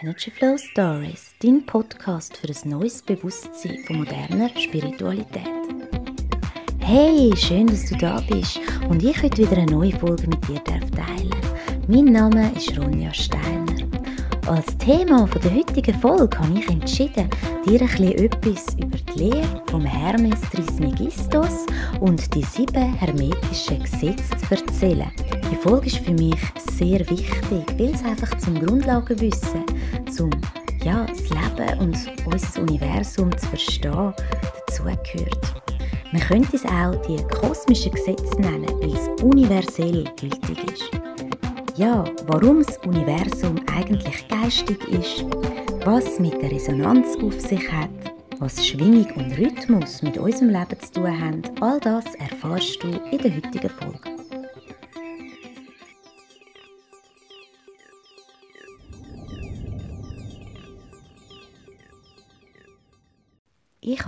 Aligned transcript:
Energy 0.00 0.30
Flow 0.30 0.56
Stories, 0.56 1.34
dein 1.42 1.66
Podcast 1.66 2.36
für 2.36 2.46
ein 2.46 2.70
neues 2.70 3.02
Bewusstsein 3.02 3.78
von 3.84 3.98
moderner 3.98 4.48
Spiritualität. 4.56 5.42
Hey, 6.78 7.32
schön, 7.36 7.66
dass 7.66 7.86
du 7.86 7.96
da 7.96 8.20
bist 8.20 8.60
und 8.88 9.02
ich 9.02 9.20
möchte 9.20 9.42
wieder 9.42 9.56
eine 9.56 9.72
neue 9.72 9.98
Folge 9.98 10.28
mit 10.28 10.46
dir 10.46 10.62
teilen. 10.62 11.34
Mein 11.88 12.04
Name 12.04 12.52
ist 12.54 12.78
Ronja 12.78 13.12
Steiner. 13.12 13.74
Als 14.46 14.78
Thema 14.78 15.26
der 15.26 15.54
heutigen 15.54 16.00
Folge 16.00 16.38
habe 16.38 16.58
ich 16.58 16.68
entschieden, 16.68 17.28
dir 17.66 17.82
ein 17.82 18.12
etwas 18.12 18.74
über 18.74 18.96
die 18.96 19.18
Lehre 19.18 19.62
vom 19.68 19.84
Hermes 19.84 20.40
Trismegistos 20.52 21.66
und 22.00 22.34
die 22.34 22.44
sieben 22.44 22.94
hermetischen 22.94 23.82
Gesetze 23.82 24.36
zu 24.38 24.54
erzählen. 24.54 25.10
Die 25.50 25.56
Folge 25.56 25.88
ist 25.88 25.98
für 25.98 26.12
mich 26.12 26.38
sehr 26.70 27.00
wichtig, 27.10 27.64
weil 27.76 27.94
es 27.94 28.04
einfach 28.04 28.38
zum 28.38 28.58
Grundlagenwissen, 28.58 29.64
zum 30.18 30.30
ja, 30.84 31.06
das 31.06 31.20
Leben 31.30 31.78
und 31.78 32.26
unser 32.26 32.62
Universum 32.62 33.36
zu 33.38 33.46
verstehen, 33.46 34.12
dazugehört. 34.66 35.62
Man 36.10 36.22
könnte 36.22 36.56
es 36.56 36.64
auch 36.64 36.96
die 37.06 37.22
kosmischen 37.34 37.92
Gesetze 37.92 38.40
nennen, 38.40 38.66
weil 38.80 38.94
es 38.94 39.22
universell 39.22 40.04
gültig 40.18 40.72
ist. 40.72 40.90
Ja, 41.76 42.04
warum 42.26 42.64
das 42.64 42.78
Universum 42.78 43.60
eigentlich 43.72 44.26
geistig 44.26 44.78
ist, 44.88 45.24
was 45.84 46.18
mit 46.18 46.40
der 46.42 46.50
Resonanz 46.50 47.16
auf 47.22 47.40
sich 47.40 47.70
hat, 47.70 47.90
was 48.40 48.66
Schwingung 48.66 49.06
und 49.14 49.38
Rhythmus 49.38 50.02
mit 50.02 50.18
unserem 50.18 50.48
Leben 50.48 50.80
zu 50.80 50.92
tun 50.94 51.20
haben, 51.20 51.42
all 51.60 51.78
das 51.78 52.06
erfährst 52.16 52.82
du 52.82 52.88
in 53.12 53.18
der 53.18 53.36
heutigen 53.36 53.70
Folge. 53.70 54.17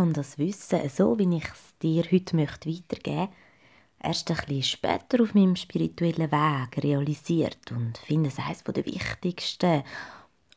Habe 0.00 0.14
das 0.14 0.38
Wissen, 0.38 0.88
so 0.88 1.18
wie 1.18 1.36
ich 1.36 1.44
es 1.44 1.76
dir 1.82 2.02
heute 2.10 2.34
möchte 2.34 2.70
weitergeben 2.70 3.28
möchte, 3.28 3.28
erst 4.02 4.30
ein 4.30 4.36
bisschen 4.38 4.62
später 4.62 5.22
auf 5.22 5.34
meinem 5.34 5.56
spirituellen 5.56 6.32
Weg 6.32 6.82
realisiert 6.82 7.70
und 7.70 7.98
finde 7.98 8.30
es 8.30 8.38
eines 8.38 8.64
der 8.64 8.86
wichtigsten 8.86 9.82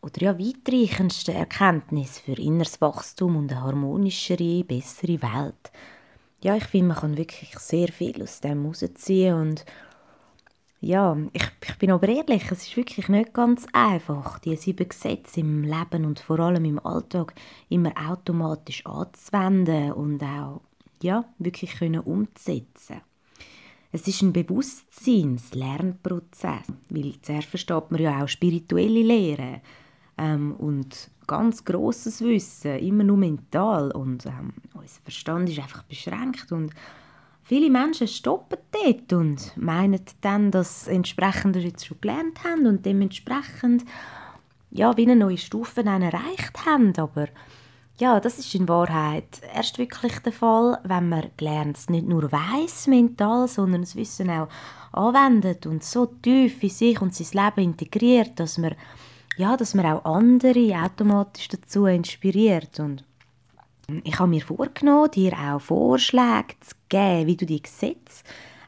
oder 0.01 0.21
ja 0.21 0.39
weitreichendsten 0.39 1.35
Erkenntnisse 1.35 2.21
für 2.21 2.41
inneres 2.41 2.79
Wachstum 2.79 3.35
und 3.35 3.51
eine 3.51 3.61
harmonischere, 3.63 4.63
bessere 4.63 5.21
Welt. 5.21 5.73
Ja, 6.41 6.55
ich 6.55 6.63
finde, 6.63 6.87
man 6.87 6.97
kann 6.97 7.17
wirklich 7.17 7.59
sehr 7.59 7.89
viel 7.89 8.23
aus 8.23 8.39
dem 8.39 8.63
herausziehen 8.63 9.35
und 9.35 9.65
ja, 10.83 11.15
ich, 11.31 11.43
ich 11.65 11.77
bin 11.77 11.91
aber 11.91 12.09
ehrlich, 12.09 12.51
es 12.51 12.63
ist 12.63 12.75
wirklich 12.75 13.07
nicht 13.07 13.33
ganz 13.33 13.65
einfach, 13.71 14.39
die 14.39 14.57
sieben 14.57 14.89
Gesetze 14.89 15.39
im 15.39 15.63
Leben 15.63 16.03
und 16.05 16.19
vor 16.19 16.39
allem 16.39 16.65
im 16.65 16.85
Alltag 16.85 17.33
immer 17.69 17.93
automatisch 18.09 18.85
anzuwenden 18.85 19.93
und 19.93 20.21
auch 20.21 20.59
ja, 21.01 21.23
wirklich 21.39 21.77
können 21.77 22.01
umzusetzen. 22.01 23.01
Es 23.93 24.05
ist 24.07 24.21
ein 24.23 24.33
Bewusstseinslernprozess, 24.33 26.67
weil 26.89 27.13
zuerst 27.21 27.47
versteht 27.47 27.91
man 27.91 28.01
ja 28.01 28.21
auch 28.21 28.27
spirituelle 28.27 29.03
Lehre 29.03 29.61
ähm, 30.17 30.55
und 30.55 31.09
ganz 31.27 31.63
großes 31.63 32.19
Wissen, 32.21 32.79
immer 32.79 33.05
nur 33.05 33.17
mental 33.17 33.91
und 33.91 34.25
ähm, 34.25 34.53
unser 34.73 34.99
Verstand 35.03 35.49
ist 35.49 35.59
einfach 35.59 35.83
beschränkt 35.83 36.51
und 36.51 36.73
Viele 37.43 37.69
Menschen 37.69 38.07
stoppen 38.07 38.57
dort 38.71 39.11
und 39.13 39.57
meinen 39.57 39.99
dann, 40.21 40.49
dass 40.49 40.87
entsprechend 40.87 41.57
jetzt 41.57 41.85
schon 41.85 41.99
gelernt 41.99 42.43
haben 42.43 42.65
und 42.67 42.85
dementsprechend 42.85 43.83
ja, 44.71 44.95
wie 44.97 45.03
eine 45.03 45.15
neue 45.15 45.37
Stufe 45.37 45.83
dann 45.83 46.01
erreicht 46.01 46.65
haben. 46.65 46.93
Aber 46.97 47.27
ja, 47.99 48.19
das 48.19 48.39
ist 48.39 48.55
in 48.55 48.67
Wahrheit 48.67 49.41
erst 49.53 49.77
wirklich 49.77 50.17
der 50.19 50.33
Fall, 50.33 50.79
wenn 50.83 51.09
man 51.09 51.31
gelernt 51.37 51.89
nicht 51.89 52.07
nur 52.07 52.31
weiß 52.31 52.87
mental, 52.87 53.47
sondern 53.47 53.81
das 53.81 53.95
Wissen 53.95 54.29
auch 54.29 54.47
anwendet 54.91 55.65
und 55.65 55.83
so 55.83 56.05
tief 56.05 56.63
in 56.63 56.69
sich 56.69 57.01
und 57.01 57.13
sein 57.13 57.43
Leben 57.43 57.71
integriert, 57.71 58.39
dass 58.39 58.57
man 58.57 58.75
ja, 59.35 59.57
dass 59.57 59.73
man 59.73 59.85
auch 59.87 60.05
andere 60.05 60.75
automatisch 60.75 61.47
dazu 61.47 61.87
inspiriert 61.87 62.79
und 62.79 63.03
ich 64.03 64.19
habe 64.19 64.29
mir 64.29 64.41
vorgenommen, 64.41 65.11
dir 65.11 65.33
auch 65.33 65.59
Vorschläge 65.59 66.55
zu 66.61 66.75
geben, 66.89 67.27
wie 67.27 67.35
du 67.35 67.45
die 67.45 67.61
Gesetze 67.61 68.23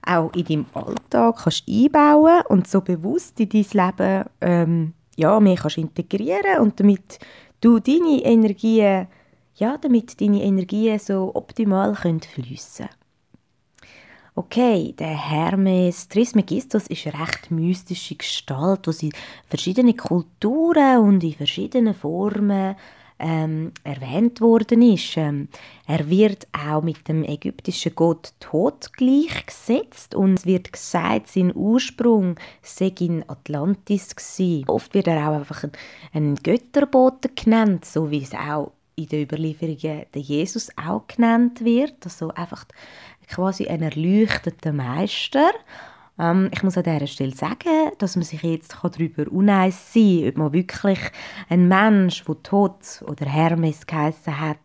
auch 0.05 0.31
in 0.33 0.45
deinem 0.45 0.65
Alltag 0.73 1.37
kannst 1.43 1.63
einbauen 1.67 2.43
und 2.49 2.67
so 2.67 2.81
bewusst 2.81 3.39
in 3.39 3.49
dein 3.49 3.65
Leben 3.71 4.25
ähm, 4.41 4.93
ja, 5.15 5.39
mehr 5.39 5.55
kannst 5.55 5.77
integrieren 5.77 6.59
und 6.59 6.79
damit 6.79 7.19
du 7.61 7.79
deine 7.79 8.23
Energien, 8.23 9.07
ja, 9.55 9.77
damit 9.77 10.19
deine 10.21 10.43
Energien 10.43 10.99
so 10.99 11.31
optimal 11.33 11.95
fließen. 11.95 12.89
Okay, 14.37 14.93
der 14.99 15.29
Hermes 15.29 16.09
Trismegistus 16.09 16.87
ist 16.87 17.07
eine 17.07 17.21
recht 17.21 17.51
mystische 17.51 18.15
Gestalt, 18.15 18.85
die 19.01 19.05
in 19.05 19.13
verschiedenen 19.47 19.95
Kulturen 19.95 20.99
und 20.99 21.23
in 21.23 21.33
verschiedenen 21.33 21.93
Formen 21.93 22.75
ähm, 23.19 23.71
erwähnt 23.83 24.41
worden 24.41 24.81
ist. 24.81 25.17
Ähm, 25.17 25.47
er 25.87 26.09
wird 26.09 26.47
auch 26.51 26.81
mit 26.81 27.07
dem 27.07 27.23
ägyptischen 27.23 27.95
Gott 27.95 28.33
Tod 28.39 28.91
gleichgesetzt 28.93 30.15
und 30.15 30.39
es 30.39 30.45
wird 30.45 30.73
gesagt, 30.73 31.27
sein 31.27 31.55
Ursprung 31.55 32.35
sei 32.61 32.93
in 32.99 33.27
Atlantis 33.29 34.15
gewesen. 34.15 34.67
Oft 34.67 34.93
wird 34.93 35.07
er 35.07 35.29
auch 35.29 35.35
einfach 35.35 35.63
ein, 35.63 35.71
ein 36.13 36.35
Götterbote 36.35 37.29
genannt, 37.29 37.85
so 37.85 38.11
wie 38.11 38.23
es 38.23 38.33
auch 38.33 38.71
in 38.95 39.07
den 39.07 39.23
Überlieferungen 39.23 40.05
der 40.13 40.21
Jesus 40.21 40.69
auch 40.77 41.07
genannt 41.07 41.63
wird, 41.63 41.95
also 42.03 42.29
einfach 42.29 42.65
quasi 43.27 43.67
ein 43.67 43.81
erleuchteter 43.81 44.71
Meister. 44.71 45.51
Ähm, 46.17 46.49
ich 46.53 46.63
muss 46.63 46.77
an 46.77 46.83
dieser 46.83 47.07
Stelle 47.07 47.35
sagen, 47.35 47.91
dass 47.97 48.15
man 48.15 48.23
sich 48.23 48.41
jetzt 48.41 48.75
darüber 48.81 49.31
uneins 49.31 49.93
sein 49.93 50.21
kann, 50.21 50.29
ob 50.29 50.37
man 50.37 50.53
wirklich 50.53 50.99
ein 51.49 51.67
Mensch, 51.67 52.23
der 52.23 52.43
Tod 52.43 53.03
oder 53.07 53.25
Hermes 53.25 53.85
geheissen 53.85 54.39
hat, 54.39 54.59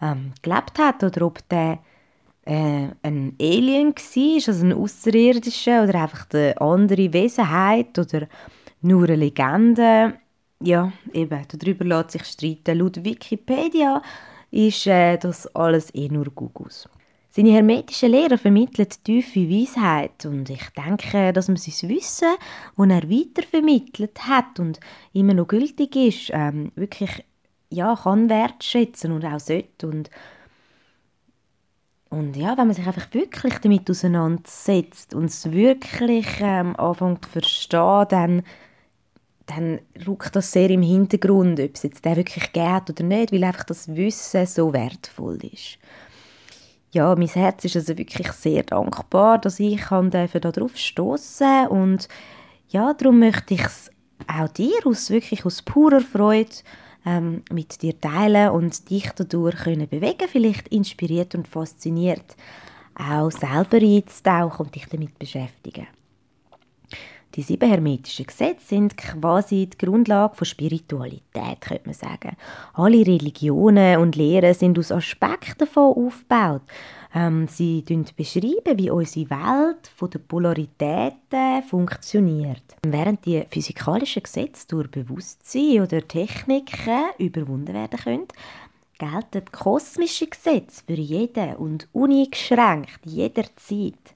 ähm, 0.00 0.32
gelebt 0.42 0.78
hat 0.78 1.02
oder 1.02 1.26
ob 1.26 1.46
der 1.48 1.78
äh, 2.44 2.88
ein 3.02 3.34
Alien 3.40 3.94
war, 3.94 4.48
also 4.48 4.64
ein 4.64 4.72
Außerirdischer 4.72 5.82
oder 5.82 6.02
einfach 6.02 6.26
eine 6.32 6.60
andere 6.60 7.12
Wesenheit 7.12 7.98
oder 7.98 8.28
nur 8.80 9.04
eine 9.04 9.16
Legende. 9.16 10.14
Ja, 10.60 10.92
eben, 11.12 11.42
darüber 11.48 11.84
lässt 11.84 12.12
sich 12.12 12.24
streiten. 12.24 12.78
Laut 12.78 13.04
Wikipedia 13.04 14.00
ist 14.50 14.86
äh, 14.86 15.18
das 15.18 15.46
alles 15.54 15.92
eh 15.94 16.08
nur 16.08 16.26
Gugus. 16.26 16.88
Seine 17.36 17.50
hermetische 17.50 18.06
Lehre 18.06 18.38
vermittelt 18.38 19.04
tiefe 19.04 19.46
Weisheit 19.50 20.24
und 20.24 20.48
ich 20.48 20.70
denke, 20.70 21.34
dass 21.34 21.48
man 21.48 21.58
sein 21.58 21.90
Wissen, 21.90 22.34
das 22.76 22.88
er 22.88 23.10
weitervermittelt 23.10 24.26
hat 24.26 24.58
und 24.58 24.80
immer 25.12 25.34
noch 25.34 25.46
gültig 25.46 25.94
ist, 25.96 26.30
ähm, 26.32 26.72
wirklich 26.76 27.22
ja, 27.68 27.94
kann 27.94 28.30
wertschätzen 28.30 29.12
und 29.12 29.26
auch 29.26 29.38
sollte. 29.38 29.86
Und, 29.86 30.08
und 32.08 32.36
ja, 32.38 32.56
wenn 32.56 32.68
man 32.68 32.74
sich 32.74 32.86
einfach 32.86 33.12
wirklich 33.12 33.58
damit 33.58 33.90
auseinandersetzt 33.90 35.12
und 35.12 35.26
es 35.26 35.52
wirklich 35.52 36.28
ähm, 36.40 36.74
anfängt 36.76 37.26
zu 37.26 37.30
verstehen, 37.32 38.06
dann, 38.08 38.42
dann 39.44 39.80
rückt 40.06 40.34
das 40.34 40.52
sehr 40.52 40.70
im 40.70 40.80
Hintergrund, 40.80 41.60
ob 41.60 41.74
es 41.74 41.82
jetzt 41.82 42.02
der 42.06 42.16
wirklich 42.16 42.50
geht 42.54 42.88
oder 42.88 43.04
nicht, 43.04 43.30
weil 43.30 43.44
einfach 43.44 43.64
das 43.64 43.94
Wissen 43.94 44.46
so 44.46 44.72
wertvoll 44.72 45.36
ist 45.44 45.76
ja, 46.96 47.14
mein 47.14 47.28
Herz 47.28 47.64
ist 47.64 47.76
also 47.76 47.96
wirklich 47.96 48.32
sehr 48.32 48.62
dankbar, 48.62 49.38
dass 49.38 49.60
ich 49.60 49.84
darauf 49.84 50.76
stoßen 50.76 51.68
und 51.68 52.08
ja, 52.68 52.94
darum 52.94 53.18
möchte 53.18 53.54
ich 53.54 53.62
es 53.64 53.90
auch 54.26 54.48
dir 54.48 54.80
aus, 54.84 55.10
wirklich 55.10 55.44
aus 55.44 55.62
purer 55.62 56.00
Freude 56.00 56.50
ähm, 57.04 57.42
mit 57.52 57.82
dir 57.82 58.00
teilen 58.00 58.50
und 58.50 58.88
dich 58.90 59.10
dadurch 59.14 59.56
können 59.56 59.88
bewegen, 59.88 60.26
vielleicht 60.26 60.68
inspiriert 60.68 61.34
und 61.34 61.46
fasziniert, 61.46 62.34
auch 62.94 63.30
selber 63.30 63.76
einzutauchen 63.76 64.66
und 64.66 64.74
dich 64.74 64.86
damit 64.86 65.18
beschäftigen. 65.18 65.86
Die 67.36 67.42
sieben 67.42 67.68
hermetischen 67.68 68.26
Gesetze 68.26 68.66
sind 68.68 68.96
quasi 68.96 69.66
die 69.66 69.76
Grundlage 69.76 70.34
von 70.34 70.46
Spiritualität, 70.46 71.60
könnte 71.60 71.82
man 71.84 71.94
sagen. 71.94 72.34
Alle 72.72 73.06
Religionen 73.06 73.98
und 73.98 74.16
Lehren 74.16 74.54
sind 74.54 74.78
aus 74.78 74.90
Aspekten 74.90 75.58
davon 75.58 76.06
aufgebaut. 76.06 76.62
Ähm, 77.14 77.46
sie 77.46 77.84
beschreiben, 78.16 78.78
wie 78.78 78.88
unsere 78.88 79.28
Welt 79.28 79.90
von 79.94 80.08
den 80.08 80.26
Polaritäten 80.26 81.62
funktioniert. 81.68 82.62
Während 82.86 83.26
die 83.26 83.44
physikalischen 83.50 84.22
Gesetze 84.22 84.66
durch 84.68 84.90
Bewusstsein 84.90 85.82
oder 85.82 86.08
Techniken 86.08 87.04
überwunden 87.18 87.74
werden 87.74 87.98
können, 87.98 88.28
gelten 88.98 89.44
kosmische 89.52 90.26
Gesetze 90.26 90.82
für 90.86 90.94
jeden 90.94 91.56
und 91.56 91.86
uneingeschränkt 91.92 93.00
jederzeit. 93.04 94.15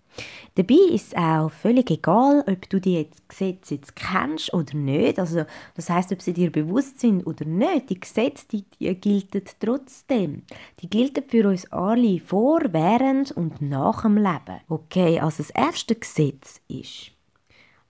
Dabei 0.55 0.75
ist 0.93 1.09
es 1.09 1.17
auch 1.17 1.51
völlig 1.51 1.91
egal, 1.91 2.45
ob 2.47 2.69
du 2.69 2.81
die 2.81 2.95
jetzt 2.95 3.29
Gesetze 3.29 3.75
jetzt 3.75 3.97
kennst 3.97 4.53
oder 4.53 4.75
nicht. 4.75 5.19
Also, 5.19 5.45
das 5.75 5.89
heißt, 5.89 6.13
ob 6.13 6.21
sie 6.21 6.33
dir 6.33 6.51
bewusst 6.51 7.01
sind 7.01 7.25
oder 7.27 7.45
nicht. 7.45 7.91
Die 7.91 8.01
Gesetze, 8.01 8.47
die, 8.51 8.65
die 8.79 8.95
gelten 8.95 9.45
trotzdem. 9.61 10.43
Die 10.81 10.91
gelten 10.91 11.25
für 11.29 11.49
uns 11.49 11.71
alle 11.73 12.19
vor, 12.19 12.61
während 12.73 13.33
und 13.33 13.63
nach 13.63 14.03
dem 14.03 14.17
Leben. 14.17 14.61
Okay, 14.69 15.21
also 15.21 15.43
das 15.43 15.51
erste 15.51 15.95
Gesetz 15.95 16.61
ist, 16.69 17.13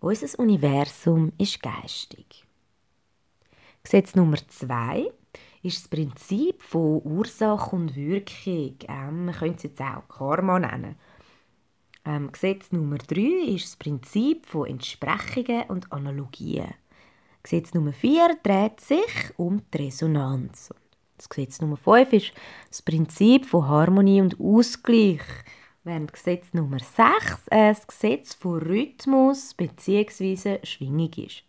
unser 0.00 0.38
Universum 0.38 1.32
ist 1.38 1.62
geistig. 1.62 2.44
Gesetz 3.82 4.14
Nummer 4.14 4.36
zwei 4.48 5.10
ist 5.62 5.82
das 5.82 5.88
Prinzip 5.88 6.62
von 6.62 7.02
Ursache 7.04 7.74
und 7.74 7.96
Wirkung. 7.96 8.76
Ähm, 8.88 9.26
man 9.26 9.34
könnte 9.34 9.56
es 9.56 9.62
jetzt 9.64 9.80
auch 9.80 10.06
Karma 10.08 10.58
nennen. 10.58 10.96
Ähm, 12.04 12.32
Gesetz 12.32 12.72
Nummer 12.72 12.98
3 12.98 13.54
ist 13.54 13.66
das 13.66 13.76
Prinzip 13.76 14.46
von 14.46 14.66
Entsprechungen 14.66 15.64
und 15.68 15.92
Analogien. 15.92 16.74
Gesetz 17.42 17.74
Nummer 17.74 17.92
4 17.92 18.38
dreht 18.42 18.80
sich 18.80 19.32
um 19.36 19.62
die 19.72 19.78
Resonanz. 19.84 20.72
Das 21.16 21.28
Gesetz 21.28 21.60
Nummer 21.60 21.76
5 21.76 22.12
ist 22.14 22.32
das 22.68 22.82
Prinzip 22.82 23.44
von 23.44 23.68
Harmonie 23.68 24.22
und 24.22 24.40
Ausgleich. 24.40 25.22
Während 25.84 26.12
Gesetz 26.12 26.52
Nummer 26.52 26.78
6 26.78 27.46
das 27.50 27.86
Gesetz 27.86 28.34
von 28.34 28.60
Rhythmus 28.60 29.54
bzw. 29.54 30.64
Schwingung 30.64 31.12
ist. 31.14 31.42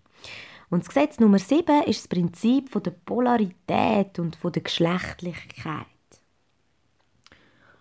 Und 0.69 0.81
das 0.81 0.87
Gesetz 0.87 1.19
Nummer 1.19 1.39
7 1.39 1.83
ist 1.83 2.01
das 2.01 2.07
Prinzip 2.07 2.69
von 2.69 2.83
der 2.83 2.91
Polarität 2.91 4.19
und 4.19 4.37
von 4.37 4.51
der 4.53 4.61
Geschlechtlichkeit. 4.61 5.85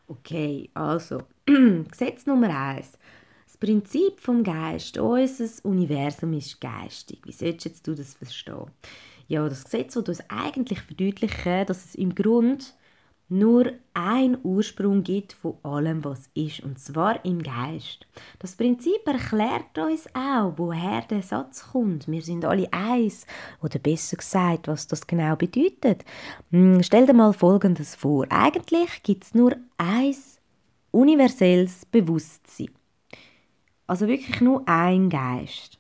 Okay, 0.09 0.71
also, 0.75 1.23
Gesetz 1.91 2.27
Nummer 2.27 2.49
1. 2.49 2.93
Das 3.47 3.57
Prinzip 3.57 4.21
vom 4.21 4.45
Geist, 4.45 4.99
unser 4.99 5.65
Universum 5.65 6.33
ist 6.35 6.61
geistig. 6.61 7.21
Wie 7.25 7.33
solltest 7.33 7.87
du 7.87 7.95
das 7.95 8.15
verstehen? 8.15 8.71
Ja, 9.27 9.49
das 9.49 9.65
Gesetz 9.65 9.95
soll 9.95 10.05
uns 10.07 10.23
eigentlich 10.29 10.81
verdeutlichen, 10.81 11.67
dass 11.67 11.85
es 11.87 11.95
im 11.97 12.15
Grunde 12.15 12.65
nur 13.29 13.73
ein 13.95 14.39
Ursprung 14.43 15.03
gibt 15.03 15.33
von 15.33 15.57
allem, 15.63 16.05
was 16.05 16.29
ist, 16.35 16.61
und 16.61 16.79
zwar 16.79 17.25
im 17.25 17.43
Geist. 17.43 18.07
Das 18.39 18.55
Prinzip 18.55 19.07
erklärt 19.07 19.77
uns 19.79 20.07
auch, 20.15 20.53
woher 20.57 21.03
der 21.03 21.23
Satz 21.23 21.71
kommt. 21.73 22.09
Wir 22.09 22.23
sind 22.23 22.45
alle 22.45 22.73
eins, 22.73 23.27
oder 23.63 23.79
besser 23.79 24.17
gesagt, 24.17 24.69
was 24.69 24.87
das 24.87 25.07
genau 25.07 25.37
bedeutet. 25.37 26.05
Hm, 26.51 26.83
stell 26.83 27.07
dir 27.07 27.15
mal 27.15 27.33
Folgendes 27.33 27.95
vor. 27.95 28.27
Eigentlich 28.31 29.03
gibt 29.03 29.25
es 29.25 29.35
nur 29.35 29.57
ein 29.79 30.15
universelles 30.91 31.87
Bewusstsein. 31.87 32.71
Also 33.87 34.07
wirklich 34.07 34.41
nur 34.41 34.63
ein 34.69 35.11
Geist. 35.11 35.79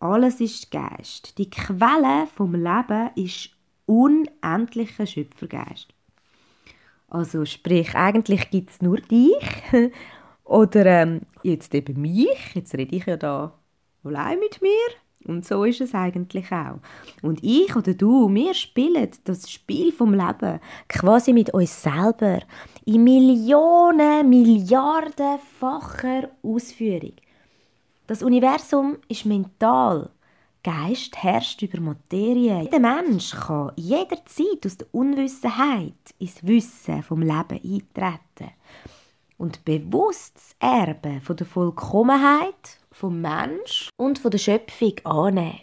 Alles 0.00 0.40
ist 0.40 0.70
Geist. 0.70 1.38
Die 1.38 1.50
Quelle 1.50 2.26
vom 2.34 2.54
Leben 2.54 3.10
ist 3.16 3.50
unendlicher 3.86 5.06
Schöpfergeist. 5.06 5.94
Also 7.08 7.44
sprich, 7.44 7.94
eigentlich 7.94 8.50
gibt 8.50 8.70
es 8.70 8.82
nur 8.82 8.98
dich 8.98 9.62
oder 10.44 10.86
ähm, 10.86 11.20
jetzt 11.42 11.74
eben 11.74 12.00
mich. 12.00 12.54
Jetzt 12.54 12.74
rede 12.74 12.96
ich 12.96 13.06
ja 13.06 13.16
da 13.16 13.52
allein 14.02 14.38
mit 14.40 14.60
mir. 14.62 15.03
Und 15.26 15.46
so 15.46 15.64
ist 15.64 15.80
es 15.80 15.94
eigentlich 15.94 16.52
auch. 16.52 16.78
Und 17.22 17.42
ich 17.42 17.74
oder 17.74 17.94
du, 17.94 18.32
wir 18.32 18.54
spielen 18.54 19.08
das 19.24 19.50
Spiel 19.50 19.92
vom 19.92 20.12
Leben 20.12 20.60
quasi 20.88 21.32
mit 21.32 21.52
uns 21.54 21.82
selber 21.82 22.40
in 22.84 23.04
Millionen, 23.04 24.28
Milliardenfacher 24.28 26.28
Ausführung. 26.42 27.14
Das 28.06 28.22
Universum 28.22 28.98
ist 29.08 29.24
mental. 29.24 30.10
Geist 30.62 31.22
herrscht 31.22 31.62
über 31.62 31.80
Materie. 31.80 32.62
Jeder 32.62 32.78
Mensch 32.78 33.32
kann 33.32 33.72
jederzeit 33.76 34.64
aus 34.64 34.78
der 34.78 34.86
Unwissenheit 34.92 35.92
ins 36.18 36.46
Wissen 36.46 37.02
vom 37.02 37.20
Leben 37.20 37.60
eintreten 37.62 38.50
und 39.36 39.64
bewusstes 39.64 40.54
Erbe 40.58 41.20
von 41.22 41.36
der 41.36 41.46
Vollkommenheit 41.46 42.78
vom 42.94 43.20
Mensch 43.20 43.90
und 43.96 44.18
von 44.18 44.30
der 44.30 44.38
Schöpfung 44.38 44.94
annehmen. 45.04 45.60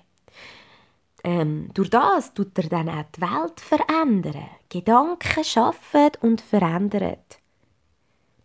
Ähm, 1.24 1.70
durch 1.74 1.90
das 1.90 2.34
tut 2.34 2.58
er 2.58 2.70
dann 2.70 2.90
auch 2.90 3.06
die 3.16 3.22
Welt 3.22 3.60
verändern. 3.60 4.50
Gedanken 4.70 5.44
schaffen 5.44 6.12
und 6.22 6.42
verändern. 6.42 7.18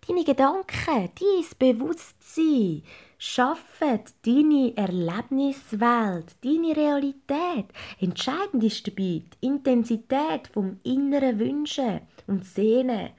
Deine 0.06 0.25
Gedanken, 0.25 1.11
dein 1.19 1.44
Bewusstsein, 1.59 2.83
schaffen 3.19 4.00
deine 4.25 4.77
Erlebniswelt, 4.77 6.37
deine 6.44 6.77
Realität. 6.77 7.67
Entscheidend 7.99 8.62
ist 8.62 8.87
dabei 8.87 9.23
die 9.23 9.25
Intensität 9.41 10.49
vom 10.53 10.79
inneren 10.85 11.38
Wünschen 11.38 12.03
und 12.27 12.44
Sehnen. 12.44 13.11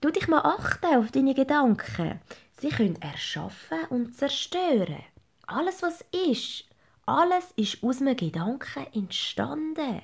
Du 0.00 0.10
dich 0.10 0.28
mal 0.28 0.40
achten 0.40 0.96
auf 0.96 1.10
deine 1.10 1.34
Gedanken. 1.34 2.20
Sie 2.60 2.68
können 2.68 3.00
erschaffen 3.00 3.86
und 3.88 4.14
zerstören. 4.14 5.02
Alles, 5.46 5.82
was 5.82 6.04
ist, 6.12 6.68
alles 7.06 7.52
ist 7.56 7.82
aus 7.82 8.02
einem 8.02 8.16
Gedanken 8.16 8.86
entstanden. 8.92 10.02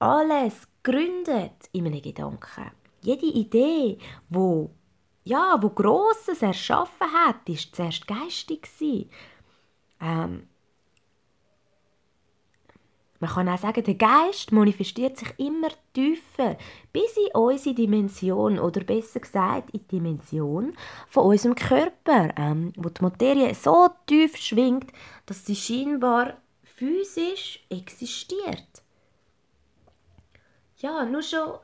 Alles 0.00 0.66
gründet 0.82 1.68
in 1.70 1.86
einem 1.86 2.02
Gedanken. 2.02 2.72
Jede 3.02 3.26
Idee, 3.26 3.98
wo 4.28 4.74
ja, 5.22 5.56
wo 5.60 5.70
Grosses 5.70 6.42
erschaffen 6.42 7.12
hat, 7.12 7.48
ist 7.48 7.76
zuerst 7.76 8.08
geistig 8.08 8.66
ähm, 10.00 10.48
man 13.20 13.30
kann 13.30 13.48
auch 13.48 13.58
sagen, 13.58 13.82
der 13.82 13.94
Geist 13.94 14.52
manifestiert 14.52 15.18
sich 15.18 15.28
immer 15.38 15.68
tiefer, 15.92 16.56
bis 16.92 17.16
in 17.16 17.34
unsere 17.34 17.74
Dimension, 17.74 18.58
oder 18.58 18.82
besser 18.82 19.20
gesagt, 19.20 19.70
in 19.70 19.80
die 19.80 19.96
Dimension 19.96 20.74
von 21.08 21.24
unserem 21.24 21.54
Körper, 21.54 22.30
ähm, 22.36 22.72
wo 22.76 22.88
die 22.88 23.02
Materie 23.02 23.54
so 23.54 23.88
tief 24.06 24.36
schwingt, 24.36 24.92
dass 25.26 25.44
sie 25.46 25.56
scheinbar 25.56 26.38
physisch 26.62 27.64
existiert. 27.68 28.82
Ja, 30.76 31.04
nur 31.04 31.22
schon 31.22 31.58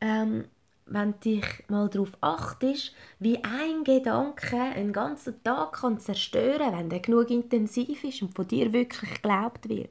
ähm, 0.00 0.44
wenn 0.86 1.12
du 1.12 1.18
dich 1.18 1.46
mal 1.68 1.88
darauf 1.88 2.12
achtest, 2.20 2.94
wie 3.18 3.42
ein 3.42 3.84
Gedanke 3.84 4.56
einen 4.56 4.92
ganzen 4.92 5.42
Tag 5.42 5.72
kann 5.72 5.98
zerstören 5.98 6.58
kann, 6.58 6.78
wenn 6.78 6.90
der 6.90 7.00
genug 7.00 7.30
intensiv 7.30 8.04
ist 8.04 8.22
und 8.22 8.34
von 8.34 8.46
dir 8.46 8.72
wirklich 8.72 9.14
geglaubt 9.14 9.68
wird. 9.68 9.90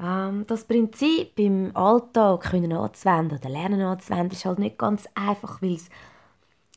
Ähm, 0.00 0.46
das 0.46 0.64
Prinzip 0.64 1.38
im 1.38 1.76
Alltag 1.76 2.50
können 2.50 2.72
anzuwenden 2.72 3.38
oder 3.38 3.48
lernen 3.50 3.82
anzuwenden, 3.82 4.32
ist 4.32 4.44
halt 4.44 4.58
nicht 4.58 4.78
ganz 4.78 5.06
einfach, 5.14 5.60
weil 5.60 5.74
es, 5.74 5.90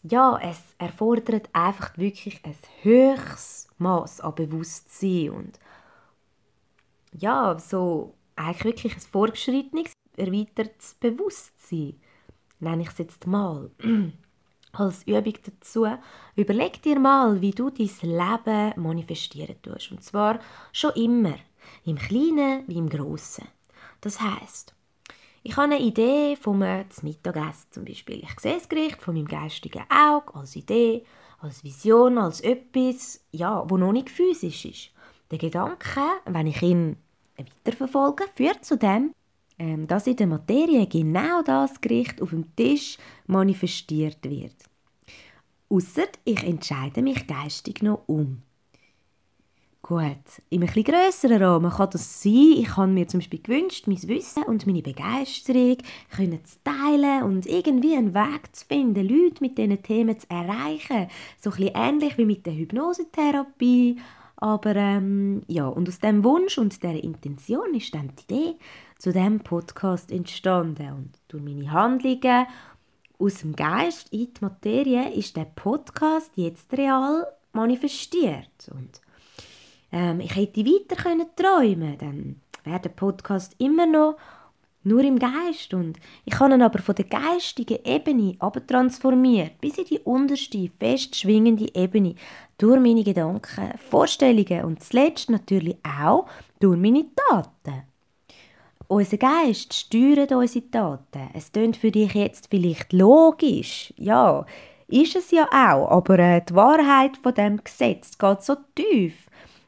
ja, 0.03 0.37
es 0.41 0.59
erfordert 0.77 1.49
einfach 1.53 1.97
wirklich 1.97 2.41
ein 2.43 2.55
höchstes 2.81 3.67
Maß 3.77 4.21
an 4.21 4.35
Bewusstsein 4.35 5.29
und 5.29 5.59
ja, 7.17 7.57
so 7.59 8.15
eigentlich 8.35 8.63
wirklich 8.63 8.95
ein 8.95 9.01
vorgeschrittenes 9.01 9.93
erweitertes 10.17 10.95
Bewusstsein, 10.95 11.99
nenne 12.59 12.81
ich 12.81 12.89
es 12.89 12.97
jetzt 12.97 13.27
mal. 13.27 13.69
Als 14.73 15.03
Übung 15.05 15.35
dazu, 15.43 15.85
überleg 16.35 16.81
dir 16.81 16.99
mal, 16.99 17.39
wie 17.41 17.51
du 17.51 17.69
dein 17.69 17.89
Leben 18.01 18.81
manifestieren 18.81 19.61
tust. 19.61 19.91
Und 19.91 20.03
zwar 20.03 20.39
schon 20.71 20.93
immer, 20.95 21.35
im 21.85 21.97
Kleinen 21.97 22.63
wie 22.67 22.77
im 22.77 22.89
Grossen. 22.89 23.47
Das 24.01 24.19
heißt, 24.19 24.73
ich 25.43 25.57
habe 25.57 25.73
eine 25.73 25.79
Idee 25.79 26.37
vom 26.37 26.59
Mittagessen 26.59 27.67
zum 27.71 27.85
Beispiel. 27.85 28.23
Ich 28.23 28.39
sehe 28.39 28.55
das 28.55 28.69
Gericht 28.69 29.01
von 29.01 29.15
meinem 29.15 29.27
geistigen 29.27 29.83
Auge 29.89 30.33
als 30.35 30.55
Idee, 30.55 31.03
als 31.39 31.63
Vision, 31.63 32.17
als 32.17 32.39
etwas, 32.41 33.19
ja, 33.31 33.69
wo 33.69 33.77
noch 33.77 33.91
nicht 33.91 34.09
physisch 34.09 34.65
ist. 34.65 34.91
Der 35.31 35.37
Gedanke, 35.37 36.01
wenn 36.25 36.47
ich 36.47 36.61
ihn 36.61 36.95
weiterverfolge, 37.37 38.25
führt 38.35 38.63
zu 38.63 38.77
dem, 38.77 39.13
ähm, 39.59 39.85
dass 39.87 40.07
in 40.07 40.15
der 40.15 40.27
Materie 40.27 40.87
genau 40.87 41.41
das 41.41 41.81
Gericht 41.81 42.21
auf 42.21 42.29
dem 42.29 42.55
Tisch 42.55 42.97
manifestiert 43.27 44.23
wird. 44.23 44.55
Ausser 45.69 46.07
ich 46.23 46.43
entscheide 46.43 47.01
mich 47.01 47.27
geistig 47.27 47.81
noch 47.81 48.03
um. 48.07 48.43
Gut, 49.85 50.41
in 50.49 50.63
einem 50.63 50.69
etwas 50.69 50.85
grösseren 50.85 51.43
Rahmen 51.43 51.69
kann 51.69 51.89
das 51.89 52.23
sein, 52.23 52.55
ich 52.55 52.77
habe 52.77 52.87
mir 52.87 53.05
zum 53.05 53.19
Beispiel 53.19 53.41
gewünscht, 53.41 53.85
mein 53.85 54.01
Wissen 54.03 54.43
und 54.43 54.65
meine 54.65 54.81
Begeisterung 54.81 55.75
können 56.15 56.39
zu 56.45 56.55
teilen 56.63 57.23
und 57.23 57.45
irgendwie 57.45 57.97
einen 57.97 58.13
Weg 58.13 58.55
zu 58.55 58.65
finden, 58.65 59.05
Leute 59.05 59.41
mit 59.43 59.57
diesen 59.57 59.83
Themen 59.83 60.17
zu 60.17 60.29
erreichen. 60.29 61.09
So 61.37 61.49
ein 61.49 61.57
bisschen 61.57 61.75
ähnlich 61.75 62.17
wie 62.17 62.23
mit 62.23 62.45
der 62.45 62.55
Hypnosetherapie. 62.55 63.97
Aber 64.37 64.73
ähm, 64.73 65.41
ja, 65.47 65.67
und 65.67 65.89
aus 65.89 65.99
dem 65.99 66.23
Wunsch 66.23 66.57
und 66.57 66.81
der 66.81 67.03
Intention 67.03 67.73
ist 67.73 67.93
dann 67.93 68.13
die 68.15 68.33
Idee 68.33 68.55
zu 68.99 69.11
diesem 69.11 69.41
Podcast 69.41 70.13
entstanden. 70.13 70.93
Und 70.93 71.09
durch 71.27 71.43
meine 71.43 71.69
Handlungen 71.69 72.45
aus 73.19 73.39
dem 73.39 73.53
Geist 73.53 74.13
in 74.13 74.33
die 74.33 74.39
Materie 74.39 75.13
ist 75.13 75.35
der 75.35 75.43
Podcast 75.43 76.31
jetzt 76.35 76.71
real 76.71 77.27
manifestiert. 77.51 78.71
Und 78.71 79.02
ähm, 79.93 80.19
ich 80.19 80.35
hätte 80.35 80.65
weiter 80.65 81.01
können 81.01 81.27
träumen 81.35 81.97
dann 81.97 82.41
wäre 82.63 82.79
der 82.79 82.89
Podcast 82.89 83.55
immer 83.59 83.85
noch 83.85 84.17
nur 84.83 85.01
im 85.01 85.17
Geist. 85.19 85.73
Und 85.73 85.97
ich 86.25 86.37
habe 86.39 86.53
ihn 86.53 86.61
aber 86.61 86.79
von 86.79 86.95
der 86.95 87.05
geistigen 87.05 87.79
Ebene 87.85 88.37
transformiert 88.67 89.61
bis 89.61 89.77
in 89.77 89.85
die 89.85 89.99
unterste, 89.99 90.69
fest 90.79 91.15
schwingende 91.15 91.73
Ebene 91.73 92.15
durch 92.57 92.79
meine 92.79 93.03
Gedanken, 93.03 93.73
Vorstellungen 93.77 94.65
und 94.65 94.83
zuletzt 94.83 95.29
natürlich 95.29 95.77
auch 95.83 96.27
durch 96.59 96.77
meine 96.77 97.05
Taten. 97.15 97.83
Unser 98.87 99.17
Geist 99.17 99.73
steuert 99.73 100.31
unsere 100.31 100.69
Taten. 100.69 101.29
Es 101.33 101.51
klingt 101.51 101.77
für 101.77 101.91
dich 101.91 102.13
jetzt 102.13 102.47
vielleicht 102.49 102.93
logisch. 102.93 103.93
Ja, 103.97 104.45
ist 104.87 105.15
es 105.15 105.31
ja 105.31 105.45
auch. 105.45 105.89
Aber 105.89 106.19
äh, 106.19 106.41
die 106.47 106.53
Wahrheit 106.53 107.17
von 107.17 107.33
dem 107.33 107.63
Gesetz 107.63 108.17
geht 108.17 108.43
so 108.43 108.55
tief 108.75 109.22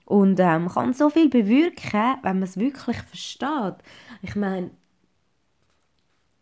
und 0.06 0.40
ähm, 0.40 0.70
kann 0.70 0.94
so 0.94 1.10
viel 1.10 1.30
bewirken, 1.30 2.18
wenn 2.22 2.40
man 2.40 2.44
es 2.44 2.58
wirklich 2.58 2.98
versteht. 2.98 3.76
Ich 4.22 4.36
meine, 4.36 4.72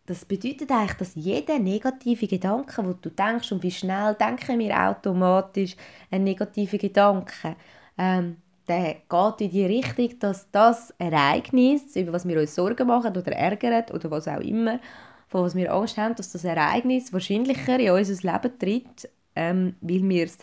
das 0.06 0.26
bedeutet 0.26 0.70
eigentlich, 0.70 0.98
dass 0.98 1.16
jeder 1.16 1.60
negative 1.60 2.28
Gedanke, 2.28 2.86
wo 2.86 2.94
du 2.94 3.10
denkst 3.10 3.52
und 3.54 3.64
wie 3.64 3.72
schnell 3.72 4.16
denken 4.16 4.60
wir 4.60 4.78
automatisch 4.78 5.78
ein 6.12 6.26
negativer 6.26 6.78
Gedanke, 6.78 7.56
ähm, 7.98 8.38
der 8.68 8.96
geht 9.10 9.42
in 9.42 9.52
die 9.52 9.66
Richtung, 9.66 10.20
dass 10.20 10.50
das 10.52 10.94
Ereignis, 10.98 11.96
über 11.96 12.14
was 12.14 12.28
wir 12.28 12.40
uns 12.40 12.56
Sorgen 12.56 12.88
machen 12.88 13.16
oder 13.16 13.32
ärgern 13.32 13.86
oder 13.94 14.12
was 14.12 14.28
auch 14.28 14.40
immer, 14.40 14.80
von 15.28 15.44
was 15.44 15.56
wir 15.56 15.74
Angst 15.74 15.98
haben, 15.98 16.16
dass 16.16 16.32
das 16.32 16.44
Ereignis 16.44 17.12
wahrscheinlicher 17.12 17.80
in 17.80 17.92
unser 17.92 18.32
Leben 18.32 18.60
tritt, 18.60 19.10
ähm, 19.36 19.76
weil 19.82 20.08
wir 20.08 20.26
es 20.26 20.38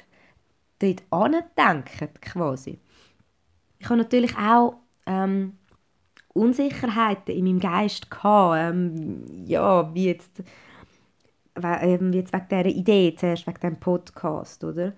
dort 0.79 1.03
andenken, 1.11 2.09
quasi. 2.21 2.79
Ich 3.81 3.87
habe 3.87 3.97
natürlich 3.97 4.37
auch 4.37 4.75
ähm, 5.07 5.55
Unsicherheiten 6.33 7.35
in 7.35 7.45
meinem 7.45 7.61
Geist 7.61 8.11
gehabt, 8.11 8.57
ähm, 8.59 9.25
ja, 9.47 9.93
wie 9.95 10.07
jetzt, 10.07 10.43
ähm, 11.61 12.13
wie 12.13 12.19
jetzt 12.19 12.33
wegen 12.33 12.49
dieser 12.49 12.67
Idee, 12.67 13.17
zuerst 13.19 13.47
wegen 13.47 13.59
diesem 13.61 13.81
Podcast, 13.81 14.63
oder? 14.63 14.93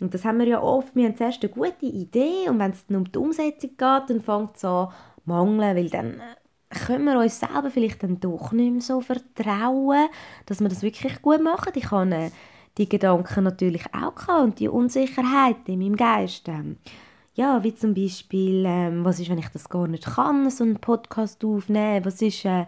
Und 0.00 0.14
das 0.14 0.24
haben 0.24 0.38
wir 0.38 0.46
ja 0.46 0.62
oft, 0.62 0.94
wir 0.94 1.06
haben 1.06 1.16
zuerst 1.16 1.42
eine 1.42 1.52
gute 1.52 1.86
Idee 1.86 2.48
und 2.48 2.60
wenn 2.60 2.70
es 2.70 2.86
dann 2.86 2.98
um 2.98 3.10
die 3.10 3.18
Umsetzung 3.18 3.70
geht, 3.70 3.80
dann 3.80 4.20
fängt 4.20 4.56
es 4.56 4.64
an 4.64 4.88
mangeln, 5.24 5.76
weil 5.76 5.90
dann 5.90 6.20
äh, 6.20 6.78
können 6.86 7.04
wir 7.06 7.18
uns 7.18 7.40
selber 7.40 7.70
vielleicht 7.70 8.04
dann 8.04 8.20
doch 8.20 8.52
nicht 8.52 8.72
mehr 8.72 8.80
so 8.80 9.00
vertrauen, 9.00 10.08
dass 10.46 10.60
wir 10.60 10.68
das 10.68 10.82
wirklich 10.82 11.20
gut 11.20 11.42
machen. 11.42 11.72
Ich 11.74 11.90
habe 11.90 12.14
äh, 12.14 12.30
die 12.78 12.88
Gedanken 12.88 13.42
natürlich 13.44 13.84
auch 13.92 14.42
und 14.42 14.60
die 14.60 14.68
Unsicherheit 14.68 15.68
in 15.68 15.80
meinem 15.80 15.96
Geist. 15.96 16.48
Ähm, 16.48 16.76
ja, 17.38 17.62
wie 17.62 17.72
zum 17.72 17.94
Beispiel, 17.94 18.64
ähm, 18.66 19.04
was 19.04 19.20
ist, 19.20 19.30
wenn 19.30 19.38
ich 19.38 19.48
das 19.50 19.68
gar 19.68 19.86
nicht 19.86 20.04
kann, 20.04 20.50
so 20.50 20.64
einen 20.64 20.80
Podcast 20.80 21.44
aufnehmen, 21.44 22.04
was 22.04 22.20
ist, 22.20 22.44
äh, 22.44 22.66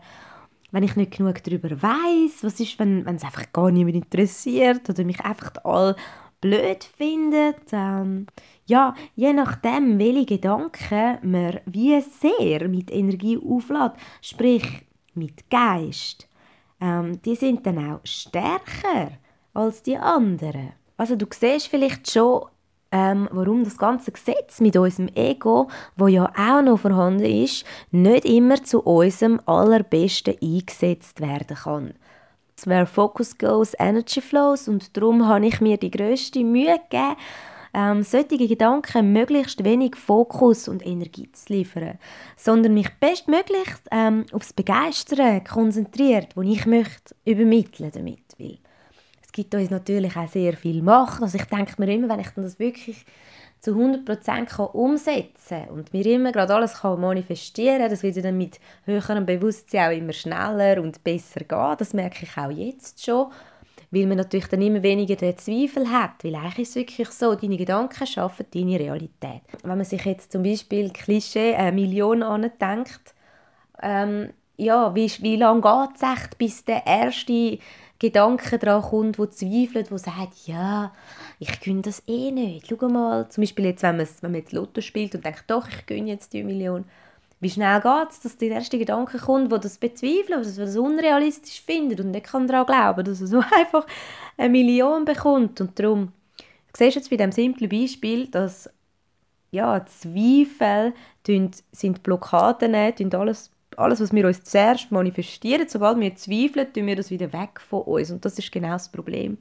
wenn 0.70 0.84
ich 0.84 0.94
nicht 0.94 1.16
genug 1.16 1.42
darüber 1.42 1.70
weiß, 1.70 2.44
was 2.44 2.60
ist, 2.60 2.78
wenn, 2.78 3.04
es 3.04 3.24
einfach 3.24 3.52
gar 3.52 3.72
niemand 3.72 3.96
interessiert 3.96 4.88
oder 4.88 5.02
mich 5.02 5.20
einfach 5.22 5.52
all 5.64 5.96
blöd 6.40 6.84
findet. 6.84 7.72
Ähm, 7.72 8.28
ja, 8.66 8.94
je 9.16 9.32
nachdem, 9.32 9.98
welche 9.98 10.26
Gedanken 10.26 11.18
man 11.22 11.58
wie 11.66 12.00
sehr 12.00 12.68
mit 12.68 12.92
Energie 12.92 13.40
auflädt, 13.44 13.94
sprich 14.22 14.86
mit 15.14 15.50
Geist, 15.50 16.28
ähm, 16.80 17.20
die 17.22 17.34
sind 17.34 17.66
dann 17.66 17.92
auch 17.92 18.00
stärker 18.04 19.18
als 19.52 19.82
die 19.82 19.98
anderen. 19.98 20.74
Also 20.96 21.16
du 21.16 21.26
siehst 21.28 21.66
vielleicht 21.66 22.08
schon, 22.08 22.44
ähm, 22.92 23.28
warum 23.32 23.64
das 23.64 23.78
ganze 23.78 24.12
Gesetz 24.12 24.60
mit 24.60 24.76
unserem 24.76 25.08
Ego, 25.14 25.68
wo 25.96 26.08
ja 26.08 26.32
auch 26.36 26.62
noch 26.62 26.80
vorhanden 26.80 27.24
ist, 27.24 27.64
nicht 27.90 28.24
immer 28.24 28.62
zu 28.62 28.80
unserem 28.80 29.40
allerbesten 29.46 30.36
eingesetzt 30.42 31.20
werden 31.20 31.56
kann. 31.56 31.94
Where 32.64 32.86
Focus 32.86 33.38
Goes, 33.38 33.74
Energy 33.78 34.20
Flows 34.20 34.68
und 34.68 34.94
darum 34.94 35.26
habe 35.26 35.46
ich 35.46 35.60
mir 35.62 35.78
die 35.78 35.90
grösste 35.90 36.44
Mühe 36.44 36.78
gegeben, 36.90 37.16
ähm, 37.72 38.02
solche 38.02 38.36
Gedanken 38.36 39.12
möglichst 39.12 39.64
wenig 39.64 39.96
Fokus 39.96 40.68
und 40.68 40.84
Energie 40.84 41.30
zu 41.32 41.52
liefern, 41.52 41.98
sondern 42.36 42.74
mich 42.74 42.88
bestmöglichst 42.98 43.88
ähm, 43.90 44.26
aufs 44.32 44.52
Begeistern 44.52 45.44
konzentriert, 45.44 46.36
wo 46.36 46.42
ich 46.42 46.66
möchte 46.66 47.14
übermitteln 47.24 47.92
damit 47.92 48.38
will. 48.38 48.58
Es 49.30 49.32
gibt 49.32 49.54
uns 49.54 49.70
natürlich 49.70 50.16
auch 50.16 50.26
sehr 50.26 50.54
viel 50.54 50.82
Macht, 50.82 51.22
also 51.22 51.38
ich 51.38 51.44
denke 51.44 51.74
mir 51.78 51.94
immer, 51.94 52.08
wenn 52.08 52.18
ich 52.18 52.30
das 52.34 52.58
wirklich 52.58 53.06
zu 53.60 53.76
100% 53.76 54.72
umsetzen 54.72 55.66
kann 55.66 55.68
und 55.68 55.92
mir 55.92 56.04
immer 56.06 56.32
gerade 56.32 56.52
alles 56.52 56.80
kann 56.80 57.00
manifestieren 57.00 57.78
kann, 57.78 57.90
das 57.90 58.02
wird 58.02 58.24
dann 58.24 58.36
mit 58.36 58.58
höherem 58.86 59.24
Bewusstsein 59.26 59.88
auch 59.88 59.96
immer 59.96 60.12
schneller 60.12 60.82
und 60.82 61.04
besser 61.04 61.44
gehen. 61.44 61.76
Das 61.78 61.94
merke 61.94 62.24
ich 62.24 62.36
auch 62.36 62.50
jetzt 62.50 63.04
schon, 63.04 63.30
weil 63.92 64.06
man 64.06 64.16
natürlich 64.16 64.48
dann 64.48 64.62
immer 64.62 64.82
weniger 64.82 65.14
den 65.14 65.38
Zweifel 65.38 65.88
hat, 65.88 66.24
weil 66.24 66.34
eigentlich 66.34 66.58
ist 66.58 66.70
es 66.70 66.74
wirklich 66.74 67.10
so, 67.10 67.32
deine 67.36 67.56
Gedanken 67.56 68.08
schaffen 68.08 68.46
deine 68.52 68.80
Realität. 68.80 69.42
Wenn 69.62 69.78
man 69.78 69.84
sich 69.84 70.04
jetzt 70.06 70.32
zum 70.32 70.42
Beispiel 70.42 70.90
Klischee 70.90 71.54
eine 71.54 71.70
Million 71.70 72.24
andenkt, 72.24 73.14
ähm, 73.80 74.30
ja, 74.56 74.92
wie, 74.92 75.10
wie 75.20 75.36
lange 75.36 75.60
geht 75.60 75.96
es 75.96 76.02
echt, 76.02 76.36
bis 76.36 76.64
der 76.64 76.84
erste 76.84 77.58
Gedanke 78.00 78.58
daran 78.58 78.82
kommt, 78.82 79.18
der 79.18 79.30
zweifelt, 79.30 79.90
der 79.90 79.98
sagt, 79.98 80.46
ja, 80.46 80.92
ich 81.38 81.60
gönne 81.60 81.82
das 81.82 82.02
eh 82.06 82.30
nicht. 82.32 82.66
Schau 82.66 82.88
mal, 82.88 83.28
zum 83.28 83.42
Beispiel 83.42 83.66
jetzt, 83.66 83.82
wenn 83.82 83.98
man, 83.98 84.08
wenn 84.22 84.30
man 84.32 84.40
jetzt 84.40 84.52
Lotto 84.52 84.80
spielt 84.80 85.14
und 85.14 85.24
denkt, 85.24 85.44
doch, 85.48 85.68
ich 85.68 85.84
gönne 85.84 86.08
jetzt 86.08 86.32
die 86.32 86.42
Million. 86.42 86.86
Wie 87.40 87.50
schnell 87.50 87.80
geht 87.80 88.10
es, 88.10 88.20
dass 88.20 88.38
der 88.38 88.52
erste 88.52 88.78
Gedanke 88.78 89.18
kommt, 89.18 89.52
der 89.52 89.58
das 89.58 89.76
bezweifelt, 89.76 90.56
der 90.56 90.64
das 90.66 90.76
unrealistisch 90.76 91.60
findet 91.60 92.00
und 92.00 92.10
nicht 92.10 92.26
kann 92.26 92.46
daran 92.46 92.66
glauben, 92.66 93.04
dass 93.04 93.20
er 93.20 93.26
so 93.26 93.42
einfach 93.54 93.86
eine 94.38 94.48
Million 94.48 95.04
bekommt. 95.04 95.60
Und 95.60 95.78
darum, 95.78 96.12
du 96.38 96.44
siehst 96.76 96.96
jetzt 96.96 97.10
bei 97.10 97.16
diesem 97.16 97.32
simplen 97.32 97.68
Beispiel, 97.68 98.28
dass 98.28 98.70
ja, 99.50 99.84
Zweifel 99.84 100.94
sind 101.72 102.02
Blockaden, 102.02 102.74
alles 102.74 103.50
alles, 103.76 104.00
was 104.00 104.12
wir 104.12 104.26
uns 104.26 104.44
zuerst 104.44 104.90
manifestieren, 104.90 105.68
sobald 105.68 105.98
wir 106.00 106.14
zweifeln, 106.16 106.72
tun 106.72 106.86
wir 106.86 106.96
das 106.96 107.10
wieder 107.10 107.32
weg 107.32 107.60
von 107.60 107.82
uns. 107.82 108.10
Und 108.10 108.24
das 108.24 108.38
ist 108.38 108.52
genau 108.52 108.72
das 108.72 108.90
Problem. 108.90 109.38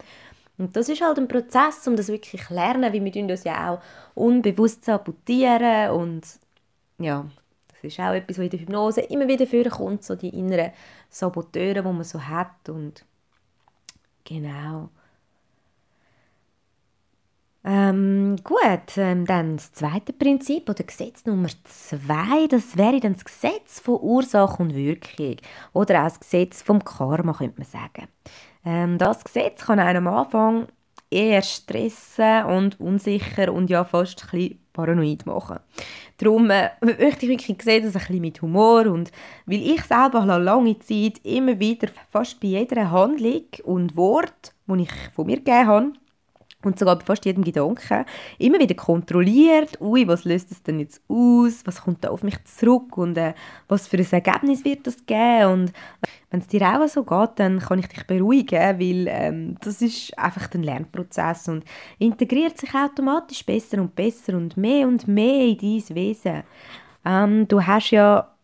Und 0.57 0.75
das 0.75 0.89
ist 0.89 1.01
halt 1.01 1.17
ein 1.17 1.27
Prozess, 1.27 1.87
um 1.87 1.95
das 1.95 2.09
wirklich 2.09 2.45
zu 2.45 2.53
lernen, 2.53 2.91
wie 2.91 3.03
wir 3.03 3.23
uns 3.23 3.43
ja 3.45 3.71
auch 3.71 3.81
unbewusst 4.13 4.85
sabotieren 4.85 5.91
und 5.91 6.21
ja, 6.97 7.25
das 7.69 7.93
ist 7.93 7.99
auch 8.01 8.11
etwas, 8.11 8.37
was 8.37 8.43
in 8.43 8.49
der 8.49 8.59
Hypnose 8.59 9.01
immer 9.01 9.27
wieder 9.29 9.47
vorkommt, 9.47 10.03
so 10.03 10.15
die 10.15 10.37
inneren 10.37 10.71
Saboteure, 11.09 11.75
die 11.75 11.81
man 11.81 12.03
so 12.03 12.21
hat 12.21 12.67
und 12.67 13.05
genau. 14.25 14.89
Ähm, 17.65 18.37
gut, 18.43 18.97
ähm, 18.97 19.25
dann 19.25 19.57
das 19.57 19.73
zweite 19.73 20.13
Prinzip 20.13 20.69
oder 20.69 20.83
Gesetz 20.83 21.25
Nummer 21.25 21.49
zwei, 21.65 22.47
das 22.47 22.77
wäre 22.77 23.01
dann 23.01 23.13
das 23.13 23.25
Gesetz 23.25 23.81
von 23.81 23.99
Ursache 24.01 24.63
und 24.63 24.73
Wirkung 24.73 25.35
oder 25.73 25.99
auch 25.99 26.05
das 26.05 26.21
Gesetz 26.21 26.61
vom 26.61 26.83
Karma, 26.83 27.33
könnte 27.33 27.59
man 27.59 27.67
sagen. 27.67 28.07
Ähm, 28.65 28.97
das 28.97 29.25
Gesetz 29.25 29.65
kann 29.65 29.79
einem 29.79 30.07
am 30.07 30.19
Anfang 30.19 30.67
eher 31.11 31.41
stressen 31.41 32.45
und 32.45 32.79
unsicher 32.79 33.51
und 33.51 33.69
ja 33.69 33.83
fast 33.83 34.23
ein 34.25 34.29
bisschen 34.39 34.59
paranoid 34.71 35.25
machen. 35.25 35.59
Darum 36.17 36.49
äh, 36.49 36.69
möchte 36.81 37.25
ich 37.25 37.29
wirklich 37.29 37.61
sehen, 37.61 37.83
dass 37.83 37.95
ein 37.95 37.99
bisschen 37.99 38.21
mit 38.21 38.41
Humor 38.41 38.85
und 38.87 39.11
weil 39.45 39.61
ich 39.61 39.83
selber 39.83 40.25
lange 40.39 40.79
Zeit 40.79 41.19
immer 41.23 41.59
wieder 41.59 41.89
fast 42.09 42.39
bei 42.39 42.47
jeder 42.47 42.89
Handlung 42.89 43.43
und 43.63 43.97
Wort, 43.97 44.53
die 44.67 44.83
ich 44.83 44.91
von 45.13 45.25
mir 45.25 45.37
gegeben 45.37 45.67
habe, 45.67 45.93
und 46.63 46.77
sogar 46.77 46.97
bei 46.97 47.05
fast 47.05 47.25
jedem 47.25 47.43
Gedanken. 47.43 48.05
Immer 48.37 48.59
wieder 48.59 48.75
kontrolliert, 48.75 49.79
ui, 49.79 50.07
was 50.07 50.25
löst 50.25 50.51
das 50.51 50.61
denn 50.61 50.79
jetzt 50.79 51.01
aus, 51.07 51.61
was 51.65 51.81
kommt 51.81 52.03
da 52.03 52.09
auf 52.09 52.21
mich 52.21 52.43
zurück? 52.43 52.97
Und 52.97 53.17
äh, 53.17 53.33
was 53.67 53.87
für 53.87 53.97
ein 53.97 54.11
Ergebnis 54.11 54.65
wird 54.65 54.85
das 54.85 55.05
geben? 55.05 55.51
Und 55.51 55.73
wenn 56.29 56.41
es 56.41 56.47
dir 56.47 56.61
auch 56.63 56.87
so 56.87 57.03
geht, 57.03 57.31
dann 57.37 57.59
kann 57.59 57.79
ich 57.79 57.87
dich 57.87 58.05
beruhigen, 58.05 58.79
weil 58.79 59.07
ähm, 59.07 59.55
das 59.61 59.81
ist 59.81 60.17
einfach 60.17 60.49
ein 60.53 60.63
Lernprozess 60.63 61.47
und 61.47 61.63
integriert 61.97 62.57
sich 62.57 62.73
automatisch 62.75 63.45
besser 63.45 63.79
und 63.79 63.95
besser 63.95 64.35
und 64.35 64.57
mehr 64.57 64.87
und 64.87 65.07
mehr 65.07 65.45
in 65.45 65.57
dein 65.57 65.95
Wesen. 65.95 66.43
Ähm, 67.05 67.47
du 67.47 67.65
hast 67.65 67.91
ja 67.91 68.35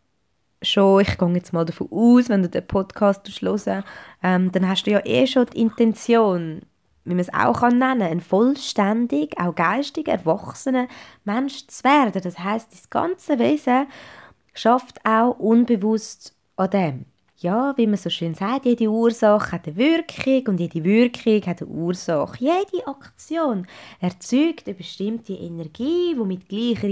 schon, 0.62 1.01
ich 1.01 1.17
gehe 1.17 1.34
jetzt 1.34 1.51
mal 1.51 1.65
davon 1.65 1.89
aus, 1.91 2.29
wenn 2.29 2.43
du 2.43 2.50
den 2.50 2.65
Podcast 2.65 3.27
hören 3.41 3.84
ähm, 4.24 4.51
dann 4.51 4.67
hast 4.67 4.86
du 4.86 4.91
ja 4.91 5.05
eh 5.05 5.27
schon 5.27 5.45
die 5.48 5.60
Intention, 5.60 6.62
wie 7.06 7.14
man 7.14 7.20
es 7.20 7.34
auch 7.34 7.62
nennen 7.62 7.80
kann, 7.80 8.02
ein 8.02 8.20
vollständig, 8.20 9.40
auch 9.40 9.56
geistig 9.56 10.08
erwachsener 10.08 10.88
Mensch 11.24 11.68
zu 11.68 11.84
werden. 11.84 12.22
Das 12.22 12.40
heißt, 12.40 12.72
das 12.72 12.90
ganze 12.90 13.40
Wesen 13.40 13.88
schafft 14.54 15.00
auch 15.06 15.38
unbewusst 15.38 16.36
an 16.56 16.70
dem. 16.72 17.06
ja, 17.38 17.74
wie 17.78 17.86
man 17.86 17.98
so 17.98 18.10
schön 18.10 18.34
sagt, 18.34 18.66
jede 18.66 18.90
Ursache 18.90 19.52
hat 19.52 19.68
eine 19.68 19.76
Wirkung 19.76 20.54
und 20.54 20.60
jede 20.60 20.84
Wirkung 20.84 21.42
hat 21.46 21.62
eine 21.62 21.70
Ursache. 21.70 22.38
Jede 22.40 22.88
Aktion 22.88 23.68
erzeugt 24.00 24.66
eine 24.66 24.76
bestimmte 24.76 25.34
Energie, 25.34 26.16
die 26.16 26.26
mit 26.26 26.48
gleicher 26.48 26.88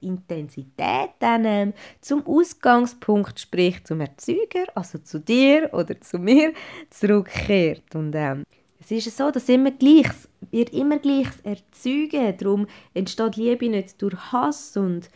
Intensität 0.00 1.10
dann 1.18 1.44
ähm, 1.44 1.72
zum 2.00 2.24
Ausgangspunkt, 2.26 3.40
sprich 3.40 3.84
zum 3.84 4.00
Erzeuger, 4.00 4.66
also 4.74 4.98
zu 4.98 5.18
dir 5.20 5.68
oder 5.72 6.00
zu 6.00 6.18
mir, 6.18 6.52
zurückkehrt. 6.90 7.94
Und 7.94 8.14
ähm, 8.14 8.44
es 8.80 8.90
ist 8.90 9.16
so, 9.16 9.30
dass 9.30 9.48
immer 9.48 9.70
Gleiches 9.70 10.28
wird 10.50 10.70
immer 10.70 10.98
Gleiches 10.98 11.40
erzeugen. 11.40 12.36
Darum 12.38 12.66
entsteht 12.94 13.36
Liebe 13.36 13.68
nicht 13.68 14.00
durch 14.00 14.32
Hass 14.32 14.76
und 14.76 15.10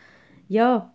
ja, 0.47 0.93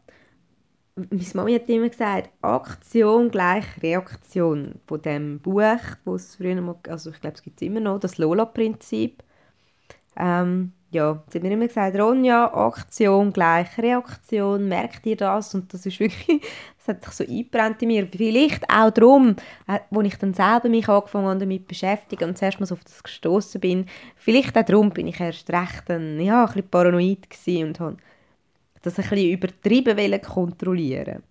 meine 0.94 1.24
Mama 1.34 1.50
hat 1.50 1.68
immer 1.68 1.88
gesagt, 1.88 2.30
Aktion 2.42 3.30
gleich 3.30 3.64
Reaktion. 3.82 4.80
Von 4.86 5.02
dem 5.02 5.38
Buch, 5.40 5.80
wo 6.04 6.16
es 6.16 6.36
früher 6.36 6.60
mal, 6.60 6.76
also 6.88 7.10
ich 7.10 7.20
glaube, 7.20 7.36
es 7.36 7.42
gibt 7.42 7.60
es 7.60 7.66
immer 7.66 7.80
noch, 7.80 8.00
das 8.00 8.18
Lola-Prinzip. 8.18 9.22
Ähm, 10.16 10.72
ja, 10.90 11.22
sie 11.28 11.38
hat 11.38 11.42
mir 11.42 11.52
immer 11.52 11.66
gesagt, 11.66 11.98
Ronja, 11.98 12.52
Aktion 12.52 13.32
gleich 13.32 13.76
Reaktion, 13.76 14.68
merkt 14.68 15.04
ihr 15.04 15.16
das? 15.16 15.54
Und 15.54 15.72
das 15.72 15.84
ist 15.84 16.00
wirklich, 16.00 16.40
das 16.78 16.88
hat 16.88 17.04
sich 17.04 17.12
so 17.14 17.24
eingebrannt 17.24 17.82
in 17.82 17.88
mir. 17.88 18.08
Vielleicht 18.10 18.64
auch 18.70 18.90
darum, 18.90 19.36
äh, 19.66 19.80
wo 19.90 20.00
ich 20.00 20.16
dann 20.16 20.32
selber 20.32 20.68
mich 20.68 20.88
angefangen 20.88 21.26
habe 21.26 21.40
damit 21.40 21.68
beschäftigen 21.68 22.30
und 22.30 22.38
zuerst 22.38 22.58
mal 22.58 22.66
so 22.66 22.74
auf 22.74 22.84
das 22.84 23.02
gestoßen 23.02 23.60
bin, 23.60 23.86
vielleicht 24.16 24.56
auch 24.56 24.64
darum 24.64 24.90
bin 24.90 25.08
ich 25.08 25.20
erst 25.20 25.50
recht 25.50 25.84
dann, 25.86 26.20
ja, 26.20 26.44
ein 26.44 26.46
bisschen 26.46 26.68
paranoid 26.70 27.26
und 27.46 27.80
habe 27.80 27.96
das 28.82 28.98
ein 28.98 29.08
bisschen 29.08 29.32
übertrieben 29.32 30.20
kontrollieren 30.22 31.22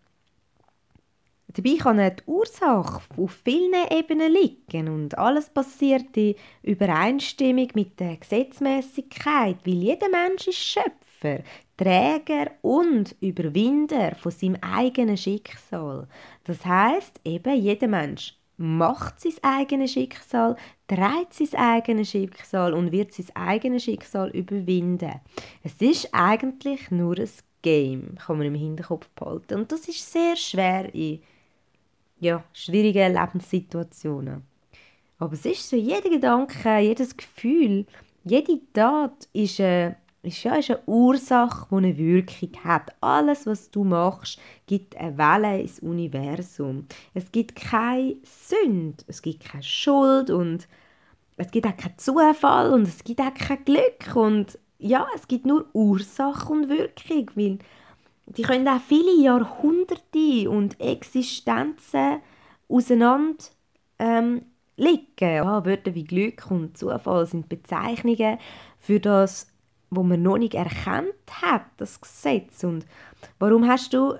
Dabei 1.54 1.78
kann 1.78 1.98
die 1.98 2.24
Ursache 2.26 3.02
auf 3.18 3.32
vielen 3.44 3.74
Ebenen 3.90 4.32
liegen 4.32 4.90
und 4.90 5.18
alles 5.18 5.50
passiert 5.50 6.16
in 6.16 6.36
Übereinstimmung 6.62 7.70
mit 7.74 8.00
der 8.00 8.18
Gesetzmäßigkeit, 8.18 9.58
weil 9.66 9.74
jeder 9.74 10.10
Mensch 10.10 10.48
ist 10.48 10.58
Schöpfer, 10.58 11.44
Träger 11.78 12.52
und 12.62 13.16
Überwinder 13.22 14.16
von 14.16 14.32
seinem 14.32 14.58
eigenen 14.62 15.18
Schicksal. 15.18 16.08
Das 16.44 16.66
heißt, 16.66 17.22
eben 17.24 17.56
jeder 17.56 17.88
Mensch 17.88 18.38
macht 18.58 19.22
sein 19.22 19.36
eigenes 19.42 19.94
Schicksal, 19.94 20.56
trägt 20.88 21.34
sein 21.34 21.60
eigenes 21.60 22.10
Schicksal 22.10 22.74
und 22.74 22.92
wird 22.92 23.14
sein 23.14 23.28
eigenes 23.36 23.84
Schicksal 23.84 24.30
überwinden. 24.32 25.22
Es 25.64 25.76
ist 25.80 26.10
eigentlich 26.12 26.92
nur 26.92 27.18
ein 27.18 27.30
Game, 27.62 28.16
kann 28.16 28.38
man 28.38 28.48
im 28.48 28.56
Hinterkopf 28.56 29.10
behalten. 29.10 29.60
Und 29.60 29.72
das 29.72 29.88
ist 29.88 30.12
sehr 30.12 30.36
schwer 30.36 30.94
in 30.94 31.22
ja, 32.20 32.44
schwierigen 32.54 33.14
Lebenssituationen. 33.14 34.44
Aber 35.20 35.34
es 35.34 35.46
ist 35.46 35.70
so, 35.70 35.76
jeder 35.76 36.10
Gedanke, 36.10 36.78
jedes 36.80 37.16
Gefühl, 37.16 37.86
jede 38.24 38.60
Tat 38.74 39.28
ist 39.34 39.60
eine, 39.60 39.98
ist 40.22 40.44
ja 40.44 40.56
ist 40.56 40.70
eine 40.70 40.82
Ursache, 40.86 41.68
die 41.72 41.76
eine 41.76 41.98
Wirkung 41.98 42.52
hat. 42.64 42.96
Alles, 43.02 43.46
was 43.46 43.72
du 43.72 43.84
machst, 43.84 44.40
gibt 44.66 44.96
eine 44.98 45.18
Welle 45.18 45.62
ins 45.62 45.80
Universum. 45.80 46.86
Es 47.14 47.32
gibt 47.32 47.56
keine 47.56 48.18
Sünde, 48.24 49.04
es 49.08 49.22
gibt 49.22 49.46
keine 49.46 49.64
Schuld 49.64 50.30
und 50.30 50.68
es 51.38 51.52
gibt 51.52 51.68
auch 51.68 51.78
keinen 51.78 51.98
Zufall 51.98 52.74
und 52.74 52.88
es 52.88 53.04
gibt 53.04 53.22
auch 53.22 53.34
kein 53.34 53.64
Glück 53.64 54.16
und 54.16 54.60
ja, 54.80 55.08
es 55.16 55.28
gibt 55.28 55.46
nur 55.46 55.66
Ursache 55.74 56.52
und 56.52 56.70
Wirkung, 56.70 57.32
weil 57.36 57.60
die 58.28 58.42
können 58.42 58.68
auch 58.68 58.82
viele 58.82 59.22
Jahrhunderte 59.22 60.50
und 60.50 60.80
Existenzen 60.80 62.20
auseinander 62.68 63.44
ähm, 64.00 64.46
liegen. 64.76 65.06
Ja, 65.20 65.66
Wörter 65.66 65.96
wie 65.96 66.04
Glück 66.04 66.52
und 66.52 66.78
Zufall 66.78 67.26
sind 67.26 67.48
Bezeichnungen 67.48 68.38
für 68.80 69.00
das, 69.00 69.48
wo 69.90 70.04
man 70.04 70.22
noch 70.22 70.38
nicht 70.38 70.56
erkannt 70.56 71.14
hat, 71.42 71.66
das 71.78 72.02
Gesetz. 72.02 72.64
Und 72.66 72.86
warum 73.40 73.66
hast 73.66 73.94
du 73.94 74.16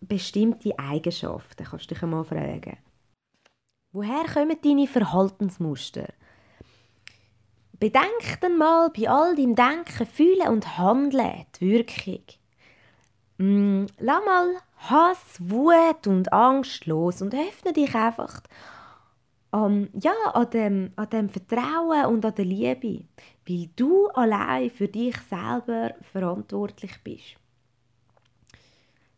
bestimmte 0.00 0.78
Eigenschaften? 0.78 1.64
Kannst 1.64 1.90
du 1.90 1.94
dich 1.94 2.02
einmal 2.02 2.24
fragen. 2.24 2.78
Woher 3.90 4.24
kommen 4.32 4.56
deine 4.62 4.86
Verhaltensmuster? 4.86 6.06
Bedenk 7.78 8.40
dann 8.40 8.56
mal 8.56 8.90
bei 8.90 9.10
all 9.10 9.34
deinem 9.34 9.56
Denken, 9.56 10.06
Fühlen 10.06 10.48
und 10.48 10.78
Handeln 10.78 11.44
die 11.60 11.68
Wirkung. 11.68 12.22
Mm, 13.42 13.86
lass 13.98 14.24
mal 14.24 14.54
Hass, 14.76 15.40
Wut 15.40 16.06
und 16.06 16.32
Angst 16.32 16.86
los 16.86 17.20
und 17.22 17.34
öffne 17.34 17.72
dich 17.72 17.92
einfach 17.92 18.40
um, 19.50 19.88
ja, 20.00 20.12
an, 20.32 20.48
dem, 20.50 20.92
an 20.94 21.10
dem 21.10 21.28
Vertrauen 21.28 22.06
und 22.06 22.24
an 22.24 22.36
der 22.36 22.44
Liebe, 22.44 23.04
weil 23.48 23.68
du 23.74 24.06
allein 24.10 24.70
für 24.70 24.86
dich 24.86 25.16
selber 25.28 25.92
verantwortlich 26.12 26.92
bist. 27.02 27.34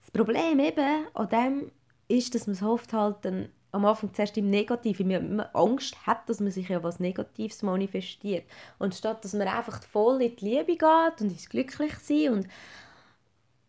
Das 0.00 0.10
Problem 0.10 0.58
eben 0.58 1.06
an 1.12 1.28
dem 1.28 1.70
ist, 2.08 2.34
dass 2.34 2.46
man 2.46 2.56
es 2.56 2.62
oft 2.62 2.94
halt 2.94 3.26
am 3.72 3.84
Anfang 3.84 4.14
zuerst 4.14 4.38
im 4.38 4.48
Negativen, 4.48 5.10
weil 5.10 5.20
man 5.20 5.46
Angst 5.52 6.06
hat, 6.06 6.26
dass 6.30 6.40
man 6.40 6.50
sich 6.50 6.70
ja 6.70 6.82
was 6.82 6.98
Negatives 6.98 7.62
manifestiert. 7.62 8.44
Und 8.78 8.94
statt 8.94 9.22
dass 9.22 9.34
man 9.34 9.48
einfach 9.48 9.82
voll 9.82 10.22
in 10.22 10.34
die 10.34 10.44
Liebe 10.46 10.78
geht 10.78 11.20
und 11.20 11.30
ins 11.30 11.50
Glücklichsein 11.50 12.32
und 12.32 12.48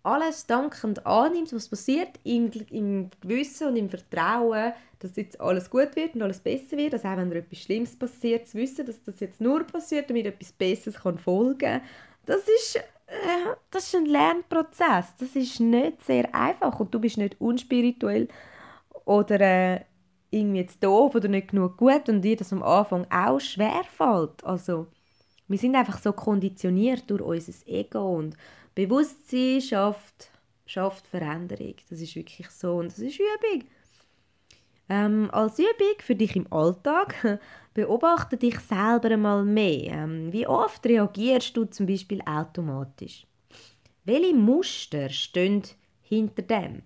alles 0.06 0.46
dankend 0.46 1.06
annimmt, 1.06 1.54
was 1.54 1.68
passiert, 1.68 2.20
im, 2.24 2.52
im 2.70 3.10
Gewissen 3.22 3.70
und 3.70 3.76
im 3.76 3.90
Vertrauen, 3.90 4.74
dass 5.00 5.16
jetzt 5.16 5.40
alles 5.42 5.70
gut 5.70 5.96
wird 5.96 6.16
und 6.16 6.22
alles 6.22 6.40
besser 6.40 6.78
wird, 6.78 6.94
also 6.94 7.08
auch 7.08 7.18
wenn 7.18 7.32
etwas 7.32 7.60
Schlimmes 7.60 7.98
passiert, 7.98 8.48
zu 8.48 8.58
wissen, 8.58 8.86
dass 8.86 9.02
das 9.04 9.20
jetzt 9.20 9.42
nur 9.42 9.64
passiert, 9.64 10.10
damit 10.10 10.26
etwas 10.26 10.52
Besseres 10.52 11.02
kann 11.02 11.18
folgen 11.18 11.58
kann, 11.58 11.82
das 12.26 12.42
ist, 12.48 12.78
äh, 13.08 13.56
das 13.72 13.86
ist 13.86 13.96
ein 13.96 14.06
Lernprozess. 14.06 15.16
Das 15.20 15.36
ist 15.36 15.60
nicht 15.60 16.04
sehr 16.04 16.34
einfach 16.34 16.80
und 16.80 16.94
du 16.94 17.00
bist 17.00 17.18
nicht 17.18 17.40
unspirituell 17.40 18.28
oder 19.06 19.42
äh, 19.42 19.82
irgendwie 20.32 20.60
jetzt 20.60 20.84
doof 20.84 21.16
oder 21.16 21.28
nicht 21.28 21.50
genug 21.50 21.78
gut 21.78 22.10
und 22.10 22.22
dir 22.22 22.36
das 22.36 22.52
am 22.52 22.64
Anfang 22.64 23.06
auch 23.12 23.40
schwer 23.40 23.84
fällt. 23.96 24.44
Also, 24.44 24.88
wir 25.48 25.58
sind 25.58 25.76
einfach 25.76 26.00
so 26.00 26.12
konditioniert 26.12 27.04
durch 27.08 27.22
unser 27.22 27.54
Ego 27.68 28.18
und 28.18 28.36
Bewusstsein 28.76 29.62
schafft, 29.62 30.30
schafft 30.66 31.08
Veränderung. 31.08 31.76
Das 31.90 32.02
ist 32.02 32.16
wirklich 32.16 32.50
so 32.50 32.76
und 32.76 32.92
das 32.92 33.00
ist 33.00 33.20
Übung. 33.20 33.68
Ähm, 34.88 35.30
als 35.32 35.58
Übung 35.58 35.96
für 36.00 36.16
dich 36.16 36.36
im 36.36 36.52
Alltag 36.52 37.40
beobachte 37.74 38.38
dich 38.38 38.60
selber 38.60 39.10
einmal 39.10 39.44
mehr. 39.44 39.94
Ähm, 39.94 40.32
wie 40.32 40.46
oft 40.46 40.86
reagierst 40.86 41.58
du 41.58 41.66
zum 41.66 41.88
Beispiel 41.88 42.22
automatisch? 42.26 43.26
Welche 44.04 44.36
Muster 44.36 45.10
stehen 45.10 45.64
hinter 46.02 46.44
dem? 46.44 46.84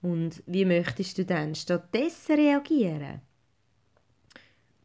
Und 0.00 0.42
wie 0.46 0.64
möchtest 0.64 1.18
du 1.18 1.24
dann 1.24 1.54
stattdessen 1.54 2.36
reagieren? 2.36 3.20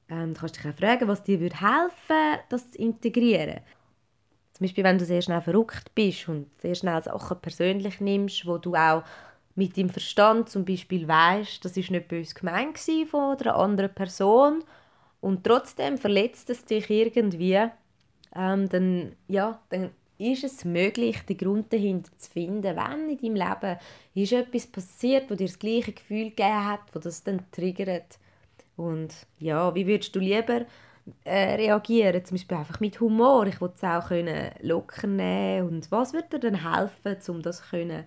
Ähm, 0.09 0.33
du 0.33 0.39
kannst 0.39 0.57
dich 0.57 0.65
auch 0.65 0.75
fragen, 0.75 1.07
was 1.07 1.23
dir 1.23 1.39
helfen 1.39 1.59
würde, 2.09 2.43
das 2.49 2.71
zu 2.71 2.79
integrieren. 2.79 3.61
Zum 4.63 4.69
Beispiel, 4.69 4.83
wenn 4.85 4.97
du 4.97 5.03
sehr 5.03 5.21
schnell 5.21 5.41
verrückt 5.41 5.93
bist 5.93 6.29
und 6.29 6.47
sehr 6.61 6.73
schnell 6.73 7.03
Sachen 7.03 7.37
persönlich 7.41 7.99
nimmst, 7.99 8.47
wo 8.47 8.57
du 8.57 8.75
auch 8.75 9.03
mit 9.55 9.75
dem 9.75 9.89
Verstand 9.89 10.47
zum 10.47 10.63
Beispiel 10.63 11.05
weißt, 11.05 11.65
das 11.65 11.75
ist 11.75 11.91
nicht 11.91 12.07
bös 12.07 12.33
gemeint 12.33 12.79
von 13.09 13.37
einer 13.37 13.55
anderen 13.57 13.93
Person 13.93 14.63
und 15.19 15.43
trotzdem 15.43 15.97
verletzt 15.97 16.49
es 16.49 16.63
dich 16.63 16.89
irgendwie, 16.89 17.59
ähm, 18.33 18.69
dann, 18.69 19.17
ja, 19.27 19.59
dann 19.67 19.89
ist 20.17 20.45
es 20.45 20.63
möglich, 20.63 21.17
den 21.23 21.37
Grund 21.37 21.73
dahinter 21.73 22.17
zu 22.17 22.31
finden, 22.31 22.63
wenn 22.63 23.09
in 23.09 23.17
deinem 23.17 23.35
Leben 23.35 23.77
ist 24.13 24.31
etwas 24.31 24.67
passiert, 24.67 25.29
wo 25.29 25.35
dir 25.35 25.47
das 25.47 25.59
gleiche 25.59 25.91
Gefühl 25.91 26.29
gegeben 26.29 26.65
hat, 26.69 26.83
wo 26.93 26.99
das 26.99 27.21
dann 27.21 27.43
triggert. 27.51 28.17
Und 28.77 29.13
ja, 29.39 29.75
wie 29.75 29.87
würdest 29.87 30.15
du 30.15 30.21
lieber 30.21 30.61
äh, 31.23 31.55
reagieren? 31.55 32.23
Zum 32.25 32.35
Beispiel 32.35 32.57
einfach 32.57 32.79
mit 32.79 32.99
Humor. 32.99 33.47
Ich 33.47 33.61
wollte 33.61 33.75
es 33.77 33.83
auch 33.83 34.07
können 34.07 34.51
locker 34.61 35.07
nehmen. 35.07 35.67
Und 35.67 35.91
was 35.91 36.13
würde 36.13 36.39
dir 36.39 36.51
dann 36.51 36.71
helfen, 36.71 37.17
um 37.27 37.41
das 37.41 37.69
können, 37.69 38.05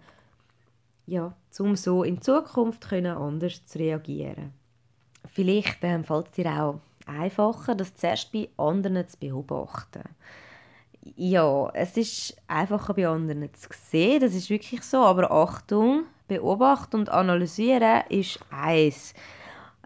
ja, 1.06 1.34
um 1.58 1.76
so 1.76 2.02
in 2.02 2.20
Zukunft 2.20 2.88
können 2.88 3.16
anders 3.16 3.64
zu 3.66 3.78
reagieren? 3.78 4.52
Vielleicht 5.26 5.78
ähm, 5.82 6.04
fällt 6.04 6.26
es 6.26 6.32
dir 6.32 6.50
auch 6.50 6.80
einfacher, 7.06 7.74
das 7.74 7.94
zuerst 7.94 8.32
bei 8.32 8.48
anderen 8.56 9.08
zu 9.08 9.18
beobachten 9.18 10.02
ja, 11.14 11.70
es 11.72 11.96
ist 11.96 12.36
einfacher 12.48 12.94
bei 12.94 13.06
anderen 13.06 13.48
zu 13.54 13.68
sehen, 13.72 14.20
das 14.20 14.34
ist 14.34 14.50
wirklich 14.50 14.82
so, 14.82 14.98
aber 14.98 15.30
Achtung, 15.30 16.04
beobachten 16.26 16.96
und 16.96 17.08
analysieren 17.08 18.02
ist 18.08 18.40
eins. 18.50 19.14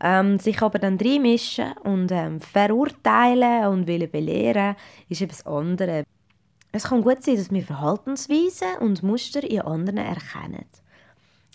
Ähm, 0.02 0.38
sich 0.38 0.62
aber 0.62 0.78
dann 0.78 0.98
reinmischen 0.98 1.72
und 1.84 2.10
ähm, 2.10 2.40
verurteilen 2.40 3.66
und 3.66 3.86
wollen 3.86 4.10
belehren, 4.10 4.76
ist 5.08 5.20
etwas 5.20 5.44
anderes. 5.44 6.04
Es 6.72 6.84
kann 6.84 7.02
gut 7.02 7.22
sein, 7.22 7.36
dass 7.36 7.50
wir 7.50 7.62
Verhaltensweisen 7.62 8.78
und 8.80 9.02
Muster 9.02 9.42
in 9.42 9.60
anderen 9.60 9.98
erkennen. 9.98 10.64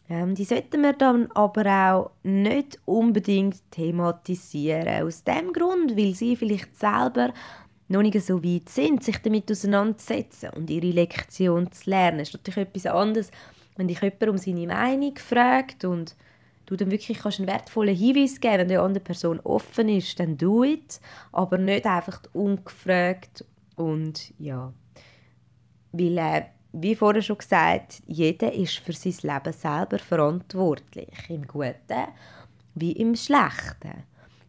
Ähm, 0.09 0.35
die 0.35 0.43
sollten 0.43 0.81
wir 0.83 0.93
dann 0.93 1.31
aber 1.33 1.65
auch 1.65 2.11
nicht 2.23 2.79
unbedingt 2.85 3.55
thematisieren. 3.71 5.03
Aus 5.03 5.23
dem 5.23 5.51
Grund, 5.51 5.97
weil 5.97 6.13
sie 6.13 6.35
vielleicht 6.35 6.77
selber 6.77 7.33
noch 7.87 8.01
nicht 8.01 8.19
so 8.21 8.43
weit 8.43 8.69
sind, 8.69 9.03
sich 9.03 9.17
damit 9.17 9.49
auseinanderzusetzen 9.51 10.49
und 10.51 10.69
ihre 10.69 10.91
Lektion 10.91 11.71
zu 11.71 11.89
lernen. 11.89 12.19
Das 12.19 12.29
ist 12.29 12.33
natürlich 12.35 12.69
etwas 12.69 12.85
anderes, 12.85 13.31
wenn 13.77 13.87
dich 13.87 14.01
jemand 14.01 14.27
um 14.27 14.37
seine 14.37 14.67
Meinung 14.67 15.15
fragt 15.17 15.85
und 15.85 16.15
du 16.65 16.75
dann 16.75 16.91
wirklich 16.91 17.19
kannst 17.19 17.39
einen 17.39 17.47
wertvollen 17.47 17.95
Hinweis 17.95 18.39
geben, 18.39 18.59
wenn 18.59 18.67
die 18.67 18.77
andere 18.77 19.03
Person 19.03 19.39
offen 19.41 19.89
ist, 19.89 20.19
dann 20.19 20.37
do 20.37 20.63
it, 20.63 20.99
aber 21.31 21.57
nicht 21.57 21.85
einfach 21.85 22.21
ungefragt 22.33 23.45
und 23.75 24.33
ja, 24.39 24.73
weil 25.91 26.17
äh, 26.17 26.43
wie 26.73 26.95
vorher 26.95 27.21
schon 27.21 27.37
gesagt, 27.37 28.01
jeder 28.05 28.51
ist 28.51 28.79
für 28.79 28.93
sein 28.93 29.15
Leben 29.21 29.53
selber 29.53 29.97
verantwortlich, 29.97 31.13
im 31.29 31.47
Guten 31.47 32.07
wie 32.75 32.91
im 32.91 33.15
Schlechten. 33.15 34.03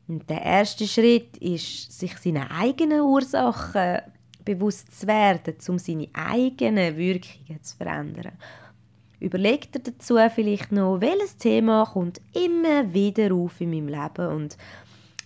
Und 0.09 0.29
der 0.29 0.43
erste 0.43 0.87
Schritt 0.87 1.37
ist, 1.39 1.99
sich 1.99 2.17
seine 2.19 2.51
eigenen 2.51 3.01
Ursachen 3.01 4.01
bewusst 4.45 4.99
zu 4.99 5.07
werden, 5.07 5.55
um 5.69 5.79
seine 5.79 6.09
eigenen 6.13 6.97
Wirkungen 6.97 7.63
zu 7.63 7.77
verändern. 7.77 8.33
Überleg 9.19 9.73
dir 9.73 9.81
dazu 9.81 10.19
vielleicht 10.35 10.73
noch, 10.73 11.01
welches 11.01 11.37
Thema 11.37 11.87
kommt 11.87 12.21
immer 12.35 12.93
wieder 12.93 13.33
auf 13.35 13.61
in 13.61 13.71
meinem 13.71 13.89
Leben 13.89 14.29
und, 14.29 14.59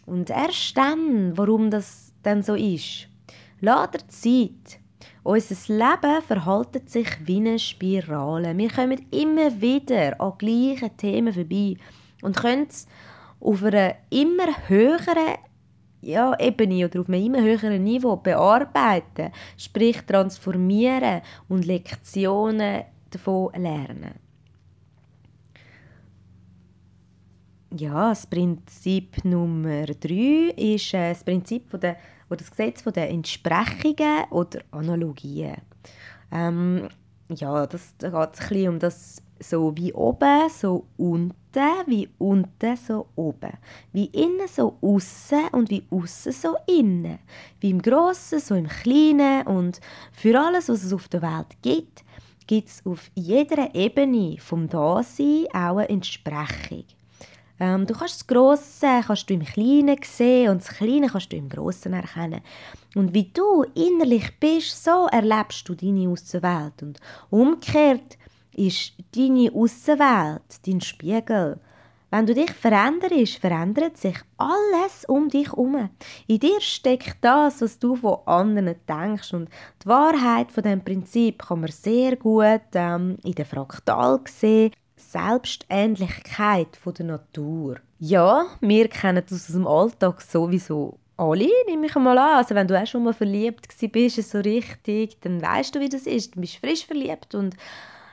und 0.07 0.31
erst 0.31 0.77
dann, 0.77 1.37
warum 1.37 1.71
das 1.71 2.13
dann 2.23 2.43
so 2.43 2.55
ist. 2.55 3.09
Lass 3.61 3.91
Zeit. 4.09 4.79
Unser 5.23 5.75
Leben 5.75 6.23
verhaltet 6.27 6.89
sich 6.89 7.09
wie 7.25 7.37
eine 7.37 7.59
Spirale. 7.59 8.57
Wir 8.57 8.71
kommen 8.71 9.05
immer 9.11 9.61
wieder 9.61 10.19
an 10.19 10.33
gleichen 10.39 10.97
Themen 10.97 11.33
vorbei 11.33 11.77
und 12.23 12.37
können 12.37 12.67
es 12.69 12.87
auf 13.39 13.63
einer 13.63 13.97
immer 14.09 14.69
höheren 14.69 15.37
ja, 16.01 16.39
Ebene 16.39 16.87
oder 16.87 17.01
auf 17.01 17.09
einem 17.09 17.25
immer 17.27 17.43
höheren 17.43 17.83
Niveau 17.85 18.17
bearbeiten, 18.17 19.33
sprich 19.59 20.01
transformieren 20.07 21.21
und 21.49 21.67
Lektionen 21.67 22.85
davon 23.11 23.53
lernen. 23.55 24.15
Ja, 27.77 28.09
das 28.09 28.27
Prinzip 28.27 29.25
Nummer 29.25 29.87
drei 29.87 30.53
ist 30.57 30.93
äh, 30.93 31.11
das 31.11 31.23
Prinzip 31.23 31.71
von 31.71 31.79
der, 31.79 31.97
oder 32.29 32.39
das 32.39 32.51
Gesetz 32.51 32.83
von 32.83 32.93
der 32.93 33.09
Entsprechungen 33.11 34.25
oder 34.31 34.61
Analogien. 34.73 35.57
Ähm, 36.33 36.89
ja, 37.29 37.67
das, 37.67 37.95
da 37.99 38.27
geht 38.27 38.41
es 38.51 38.69
um 38.69 38.79
das 38.81 39.23
so 39.41 39.75
wie 39.77 39.93
oben, 39.93 40.49
so 40.51 40.87
unten, 40.97 41.35
wie 41.87 42.09
unten, 42.19 42.77
so 42.77 43.07
oben. 43.17 43.53
Wie 43.93 44.07
innen, 44.07 44.49
so 44.49 44.77
außen 44.81 45.49
und 45.53 45.71
wie 45.71 45.85
außen, 45.91 46.33
so 46.33 46.57
innen. 46.67 47.19
Wie 47.61 47.71
im 47.71 47.81
Grossen, 47.81 48.41
so 48.41 48.55
im 48.55 48.69
Kleinen. 48.69 49.47
Und 49.47 49.81
für 50.13 50.39
alles, 50.39 50.69
was 50.69 50.85
es 50.85 50.93
auf 50.93 51.09
der 51.09 51.23
Welt 51.23 51.57
gibt, 51.63 52.05
gibt 52.51 52.69
es 52.69 52.85
auf 52.85 53.13
jeder 53.15 53.73
Ebene 53.77 54.37
vom 54.41 54.69
Dasein 54.69 55.47
auch 55.53 55.77
eine 55.77 55.89
Entsprechung. 55.89 56.83
Ähm, 57.61 57.87
du 57.87 57.95
kannst 57.95 58.17
das 58.17 58.27
Grosse 58.27 59.07
kannst 59.07 59.31
du 59.31 59.35
im 59.35 59.45
Kleinen 59.45 59.97
sehen 60.03 60.51
und 60.51 60.61
das 60.61 60.71
Kleine 60.71 61.07
kannst 61.07 61.31
du 61.31 61.37
im 61.37 61.49
Grossen 61.49 61.93
erkennen. 61.93 62.41
Und 62.97 63.15
wie 63.15 63.31
du 63.33 63.63
innerlich 63.77 64.33
bist, 64.41 64.83
so 64.83 65.07
erlebst 65.13 65.69
du 65.69 65.77
deine 65.77 66.09
Außenwelt. 66.09 66.83
Und 66.83 66.99
umgekehrt 67.31 68.19
ist 68.57 68.95
deine 69.15 69.53
Außenwelt 69.55 70.67
dein 70.67 70.81
Spiegel. 70.81 71.61
Wenn 72.11 72.27
du 72.27 72.35
dich 72.35 72.51
veränderst, 72.51 73.39
verändert 73.39 73.97
sich 73.97 74.17
alles 74.37 75.05
um 75.07 75.29
dich 75.29 75.47
herum. 75.47 75.91
In 76.27 76.41
dir 76.41 76.61
steckt 76.61 77.19
das, 77.21 77.63
was 77.63 77.79
du 77.79 77.95
von 77.95 78.19
anderen 78.27 78.75
denkst. 78.89 79.33
Und 79.33 79.49
die 79.83 79.87
Wahrheit 79.89 80.51
von 80.51 80.65
dem 80.65 80.83
Prinzip 80.83 81.47
kann 81.47 81.61
man 81.61 81.71
sehr 81.71 82.17
gut 82.17 82.63
ähm, 82.75 83.17
in 83.23 83.35
der 83.37 83.47
Fraktal 83.47 84.21
sehen. 84.27 84.73
Selbstähnlichkeit 84.97 86.77
von 86.77 86.95
der 86.95 87.07
Natur. 87.07 87.77
Ja, 88.01 88.47
wir 88.61 88.89
kennen 88.89 89.23
das 89.29 89.47
aus 89.49 89.55
dem 89.55 89.67
Alltag 89.67 90.21
sowieso 90.21 90.99
alle, 91.17 91.49
nehme 91.67 91.87
ich 91.87 91.95
mal 91.95 92.19
an. 92.19 92.37
Also 92.39 92.55
wenn 92.55 92.67
du 92.67 92.81
auch 92.81 92.87
schon 92.87 93.05
mal 93.05 93.13
verliebt 93.13 93.69
bist, 93.93 94.31
so 94.31 94.39
richtig, 94.39 95.21
dann 95.21 95.41
weißt 95.41 95.75
du, 95.75 95.81
wie 95.81 95.89
das 95.89 96.07
ist. 96.07 96.35
Du 96.35 96.41
bist 96.41 96.57
frisch 96.57 96.87
verliebt 96.87 97.35
und 97.35 97.55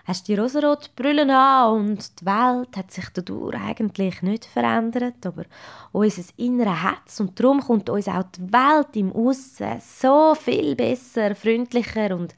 hast 0.08 0.30
die 0.30 0.36
rosarote 0.36 0.89
Brille 0.96 1.28
an 1.38 1.74
und 1.74 2.22
die 2.22 2.26
Welt 2.26 2.78
hat 2.78 2.91
sich 2.91 3.10
dadurch 3.13 3.60
eigentlich 3.60 4.22
nicht 4.22 4.46
verändert, 4.46 5.26
aber 5.26 5.43
unser 5.91 6.24
Innere 6.38 6.82
hat 6.82 7.20
und 7.20 7.38
darum 7.38 7.60
kommt 7.60 7.89
uns 7.89 8.08
auch 8.08 8.24
die 8.24 8.54
Welt 8.54 8.96
im 8.96 9.12
Aussen 9.12 9.82
so 9.82 10.34
viel 10.34 10.76
besser, 10.76 11.36
freundlicher 11.36 12.15
und 12.15 12.34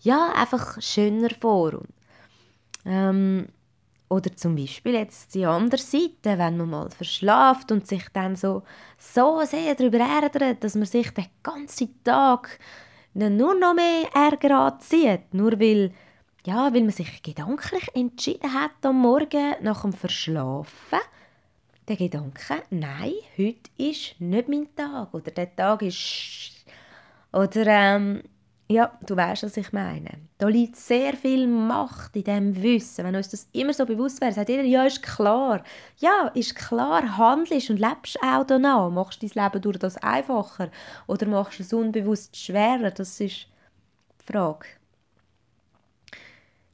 ja, 0.00 0.32
einfach 0.34 0.80
schöner 0.80 1.28
vor. 1.38 1.74
Und, 1.74 1.88
ähm, 2.86 3.48
oder 4.08 4.34
zum 4.34 4.56
Beispiel 4.56 4.94
jetzt 4.94 5.34
die 5.34 5.44
andere 5.44 5.82
Seite, 5.82 6.38
wenn 6.38 6.56
man 6.56 6.70
mal 6.70 6.90
verschlaft 6.90 7.70
und 7.70 7.86
sich 7.86 8.08
dann 8.14 8.34
so, 8.34 8.62
so 8.96 9.42
sehr 9.44 9.74
darüber 9.74 9.98
ärgert, 9.98 10.64
dass 10.64 10.74
man 10.74 10.86
sich 10.86 11.10
den 11.10 11.26
ganzen 11.42 12.02
Tag 12.02 12.58
nur 13.12 13.54
noch 13.54 13.74
mehr 13.74 14.08
Ärger 14.14 14.58
anzieht, 14.58 15.34
nur 15.34 15.60
weil 15.60 15.92
ja, 16.44 16.72
weil 16.72 16.82
man 16.82 16.90
sich 16.90 17.22
gedanklich 17.22 17.88
entschieden 17.94 18.54
hat 18.54 18.70
am 18.82 19.00
Morgen 19.00 19.54
nach 19.62 19.82
dem 19.82 19.92
Verschlafen, 19.92 20.98
der 21.88 21.96
Gedanke, 21.96 22.62
nein, 22.70 23.12
heute 23.36 23.70
ist 23.76 24.20
nicht 24.20 24.48
mein 24.48 24.74
Tag 24.74 25.12
oder 25.12 25.30
der 25.30 25.54
Tag 25.54 25.82
ist 25.82 26.64
oder 27.32 27.66
ähm, 27.66 28.22
ja, 28.70 28.96
du 29.04 29.16
weißt, 29.16 29.42
was 29.42 29.56
ich 29.56 29.72
meine. 29.72 30.10
Da 30.38 30.46
liegt 30.46 30.76
sehr 30.76 31.14
viel 31.14 31.48
Macht 31.48 32.14
in 32.14 32.22
dem 32.22 32.62
Wissen. 32.62 33.04
Wenn 33.04 33.16
uns 33.16 33.28
das 33.28 33.48
immer 33.50 33.72
so 33.72 33.84
bewusst 33.84 34.20
wäre, 34.20 34.32
sagt 34.32 34.48
jeder, 34.48 34.62
ja, 34.62 34.84
ist 34.84 35.02
klar. 35.02 35.64
Ja, 35.98 36.30
ist 36.34 36.54
klar, 36.54 37.18
handelst 37.18 37.70
und 37.70 37.80
lebst 37.80 38.16
auch 38.22 38.44
danach. 38.46 38.88
Machst 38.90 39.24
dein 39.24 39.30
Leben 39.30 39.60
durch 39.60 39.78
das 39.78 39.96
einfacher 39.96 40.70
oder 41.08 41.26
machst 41.26 41.58
es 41.58 41.72
unbewusst 41.72 42.36
schwerer? 42.36 42.92
Das 42.92 43.18
ist 43.20 43.48
die 44.20 44.32
Frage. 44.32 44.66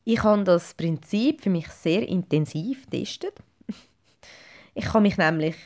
Ich 0.08 0.22
habe 0.22 0.44
das 0.44 0.72
Prinzip 0.72 1.40
für 1.40 1.50
mich 1.50 1.66
sehr 1.66 2.08
intensiv 2.08 2.88
getestet. 2.88 3.34
Ich 4.78 4.84
kann 4.84 5.02
mich 5.02 5.16
nämlich 5.16 5.56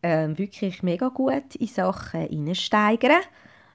äh, 0.00 0.28
wirklich 0.28 0.82
mega 0.84 1.08
gut 1.08 1.56
in 1.56 1.66
Sachen 1.66 2.20
hineinsteigern. 2.20 3.20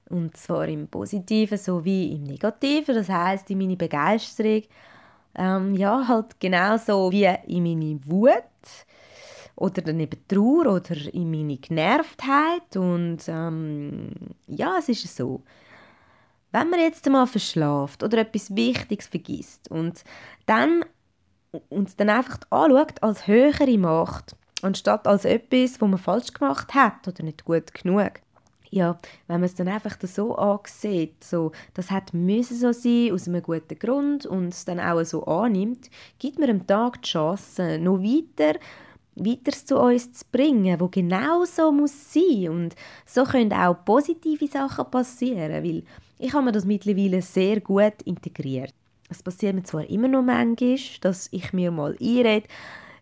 Und 0.10 0.36
zwar 0.38 0.68
im 0.68 0.88
Positiven 0.88 1.58
sowie 1.58 2.14
im 2.14 2.24
Negativen. 2.24 2.96
Das 2.96 3.10
heißt 3.10 3.52
in 3.52 3.58
meine 3.60 3.76
Begeisterung. 3.76 4.64
Ähm, 5.36 5.76
ja, 5.76 6.08
halt 6.08 6.40
genauso 6.40 7.12
wie 7.12 7.30
in 7.48 7.64
meine 7.64 8.00
Wut 8.06 8.86
oder 9.58 9.82
dann 9.82 10.00
eben 10.00 10.28
Trauer 10.28 10.76
oder 10.76 11.14
in 11.14 11.30
meine 11.30 11.58
Genervtheit. 11.58 12.76
Und 12.78 13.20
ähm, 13.28 14.12
ja, 14.48 14.78
es 14.80 14.90
ist 14.90 15.16
so. 15.16 15.44
Wenn 16.56 16.70
man 16.70 16.80
jetzt 16.80 17.06
einmal 17.06 17.28
verschlaft 17.28 18.02
oder 18.02 18.20
etwas 18.20 18.56
Wichtiges 18.56 19.08
vergisst 19.08 19.70
und 19.70 20.06
dann 20.46 20.86
uns 21.68 21.98
dann 21.98 22.10
einfach 22.10 22.40
anschaut 22.50 23.04
als 23.04 23.28
höhere 23.28 23.78
Macht, 23.78 24.38
anstatt 24.62 25.06
als 25.06 25.26
etwas, 25.26 25.82
was 25.82 25.90
man 25.90 25.98
falsch 25.98 26.32
gemacht 26.32 26.74
hat 26.74 27.06
oder 27.10 27.24
nicht 27.24 27.44
gut 27.44 27.74
genug. 27.74 28.22
Ja, 28.70 28.98
wenn 29.28 29.42
man 29.42 29.44
es 29.44 29.56
dann 29.56 29.68
einfach 29.68 29.98
so 30.02 30.38
ansieht, 30.38 31.22
so, 31.26 31.52
das 31.74 31.92
hat 31.92 32.14
müssen 32.14 32.56
so 32.56 32.72
sein, 32.72 33.12
aus 33.12 33.28
einem 33.28 33.44
guten 33.44 33.78
Grund 33.78 34.26
und 34.26 34.54
es 34.54 34.64
dann 34.64 34.80
auch 34.80 35.04
so 35.04 35.26
annimmt, 35.26 35.90
gibt 36.20 36.40
man 36.40 36.50
am 36.50 36.66
Tag 36.66 37.02
die 37.02 37.10
Chance, 37.10 37.80
noch 37.80 38.02
weiter 38.02 38.58
weiter 39.16 39.52
zu 39.52 39.80
uns 39.80 40.12
zu 40.12 40.26
bringen, 40.32 40.80
wo 40.80 40.88
genau 40.90 41.46
so 41.46 41.72
muss 41.72 42.14
sein 42.14 42.50
und 42.50 42.76
so 43.06 43.24
können 43.24 43.54
auch 43.54 43.86
positive 43.86 44.48
Sachen 44.48 44.92
passieren, 44.92 45.64
weil 45.64 45.84
ich 46.18 46.34
habe 46.34 46.46
mir 46.46 46.52
das 46.52 46.66
mittlerweile 46.66 47.22
sehr 47.22 47.62
gut 47.62 48.02
integriert. 48.06 48.74
Es 49.10 49.22
passiert 49.22 49.56
mir 49.56 49.64
zwar 49.64 49.90
immer 49.90 50.08
noch 50.08 50.24
manchmal, 50.24 50.78
dass 51.02 51.28
ich 51.32 51.54
mir 51.54 51.72
mal 51.72 51.96
einrede, 52.02 52.48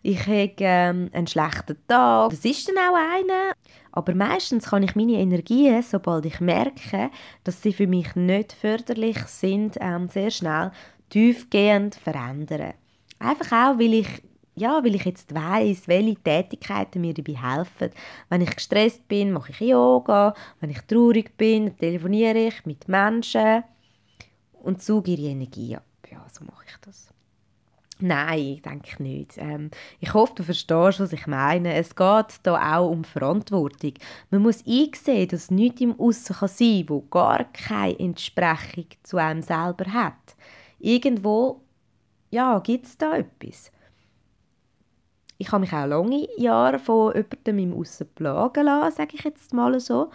ich 0.06 0.26
habe 0.26 0.52
ähm, 0.58 1.08
einen 1.14 1.26
schlechten 1.26 1.78
Tag. 1.88 2.30
Das 2.30 2.44
ist 2.44 2.68
dann 2.68 2.76
auch 2.76 2.94
einer. 2.94 3.54
Aber 3.90 4.14
meistens 4.14 4.66
kann 4.66 4.82
ich 4.82 4.94
meine 4.94 5.14
Energien, 5.14 5.82
sobald 5.82 6.26
ich 6.26 6.40
merke, 6.40 7.10
dass 7.42 7.62
sie 7.62 7.72
für 7.72 7.86
mich 7.86 8.14
nicht 8.14 8.52
förderlich 8.52 9.18
sind, 9.26 9.78
ähm, 9.80 10.08
sehr 10.08 10.30
schnell 10.30 10.72
tiefgehend 11.08 11.94
verändern. 11.94 12.74
Einfach 13.18 13.52
auch, 13.52 13.78
weil 13.78 13.94
ich 13.94 14.08
ja, 14.54 14.84
weil 14.84 14.94
ich 14.94 15.04
jetzt 15.04 15.34
weiß, 15.34 15.88
welche 15.88 16.16
Tätigkeiten 16.16 17.00
mir 17.00 17.14
dabei 17.14 17.34
helfen. 17.34 17.90
Wenn 18.28 18.42
ich 18.42 18.54
gestresst 18.54 19.06
bin, 19.08 19.32
mache 19.32 19.52
ich 19.52 19.60
Yoga. 19.60 20.34
Wenn 20.60 20.70
ich 20.70 20.80
traurig 20.82 21.36
bin, 21.36 21.76
telefoniere 21.76 22.46
ich 22.46 22.64
mit 22.64 22.88
Menschen 22.88 23.64
und 24.52 24.82
suche 24.82 25.10
ihre 25.10 25.30
Energie 25.32 25.76
ab. 25.76 25.84
Ja, 26.10 26.24
so 26.30 26.44
mache 26.44 26.64
ich 26.68 26.76
das. 26.82 27.08
Nein, 28.00 28.60
denke 28.64 28.88
ich 28.88 28.98
nicht. 28.98 29.38
Ähm, 29.38 29.70
ich 30.00 30.14
hoffe, 30.14 30.34
du 30.36 30.42
verstehst, 30.42 31.00
was 31.00 31.12
ich 31.12 31.26
meine. 31.26 31.74
Es 31.74 31.94
geht 31.94 32.40
da 32.42 32.78
auch 32.78 32.90
um 32.90 33.04
Verantwortung. 33.04 33.94
Man 34.30 34.42
muss 34.42 34.66
einsehen, 34.66 35.28
dass 35.28 35.50
nichts 35.50 35.80
im 35.80 35.98
Aussen 35.98 36.34
kann 36.34 36.48
sein 36.48 36.86
kann, 36.86 36.88
wo 36.88 37.00
gar 37.02 37.44
keine 37.52 37.98
Entsprechung 37.98 38.86
zu 39.04 39.16
einem 39.16 39.42
selber 39.42 39.92
hat. 39.92 40.36
Irgendwo 40.80 41.62
ja, 42.30 42.58
gibt 42.58 42.86
es 42.86 42.98
da 42.98 43.16
etwas. 43.16 43.70
Ich 45.38 45.50
habe 45.52 45.60
mich 45.60 45.72
auch 45.72 45.86
lange 45.86 46.28
Jahre 46.38 46.78
von 46.78 47.12
jemandem 47.14 47.58
im 47.58 47.74
Aussen 47.74 48.08
plagen 48.14 48.64
lassen, 48.64 48.96
sage 48.96 49.16
ich 49.16 49.24
jetzt 49.24 49.52
mal 49.52 49.78
so. 49.80 50.10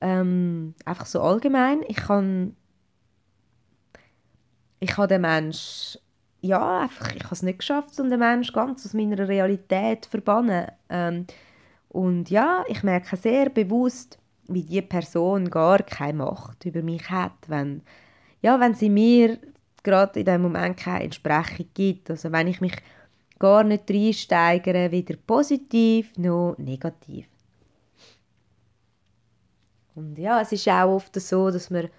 Ähm, 0.00 0.74
einfach 0.84 1.06
so 1.06 1.20
allgemein. 1.20 1.82
Ich 1.88 1.96
kann 1.96 2.56
ich 4.80 4.96
habe 4.98 5.08
den 5.08 5.22
Mensch 5.22 5.98
ja, 6.44 6.82
einfach, 6.82 7.14
ich 7.14 7.24
habe 7.24 7.34
es 7.34 7.42
nicht 7.42 7.60
geschafft, 7.60 7.98
um 7.98 8.10
den 8.10 8.18
Mensch 8.18 8.52
ganz 8.52 8.84
aus 8.84 8.92
meiner 8.92 9.26
Realität 9.26 10.04
zu 10.04 10.10
verbannen. 10.10 10.66
Ähm, 10.90 11.26
und 11.88 12.28
ja, 12.28 12.64
ich 12.68 12.82
merke 12.82 13.16
sehr 13.16 13.48
bewusst, 13.48 14.18
wie 14.48 14.62
die 14.62 14.82
Person 14.82 15.48
gar 15.48 15.78
keine 15.78 16.18
Macht 16.18 16.66
über 16.66 16.82
mich 16.82 17.08
hat, 17.08 17.32
wenn, 17.46 17.80
ja, 18.42 18.60
wenn 18.60 18.74
sie 18.74 18.90
mir 18.90 19.38
gerade 19.82 20.20
in 20.20 20.26
dem 20.26 20.42
Moment 20.42 20.76
keine 20.76 21.04
Entsprechung 21.04 21.66
gibt. 21.72 22.10
Also 22.10 22.30
wenn 22.30 22.46
ich 22.46 22.60
mich 22.60 22.76
gar 23.44 23.62
nicht 23.62 23.90
reinsteigere, 23.90 24.90
weder 24.90 25.16
positiv 25.26 26.16
noch 26.16 26.54
negativ. 26.56 27.26
Und 29.94 30.18
ja, 30.18 30.40
es 30.40 30.52
ist 30.52 30.66
auch 30.66 30.94
oft 30.94 31.14
so, 31.20 31.50
dass 31.50 31.68
man 31.68 31.90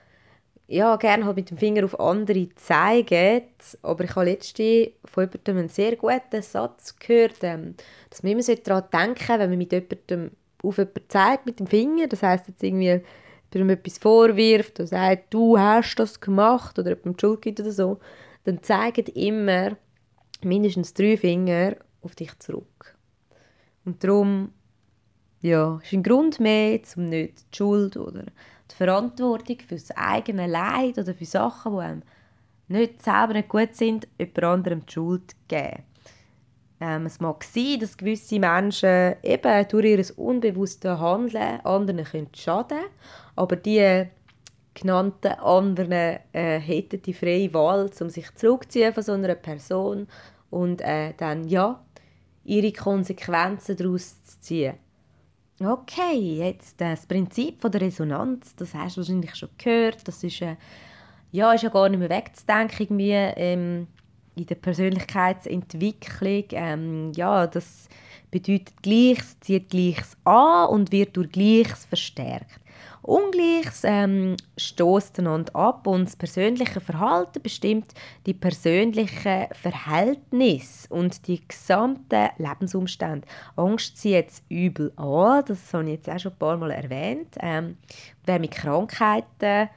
ja, 0.68 0.96
gerne 0.96 1.24
halt 1.24 1.36
mit 1.36 1.52
dem 1.52 1.60
Finger 1.60 1.86
auf 1.86 2.00
andere 2.00 2.50
zeigen, 2.56 3.44
aber 3.84 4.04
ich 4.06 4.16
habe 4.16 4.26
letztens 4.26 4.90
von 5.06 5.26
jemandem 5.26 5.58
einen 5.58 5.70
sehr 5.70 5.96
guten 5.96 6.42
Satz 6.42 6.96
gehört, 6.98 7.38
ähm, 7.44 7.76
dass 8.10 8.24
man 8.24 8.32
immer 8.32 8.56
daran 8.56 8.86
denken 8.92 9.24
sollte, 9.28 9.40
wenn 9.42 9.50
man 9.52 9.58
mit 9.60 9.72
jemandem 9.72 10.32
auf 10.64 10.78
jemanden 10.80 11.10
zeigt 11.10 11.46
mit 11.46 11.60
dem 11.60 11.68
Finger, 11.68 12.08
das 12.08 12.24
heisst 12.24 12.48
jetzt 12.48 12.64
irgendwie 12.64 13.02
jemandem 13.54 13.78
etwas 13.78 14.00
vorwirft 14.00 14.80
und 14.80 14.88
sagt, 14.88 15.32
du 15.32 15.60
hast 15.60 15.96
das 15.98 16.20
gemacht 16.20 16.80
oder 16.80 16.90
jemandem 16.90 17.20
Schuld 17.20 17.44
gibt 17.44 17.60
oder 17.60 17.72
so, 17.72 18.00
dann 18.46 18.64
zeigen 18.64 19.06
immer 19.14 19.78
mindestens 20.44 20.94
drei 20.94 21.18
Finger 21.18 21.76
auf 22.02 22.16
dich 22.16 22.38
zurück. 22.40 22.98
Und 23.86 24.04
darum, 24.04 24.52
ja, 25.42 25.80
ist 25.84 25.94
ein 25.94 26.04
Grund 26.04 26.40
mehr, 26.40 26.80
um 26.96 27.06
nicht 27.06 27.46
die 27.54 27.58
Schuld 27.58 27.98
oder 27.98 28.24
die 28.24 28.76
Verantwortung 28.76 29.58
für 29.60 29.76
das 29.76 29.92
eigene 29.92 30.48
Leid 30.48 30.98
oder 30.98 31.14
für 31.14 31.26
Sachen, 31.26 31.74
die 31.74 31.80
einem 31.80 32.04
nicht 32.68 33.04
selber 33.04 33.34
nicht 33.34 33.50
gut 33.50 33.76
sind, 33.76 34.08
jemand 34.18 34.44
anderem 34.44 34.86
die 34.86 34.94
Schuld 34.94 35.36
geben. 35.48 35.84
Ähm, 36.82 37.06
es 37.06 37.20
mag 37.20 37.44
sein, 37.44 37.80
dass 37.80 37.96
gewisse 37.96 38.40
Menschen 38.40 39.16
eben 39.24 39.68
durch 39.70 39.86
ihr 39.86 40.20
unbewusstes 40.20 41.00
Handeln 41.00 41.62
anderen 41.62 42.04
können 42.04 42.28
schaden 42.36 42.80
können, 42.80 42.90
aber 43.36 43.56
die 43.56 44.08
genannten 44.76 45.32
anderen 45.40 46.20
äh, 46.34 46.60
hätten 46.60 47.02
die 47.02 47.14
freie 47.14 47.52
Wahl, 47.54 47.90
um 48.00 48.10
sich 48.10 48.34
zurückzuziehen 48.36 48.94
von 48.94 49.04
so 49.04 49.14
einer 49.14 49.34
Person 49.36 50.08
und 50.52 50.82
äh, 50.82 51.14
dann 51.18 51.48
ja 51.48 51.84
ihre 52.44 52.72
Konsequenzen 52.72 53.76
daraus 53.76 54.24
zu 54.24 54.40
ziehen. 54.40 54.76
Okay, 55.60 56.38
jetzt 56.38 56.80
das 56.80 57.06
Prinzip 57.06 57.62
von 57.62 57.72
der 57.72 57.82
Resonanz, 57.82 58.56
das 58.56 58.74
hast 58.74 58.98
du 58.98 59.02
wahrscheinlich 59.02 59.36
schon 59.36 59.50
gehört, 59.58 60.06
das 60.08 60.24
ist, 60.24 60.42
äh, 60.42 60.58
ja, 61.32 61.54
ist 61.54 61.64
ja 61.64 61.70
gar 61.70 61.90
nicht 61.90 62.00
mehr 62.00 62.10
wegzudenken 62.10 62.78
irgendwie, 62.80 63.12
ähm, 63.12 63.88
in 64.36 64.46
der 64.46 64.56
Persönlichkeitsentwicklung. 64.56 66.44
Ähm, 66.52 67.12
ja, 67.16 67.48
das 67.48 67.88
bedeutet 68.30 68.82
Gleiches, 68.84 69.40
zieht 69.40 69.70
Gleiches 69.70 70.18
an 70.26 70.68
und 70.68 70.92
wird 70.92 71.16
durch 71.16 71.32
Gleiches 71.32 71.86
verstärkt. 71.86 72.60
Ungleiches 73.06 73.82
ähm, 73.84 74.36
stößt 74.58 75.20
einander 75.20 75.56
ab 75.56 75.86
und 75.86 76.06
das 76.06 76.16
persönliche 76.16 76.82
Verhalten 76.82 77.42
bestimmt 77.42 77.94
die 78.26 78.34
persönlichen 78.34 79.48
Verhältnisse 79.52 80.88
und 80.90 81.28
die 81.28 81.48
gesamten 81.48 82.30
Lebensumstände. 82.38 83.28
Angst 83.56 83.98
zieht 83.98 84.14
jetzt 84.14 84.44
übel 84.50 84.92
an, 84.96 85.44
das 85.46 85.72
habe 85.72 85.84
ich 85.86 85.92
jetzt 85.92 86.10
auch 86.10 86.20
schon 86.20 86.32
ein 86.32 86.40
paar 86.40 86.58
Mal 86.58 86.72
erwähnt. 86.72 87.36
Ähm, 87.42 87.78
wer 88.26 88.40
mit 88.40 88.52
Krankheiten, 88.52 89.70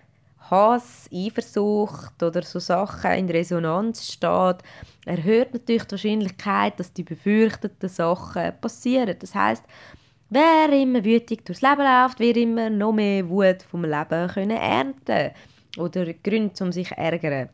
Hass, 0.51 1.11
Eifersucht 1.13 2.23
oder 2.23 2.41
so 2.43 2.59
Sachen 2.59 3.11
in 3.13 3.29
Resonanz 3.29 4.11
steht, 4.11 4.63
erhöht 5.05 5.53
natürlich 5.53 5.85
die 5.85 5.91
Wahrscheinlichkeit, 5.91 6.81
dass 6.81 6.95
die 6.95 7.03
befürchteten 7.03 7.91
Sachen 7.91 8.59
passieren. 8.59 9.15
Das 9.19 9.35
heißt, 9.35 9.65
Wer 10.31 10.71
immer 10.75 11.03
wütig 11.07 11.47
durchs 11.47 11.63
Leben 11.63 11.81
läuft, 11.81 12.21
wird 12.21 12.37
immer 12.37 12.69
noch 12.69 12.93
mehr 12.93 13.27
Wut 13.31 13.63
vom 13.63 13.83
Leben 13.83 14.29
können 14.29 14.59
ernten 14.59 15.31
oder 15.79 16.13
Gründe, 16.13 16.63
um 16.63 16.71
sich 16.71 16.89
zu 16.89 16.99
ärgern. 16.99 17.49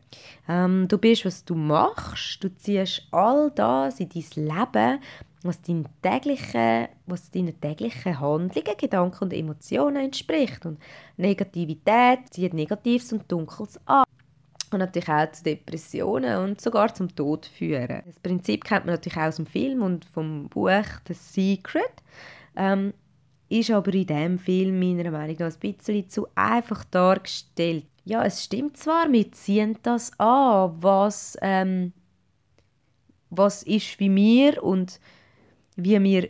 Ähm, 0.48 0.88
du 0.88 0.98
bist, 0.98 1.24
was 1.24 1.44
du 1.44 1.54
machst. 1.54 2.42
Du 2.42 2.48
ziehst 2.56 3.06
all 3.12 3.52
das 3.54 4.00
in 4.00 4.08
dein 4.08 4.44
Leben, 4.44 5.00
was, 5.44 5.62
dein 5.62 5.86
tägliche, 6.02 6.88
was 7.06 7.30
deinen 7.30 7.60
täglichen 7.60 8.18
Handlungen, 8.18 8.76
Gedanken 8.76 9.24
und 9.24 9.32
Emotionen 9.32 10.06
entspricht. 10.06 10.66
Und 10.66 10.80
Negativität 11.16 12.20
zieht 12.30 12.54
Negatives 12.54 13.12
und 13.12 13.30
Dunkles 13.30 13.78
an. 13.86 14.02
Und 14.72 14.80
natürlich 14.80 15.08
auch 15.08 15.30
zu 15.30 15.44
Depressionen 15.44 16.42
und 16.42 16.60
sogar 16.60 16.92
zum 16.92 17.14
Tod 17.14 17.46
führen. 17.46 18.02
Das 18.04 18.18
Prinzip 18.18 18.64
kennt 18.64 18.86
man 18.86 18.96
natürlich 18.96 19.16
auch 19.16 19.28
aus 19.28 19.36
dem 19.36 19.46
Film 19.46 19.82
und 19.82 20.04
vom 20.06 20.48
Buch 20.48 20.82
The 21.06 21.14
Secret. 21.14 22.02
Ähm, 22.56 22.92
ist 23.48 23.70
aber 23.70 23.92
in 23.94 24.06
diesem 24.06 24.38
Film 24.38 24.78
meiner 24.78 25.10
Meinung 25.10 25.36
nach 25.38 25.52
ein 25.52 25.60
bisschen 25.60 26.08
zu 26.08 26.26
einfach 26.34 26.84
dargestellt. 26.84 27.86
Ja, 28.04 28.24
es 28.24 28.44
stimmt 28.44 28.76
zwar, 28.76 29.10
wir 29.10 29.32
ziehen 29.32 29.78
das 29.82 30.18
an, 30.18 30.74
was, 30.80 31.36
ähm, 31.40 31.92
was 33.30 33.62
ist 33.62 33.98
wie 33.98 34.08
mir 34.08 34.62
und 34.62 35.00
wie 35.76 36.02
wir 36.02 36.28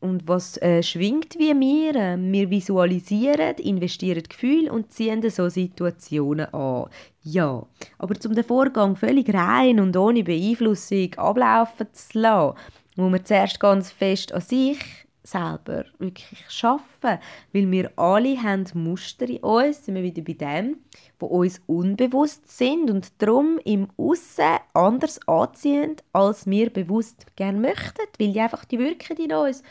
und 0.00 0.26
was 0.26 0.56
äh, 0.62 0.82
schwingt 0.82 1.38
wie 1.38 1.54
wir. 1.54 1.94
Äh, 1.94 2.16
wir 2.18 2.50
visualisieren, 2.50 3.56
investieren 3.56 4.22
Gefühl 4.22 4.70
und 4.70 4.92
ziehen 4.92 5.28
so 5.30 5.48
Situationen 5.48 6.52
an. 6.54 6.88
Ja, 7.22 7.66
aber 7.98 8.14
um 8.24 8.34
den 8.34 8.44
Vorgang 8.44 8.96
völlig 8.96 9.32
rein 9.32 9.78
und 9.78 9.96
ohne 9.96 10.24
Beeinflussung 10.24 11.14
ablaufen 11.14 11.86
zu 11.92 12.18
lassen, 12.18 12.56
muss 12.96 13.10
man 13.10 13.24
zuerst 13.24 13.60
ganz 13.60 13.92
fest 13.92 14.32
an 14.32 14.40
sich 14.40 14.78
selber 15.30 15.84
wirklich 15.98 16.44
schaffen, 16.48 17.18
weil 17.52 17.70
wir 17.70 17.90
alle 17.96 18.42
haben 18.42 18.64
Muster 18.74 19.28
in 19.28 19.38
uns, 19.38 19.84
sind 19.84 19.94
wir 19.94 20.02
wieder 20.02 20.22
bei 20.22 20.32
dem, 20.32 20.78
wo 21.18 21.26
uns 21.26 21.60
unbewusst 21.66 22.56
sind 22.56 22.90
und 22.90 23.12
darum 23.18 23.58
im 23.64 23.88
Aussen 23.96 24.58
anders 24.74 25.20
anziehen, 25.28 25.96
als 26.12 26.46
wir 26.46 26.70
bewusst 26.70 27.26
gerne 27.36 27.60
möchten, 27.60 28.02
weil 28.18 28.32
die 28.32 28.40
einfach 28.40 28.64
die 28.64 28.78
wirken 28.78 29.16
in 29.16 29.32
uns 29.32 29.62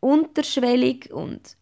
unterschwellig 0.00 1.12
und 1.12 1.56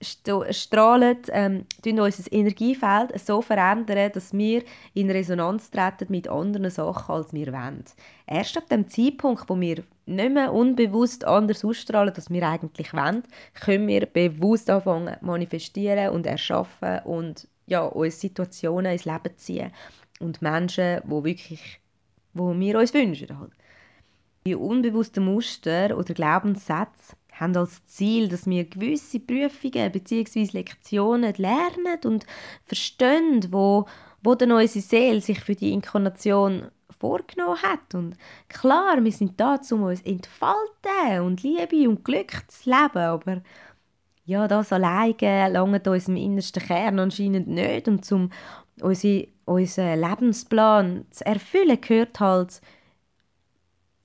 strahlen 0.51 1.19
ähm, 1.31 1.65
unser 1.85 2.33
Energiefeld 2.33 3.19
so 3.19 3.41
verändern, 3.41 4.13
dass 4.13 4.33
wir 4.35 4.63
in 4.93 5.11
Resonanz 5.11 5.71
treten 5.71 6.07
mit 6.11 6.29
anderen 6.29 6.71
Sachen, 6.71 7.15
als 7.15 7.33
wir 7.33 7.53
wollen. 7.53 7.85
Erst 8.27 8.59
ab 8.59 8.69
dem 8.69 8.89
Zeitpunkt, 8.89 9.49
wo 9.49 9.59
wir 9.59 9.83
nicht 10.05 10.33
mehr 10.33 10.53
unbewusst 10.53 11.25
anders 11.25 11.65
ausstrahlen, 11.65 12.15
als 12.15 12.31
wir 12.31 12.47
eigentlich 12.47 12.93
wollen, 12.93 13.23
können 13.55 13.89
wir 13.89 14.05
bewusst 14.07 14.69
anfangen 14.69 15.17
manifestieren 15.23 16.11
und 16.11 16.27
erschaffen 16.27 17.01
und 17.05 17.49
ja, 17.67 17.85
uns 17.85 18.21
Situationen 18.21 18.93
ins 18.93 19.07
Leben 19.07 19.37
ziehen 19.37 19.73
und 20.21 20.43
Menschen, 20.43 21.01
wo 21.05 21.25
wirklich, 21.25 21.81
wo 22.35 22.55
wir 22.55 22.79
uns 22.79 22.93
wünschen. 22.93 23.39
Halt. 23.39 23.53
Die 24.47 24.55
unbewussten 24.55 25.25
Muster 25.25 25.97
oder 25.97 26.15
Glaubenssätze 26.15 27.17
haben 27.39 27.57
als 27.57 27.85
Ziel, 27.87 28.29
dass 28.29 28.47
wir 28.47 28.65
gewisse 28.65 29.21
Prüfungen 29.21 29.93
bzw. 29.93 30.49
Lektionen 30.53 31.35
lernen 31.37 31.99
und 32.05 32.27
verstehen, 32.65 33.47
wo, 33.51 33.87
wo 34.23 34.35
dann 34.35 34.53
unsere 34.53 34.85
Seele 34.85 35.21
sich 35.21 35.41
für 35.41 35.55
die 35.55 35.73
Inkarnation 35.73 36.69
vorgenommen 36.99 37.63
hat. 37.63 37.95
Und 37.95 38.17
klar, 38.49 39.03
wir 39.03 39.13
sind 39.13 39.39
da, 39.39 39.61
um 39.71 39.83
uns 39.83 40.01
entfalten 40.03 41.21
und 41.23 41.43
Liebe 41.43 41.89
und 41.89 42.05
Glück 42.05 42.33
zu 42.49 42.71
leben, 42.71 42.99
aber 42.99 43.43
ja, 44.25 44.49
das 44.49 44.73
alleine 44.73 45.53
langt 45.53 45.87
unserem 45.87 46.17
innersten 46.17 46.63
Kern 46.63 46.99
anscheinend 46.99 47.47
nicht 47.47 47.87
und 47.87 48.11
um 48.11 48.31
unseren 48.81 50.01
Lebensplan 50.01 51.07
zu 51.11 51.25
erfüllen, 51.25 51.81
gehört 51.81 52.19
halt 52.19 52.61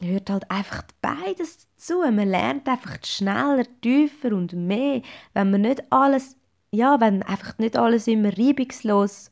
gehört 0.01 0.29
halt 0.29 0.49
einfach 0.49 0.83
beides 1.01 1.67
dazu. 1.81 1.99
Man 1.99 2.27
lernt 2.29 2.67
einfach 2.67 2.97
schneller, 3.03 3.65
tiefer 3.81 4.33
und 4.33 4.53
mehr, 4.53 5.01
wenn 5.33 5.51
man 5.51 5.61
nicht 5.61 5.83
alles, 5.91 6.37
ja, 6.71 6.99
wenn 6.99 7.23
einfach 7.23 7.57
nicht 7.57 7.77
alles 7.77 8.07
immer 8.07 8.37
reibungslos 8.37 9.31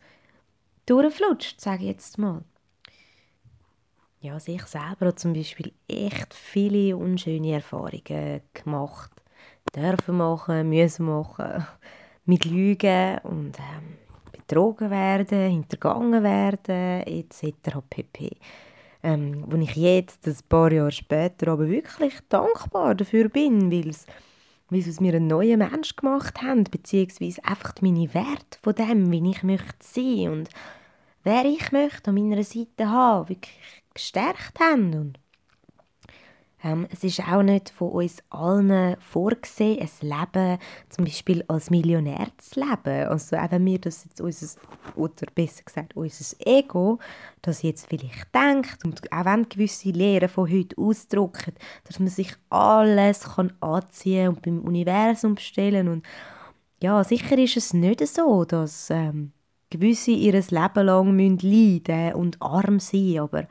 durchflutscht, 0.86 1.62
sage 1.62 1.84
ich 1.84 1.90
jetzt 1.90 2.18
mal. 2.18 2.44
ja, 4.22 4.34
also 4.34 4.52
ich 4.52 4.64
selber 4.64 5.08
habe 5.08 5.16
zum 5.16 5.34
Beispiel 5.34 5.72
echt 5.88 6.34
viele 6.34 6.98
unschöne 6.98 7.54
Erfahrungen 7.54 8.42
gemacht. 8.54 9.12
Dürfen 9.76 10.18
machen, 10.18 10.70
müssen 10.70 11.06
machen, 11.06 11.66
mit 12.26 12.44
Lügen 12.46 13.20
und 13.20 13.58
ähm, 13.60 13.98
betrogen 14.32 14.90
werden, 14.90 15.50
hintergangen 15.50 16.24
werden, 16.24 17.04
etc. 17.06 17.82
pp. 17.88 18.32
Ähm, 19.02 19.46
wo 19.48 19.56
ich 19.58 19.76
jetzt, 19.76 20.28
ein 20.28 20.36
paar 20.50 20.72
Jahre 20.72 20.92
später, 20.92 21.52
aber 21.52 21.70
wirklich 21.70 22.20
dankbar 22.28 22.96
dafür 22.96 23.30
bin, 23.30 23.72
weil 23.72 23.90
es 23.90 24.06
aus 24.72 25.00
mir 25.00 25.16
einen 25.16 25.28
neuen 25.28 25.60
Mensch 25.60 25.96
gemacht 25.96 26.42
haben, 26.42 26.66
beziehungsweise 26.66 27.44
einfach 27.46 27.76
meine 27.82 28.14
Werte 28.14 28.60
von 28.62 28.76
dem, 28.76 29.12
wie 29.12 29.32
ich 29.32 29.44
möchte 29.44 29.78
sein 29.80 30.30
und 30.30 30.50
wer 31.24 31.46
ich 31.46 31.72
möchte 31.72 32.10
an 32.10 32.16
meiner 32.16 32.44
Seite 32.44 32.90
haben, 32.90 33.30
wirklich 33.30 33.84
gestärkt 33.94 34.60
haben. 34.60 34.94
Und 34.94 35.20
ähm, 36.64 36.88
es 36.92 37.04
ist 37.04 37.22
auch 37.22 37.42
nicht 37.42 37.70
von 37.70 37.90
uns 37.90 38.22
allen 38.30 38.98
vorgesehen, 39.00 39.80
ein 39.80 40.10
Leben 40.10 40.58
zum 40.90 41.06
Beispiel 41.06 41.44
als 41.48 41.70
Millionär 41.70 42.28
zu 42.38 42.60
leben. 42.60 43.08
Also 43.08 43.38
wenn 43.50 43.66
wir 43.66 43.80
das 43.80 44.04
jetzt 44.04 44.20
unser, 44.20 44.60
oder 44.96 45.26
besser 45.34 45.64
gesagt 45.64 45.96
unser 45.96 46.36
Ego, 46.46 47.00
das 47.42 47.62
jetzt 47.62 47.88
vielleicht 47.88 48.28
denkt 48.36 48.84
und 48.84 49.12
auch 49.12 49.26
wenn 49.26 49.48
gewisse 49.48 49.92
Lehren 49.92 50.28
von 50.28 50.52
heute 50.52 50.78
ausdrücken, 50.78 51.54
dass 51.86 52.00
man 52.00 52.10
sich 52.10 52.34
alles 52.50 53.36
kann 53.36 53.54
anziehen 53.62 54.30
und 54.30 54.42
beim 54.42 54.60
Universum 54.60 55.36
bestellen 55.36 55.88
und 55.88 56.06
ja, 56.82 57.04
sicher 57.04 57.38
ist 57.38 57.58
es 57.58 57.74
nicht 57.74 58.06
so, 58.08 58.46
dass 58.46 58.90
ähm, 58.90 59.32
gewisse 59.70 60.12
ihr 60.12 60.34
Leben 60.34 60.86
lang 60.86 61.18
leiden 61.18 61.40
müssen 61.42 62.14
und 62.14 62.42
arm 62.42 62.80
sein, 62.80 63.20
aber 63.20 63.48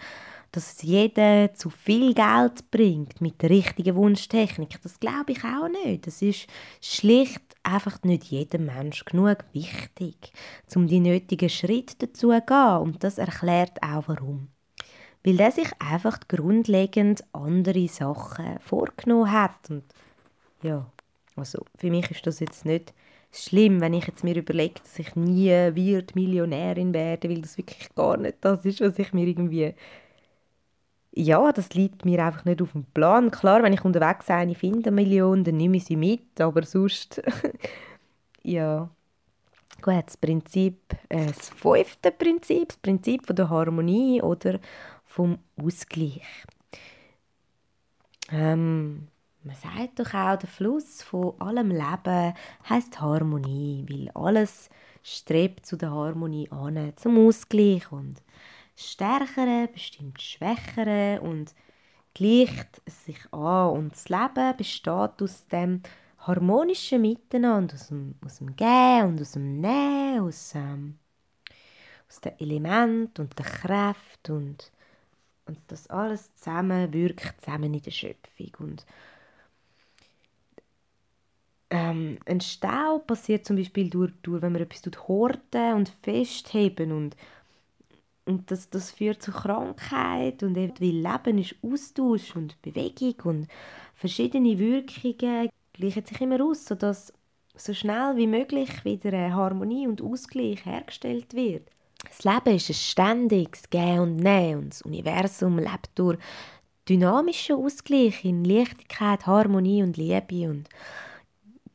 dass 0.52 0.82
jeder 0.82 1.52
zu 1.54 1.70
viel 1.70 2.14
Geld 2.14 2.70
bringt 2.70 3.20
mit 3.20 3.42
der 3.42 3.50
richtigen 3.50 3.96
Wunschtechnik, 3.96 4.80
das 4.82 4.98
glaube 4.98 5.32
ich 5.32 5.44
auch 5.44 5.68
nicht. 5.68 6.06
Das 6.06 6.22
ist 6.22 6.46
schlicht 6.80 7.42
einfach 7.62 8.02
nicht 8.02 8.24
jedem 8.24 8.66
Mensch 8.66 9.04
genug 9.04 9.44
wichtig, 9.52 10.32
um 10.74 10.86
die 10.86 11.00
nötigen 11.00 11.50
Schritte 11.50 12.06
dazu 12.06 12.30
zu 12.30 12.40
gehen. 12.46 12.78
Und 12.78 13.04
das 13.04 13.18
erklärt 13.18 13.82
auch 13.82 14.04
warum. 14.06 14.48
Weil 15.22 15.40
er 15.40 15.52
sich 15.52 15.68
einfach 15.78 16.20
grundlegend 16.28 17.22
andere 17.32 17.88
Sachen 17.88 18.58
vorgenommen 18.60 19.30
hat. 19.30 19.68
Und 19.68 19.84
ja, 20.62 20.90
also 21.36 21.64
für 21.76 21.90
mich 21.90 22.10
ist 22.10 22.26
das 22.26 22.40
jetzt 22.40 22.64
nicht 22.64 22.94
schlimm, 23.32 23.80
wenn 23.80 23.94
ich 23.94 24.06
jetzt 24.06 24.24
mir 24.24 24.36
überlege, 24.36 24.80
dass 24.80 24.98
ich 24.98 25.14
nie 25.14 25.50
wird 25.74 26.14
Millionärin 26.14 26.94
werde, 26.94 27.28
weil 27.28 27.42
das 27.42 27.58
wirklich 27.58 27.94
gar 27.94 28.16
nicht 28.16 28.38
das 28.40 28.64
ist, 28.64 28.80
was 28.80 28.98
ich 28.98 29.12
mir 29.12 29.26
irgendwie 29.26 29.74
ja, 31.18 31.50
das 31.52 31.74
liegt 31.74 32.04
mir 32.04 32.24
einfach 32.24 32.44
nicht 32.44 32.62
auf 32.62 32.72
dem 32.72 32.84
Plan. 32.84 33.32
Klar, 33.32 33.62
wenn 33.64 33.72
ich 33.72 33.84
unterwegs 33.84 34.30
eine 34.30 34.54
finde, 34.54 34.88
eine 34.88 34.94
Million, 34.94 35.42
dann 35.42 35.56
nehme 35.56 35.76
ich 35.76 35.84
sie 35.84 35.96
mit, 35.96 36.40
aber 36.40 36.62
sonst, 36.64 37.20
ja. 38.42 38.88
Gut, 39.82 40.06
das 40.06 40.16
Prinzip, 40.16 40.78
äh, 41.08 41.26
das 41.26 41.50
fünfte 41.50 42.12
Prinzip, 42.12 42.68
das 42.68 42.76
Prinzip 42.78 43.26
von 43.26 43.36
der 43.36 43.50
Harmonie 43.50 44.22
oder 44.22 44.60
vom 45.04 45.38
Ausgleich. 45.56 46.22
Ähm, 48.30 49.08
man 49.42 49.56
sagt 49.56 50.00
doch 50.00 50.14
auch, 50.14 50.36
der 50.36 50.48
Fluss 50.48 51.02
von 51.02 51.40
allem 51.40 51.70
Leben 51.70 52.34
heißt 52.68 53.00
Harmonie, 53.00 53.86
weil 53.88 54.10
alles 54.14 54.68
strebt 55.02 55.66
zu 55.66 55.76
der 55.76 55.90
Harmonie 55.90 56.48
an, 56.50 56.92
zum 56.96 57.26
Ausgleich 57.26 57.90
und 57.90 58.22
Stärkere 58.78 59.68
bestimmt 59.72 60.22
Schwächere 60.22 61.20
und 61.20 61.54
gleicht 62.14 62.80
es 62.84 63.04
sich 63.04 63.32
an. 63.32 63.70
Und 63.70 63.92
das 63.92 64.08
Leben 64.08 64.56
besteht 64.56 65.22
aus 65.22 65.46
dem 65.48 65.82
harmonischen 66.18 67.02
Miteinander, 67.02 67.74
aus 67.74 67.88
dem, 67.88 68.14
aus 68.24 68.38
dem 68.38 68.54
Gehen 68.54 69.06
und 69.06 69.20
aus 69.20 69.32
dem 69.32 69.60
Nehmen, 69.60 70.20
aus, 70.20 70.54
ähm, 70.54 70.98
aus 72.08 72.20
den 72.20 72.38
Elementen 72.38 73.22
und 73.22 73.38
der 73.38 73.46
Kraft 73.46 74.30
und, 74.30 74.70
und 75.46 75.58
das 75.68 75.88
alles 75.88 76.34
zusammen 76.36 76.92
wirkt 76.92 77.40
zusammen 77.40 77.74
in 77.74 77.82
der 77.82 77.90
Schöpfung. 77.90 78.52
Und 78.58 78.86
ähm, 81.70 82.18
ein 82.26 82.40
Stau 82.40 82.98
passiert 83.00 83.44
zum 83.44 83.56
Beispiel 83.56 83.90
durch, 83.90 84.12
durch 84.22 84.42
wenn 84.42 84.52
man 84.52 84.62
etwas 84.62 84.82
horten 85.08 85.74
und 85.74 85.92
festheben 86.02 86.92
und 86.92 87.16
und 88.28 88.50
das, 88.50 88.68
das 88.70 88.90
führt 88.90 89.22
zu 89.22 89.32
Krankheit 89.32 90.42
und 90.42 90.56
eben, 90.56 90.74
Leben 90.78 91.38
ist 91.38 91.56
Austausch 91.62 92.36
und 92.36 92.60
Bewegung 92.62 93.14
und 93.24 93.48
verschiedene 93.94 94.58
Wirkungen 94.58 95.48
gleichen 95.72 96.04
sich 96.04 96.20
immer 96.20 96.44
aus, 96.44 96.66
sodass 96.66 97.12
so 97.56 97.74
schnell 97.74 98.16
wie 98.16 98.26
möglich 98.26 98.84
wieder 98.84 99.12
eine 99.12 99.34
Harmonie 99.34 99.88
und 99.88 100.02
Ausgleich 100.02 100.64
hergestellt 100.64 101.34
wird. 101.34 101.68
Das 102.04 102.22
Leben 102.22 102.56
ist 102.56 102.68
ein 102.68 102.74
ständiges 102.74 103.68
Gehen 103.70 104.00
und 104.00 104.16
Nehmen 104.16 104.64
und 104.64 104.70
das 104.70 104.82
Universum 104.82 105.58
lebt 105.58 105.90
durch 105.96 106.18
dynamischen 106.88 107.56
Ausgleich 107.56 108.24
in 108.24 108.44
Leichtigkeit, 108.44 109.26
Harmonie 109.26 109.82
und 109.82 109.96
Liebe 109.96 110.48
und 110.48 110.68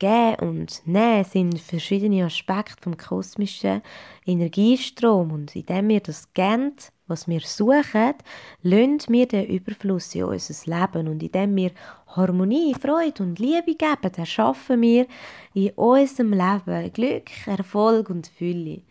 Geben 0.04 0.50
und 0.50 0.82
Nehmen 0.86 1.24
sind 1.24 1.62
verschiedene 1.62 2.26
Aspekte 2.26 2.76
vom 2.82 2.98
kosmischen 2.98 3.82
Energiestrom 4.26 5.32
und 5.32 5.56
indem 5.56 5.88
wir 5.88 6.02
das 6.02 6.34
geben, 6.34 6.74
was 7.08 7.26
wir 7.30 7.40
suchen, 7.40 8.16
lösen 8.64 9.14
wir 9.14 9.30
den 9.30 9.46
Überfluss 9.46 10.14
in 10.14 10.26
unser 10.26 10.56
Leben 10.70 11.08
und 11.08 11.24
indem 11.24 11.56
wir 11.56 11.72
Harmonie, 12.08 12.76
Freude 12.76 13.24
und 13.24 13.40
Liebe 13.40 13.76
geben, 13.76 14.14
erschaffen 14.18 14.82
wir 14.82 15.08
in 15.54 15.70
unserem 15.70 16.34
Leben 16.34 16.92
Glück, 16.92 17.30
Erfolg 17.48 18.10
und 18.10 18.28
Fülle. 18.28 18.82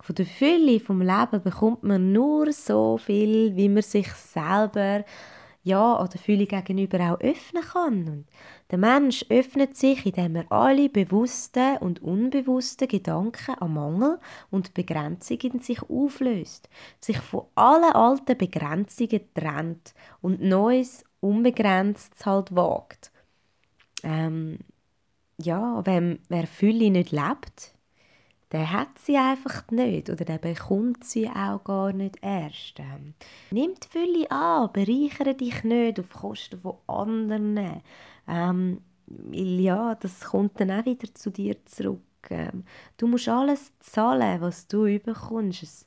Von 0.00 0.14
der 0.14 0.24
Fülle 0.24 0.80
vom 0.80 1.02
Leben 1.02 1.42
bekommt 1.42 1.82
man 1.82 2.12
nur 2.12 2.50
so 2.54 2.96
viel, 2.96 3.54
wie 3.56 3.68
man 3.68 3.82
sich 3.82 4.10
selber 4.10 5.04
ja 5.66 6.00
oder 6.00 6.16
Fülle 6.18 6.46
gegenüber 6.46 7.12
auch 7.12 7.20
öffnen 7.20 7.62
kann. 7.62 8.08
Und 8.08 8.26
der 8.70 8.78
Mensch 8.78 9.26
öffnet 9.28 9.76
sich, 9.76 10.06
indem 10.06 10.36
er 10.36 10.52
alle 10.52 10.88
bewussten 10.88 11.76
und 11.78 12.02
unbewussten 12.02 12.88
Gedanken 12.88 13.56
an 13.58 13.74
Mangel 13.74 14.18
und 14.50 14.74
Begrenzungen 14.74 15.54
in 15.54 15.60
sich 15.60 15.82
auflöst, 15.82 16.68
sich 17.00 17.18
von 17.18 17.46
allen 17.56 17.92
alten 17.92 18.38
Begrenzungen 18.38 19.20
trennt 19.34 19.94
und 20.22 20.40
Neues 20.40 21.04
unbegrenzt 21.20 22.24
halt 22.24 22.54
wagt. 22.54 23.10
Ähm, 24.04 24.58
ja, 25.38 25.84
wenn, 25.84 26.20
wer 26.28 26.46
Fülle 26.46 26.90
nicht 26.90 27.10
lebt, 27.10 27.75
der 28.52 28.72
hat 28.72 28.98
sie 28.98 29.16
einfach 29.16 29.68
nicht 29.70 30.08
oder 30.08 30.24
der 30.24 30.38
bekommt 30.38 31.04
sie 31.04 31.28
auch 31.28 31.62
gar 31.64 31.92
nicht 31.92 32.18
erst. 32.22 32.78
Ähm, 32.78 33.14
nimm 33.50 33.74
die 33.74 33.88
Fülle 33.88 34.30
an, 34.30 34.70
bereichere 34.72 35.34
dich 35.34 35.64
nicht 35.64 35.98
auf 35.98 36.10
Kosten 36.10 36.60
von 36.60 36.76
anderen. 36.86 37.82
Ähm, 38.28 38.80
ja, 39.32 39.94
das 39.96 40.20
kommt 40.20 40.60
dann 40.60 40.70
auch 40.70 40.84
wieder 40.84 41.12
zu 41.14 41.30
dir 41.30 41.64
zurück. 41.64 42.00
Ähm, 42.30 42.64
du 42.96 43.08
musst 43.08 43.28
alles 43.28 43.72
zahlen, 43.80 44.40
was 44.40 44.66
du 44.66 44.86
überkommst. 44.86 45.62
Es, 45.62 45.86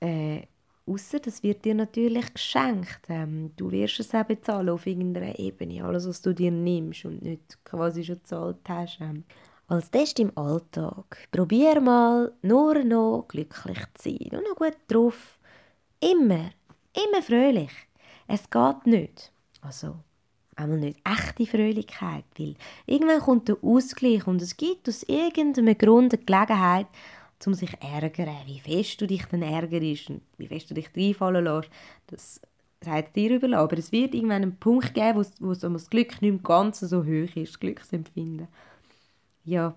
äh, 0.00 0.42
Außer 0.86 1.18
das 1.18 1.42
wird 1.42 1.64
dir 1.64 1.74
natürlich 1.74 2.34
geschenkt. 2.34 3.06
Ähm, 3.08 3.52
du 3.56 3.70
wirst 3.70 4.00
es 4.00 4.14
auch 4.14 4.24
bezahlen 4.24 4.68
auf 4.68 4.86
irgendeiner 4.86 5.38
Ebene. 5.38 5.82
Alles, 5.82 6.06
was 6.06 6.20
du 6.20 6.34
dir 6.34 6.50
nimmst 6.50 7.06
und 7.06 7.22
nicht 7.22 7.64
quasi 7.64 8.04
schon 8.04 8.16
gezahlt 8.16 8.58
hast. 8.68 9.00
Ähm, 9.00 9.24
als 9.66 9.90
Test 9.90 10.18
im 10.20 10.36
Alltag. 10.36 11.28
Probier 11.30 11.80
mal 11.80 12.32
nur 12.42 12.84
noch 12.84 13.26
glücklich 13.28 13.78
zu 13.94 14.10
sein. 14.10 14.28
Nur 14.32 14.42
noch 14.42 14.56
gut 14.56 14.76
drauf. 14.88 15.38
Immer, 16.00 16.50
immer 16.92 17.22
fröhlich. 17.22 17.72
Es 18.26 18.48
geht 18.50 18.86
nicht. 18.86 19.32
Also, 19.62 19.96
einmal 20.56 20.78
nicht 20.78 21.00
echte 21.04 21.46
Fröhlichkeit, 21.46 22.24
weil 22.38 22.54
irgendwann 22.86 23.20
kommt 23.20 23.48
der 23.48 23.56
Ausgleich 23.62 24.26
und 24.26 24.42
es 24.42 24.56
gibt 24.56 24.88
aus 24.88 25.02
irgendeinem 25.04 25.76
Grund 25.78 26.12
eine 26.12 26.24
Gelegenheit, 26.24 26.86
um 27.46 27.54
sich 27.54 27.70
zu 27.70 27.76
ärgern. 27.80 28.46
Wie 28.46 28.60
fest 28.60 29.00
du 29.00 29.06
dich 29.06 29.24
dann 29.26 29.42
ärgerst 29.42 30.10
und 30.10 30.22
wie 30.38 30.46
fest 30.46 30.70
du 30.70 30.74
dich 30.74 30.90
reinfallen 30.94 31.44
lässt, 31.44 31.70
das 32.06 32.40
sagt 32.82 33.16
dir 33.16 33.30
überlassen. 33.30 33.64
Aber 33.64 33.78
es 33.78 33.92
wird 33.92 34.14
irgendwann 34.14 34.42
einen 34.42 34.56
Punkt 34.56 34.94
geben, 34.94 35.24
wo, 35.40 35.48
wo 35.48 35.52
das 35.54 35.90
Glück 35.90 36.20
nicht 36.22 36.32
mehr 36.32 36.40
ganz 36.42 36.80
so 36.80 37.04
hoch 37.04 37.36
ist, 37.36 37.60
Glücksempfinden 37.60 38.48
ja, 39.44 39.74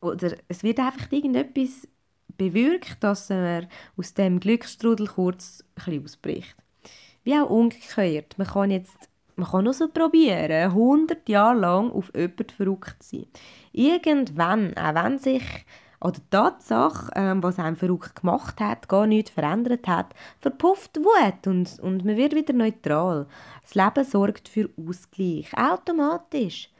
oder 0.00 0.36
es 0.48 0.62
wird 0.62 0.78
einfach 0.78 1.10
irgendetwas 1.10 1.88
bewirkt, 2.36 3.02
dass 3.02 3.30
er 3.30 3.68
aus 3.96 4.14
dem 4.14 4.40
Glücksstrudel 4.40 5.06
kurz 5.06 5.64
ein 5.86 6.02
ausbricht. 6.04 6.56
Wie 7.22 7.34
auch 7.34 7.48
umgekehrt. 7.48 8.36
Man 8.36 8.46
kann 8.46 8.70
jetzt 8.70 9.08
man 9.36 9.48
kann 9.48 9.64
nur 9.64 9.72
so 9.74 9.88
probieren, 9.88 10.70
100 10.70 11.28
Jahre 11.28 11.58
lang 11.58 11.90
auf 11.90 12.12
jemanden 12.14 12.50
verrückt 12.50 13.02
zu 13.02 13.16
sein. 13.16 13.26
Irgendwann, 13.72 14.76
auch 14.76 14.94
wenn 14.94 15.18
sich 15.18 15.42
an 16.00 16.12
der 16.12 16.30
Tatsache, 16.30 17.10
ähm, 17.16 17.42
was 17.42 17.58
einem 17.58 17.76
verrückt 17.76 18.20
gemacht 18.20 18.60
hat, 18.60 18.88
gar 18.88 19.06
nichts 19.06 19.30
verändert 19.30 19.88
hat, 19.88 20.14
verpufft 20.40 20.98
Wut 20.98 21.46
und, 21.46 21.78
und 21.80 22.04
man 22.04 22.16
wird 22.16 22.34
wieder 22.34 22.52
neutral. 22.52 23.26
Das 23.62 23.74
Leben 23.74 24.04
sorgt 24.04 24.48
für 24.48 24.68
Ausgleich, 24.76 25.52
automatisch. 25.56 26.70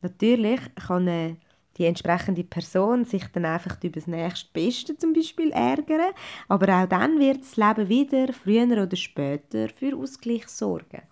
Natürlich 0.00 0.60
kann 0.74 1.08
äh, 1.08 1.34
die 1.76 1.86
entsprechende 1.86 2.44
Person 2.44 3.04
sich 3.04 3.24
dann 3.28 3.44
einfach 3.44 3.82
über 3.82 3.94
das 4.00 4.06
nächste 4.06 4.48
Beste 4.52 4.96
zum 4.96 5.12
Beispiel 5.12 5.50
ärgern, 5.50 6.12
aber 6.48 6.82
auch 6.82 6.88
dann 6.88 7.18
wird 7.18 7.42
das 7.42 7.56
Leben 7.56 7.88
wieder 7.88 8.32
früher 8.32 8.82
oder 8.82 8.96
später 8.96 9.68
für 9.68 9.96
Ausgleich 9.96 10.48
sorgen. 10.48 11.02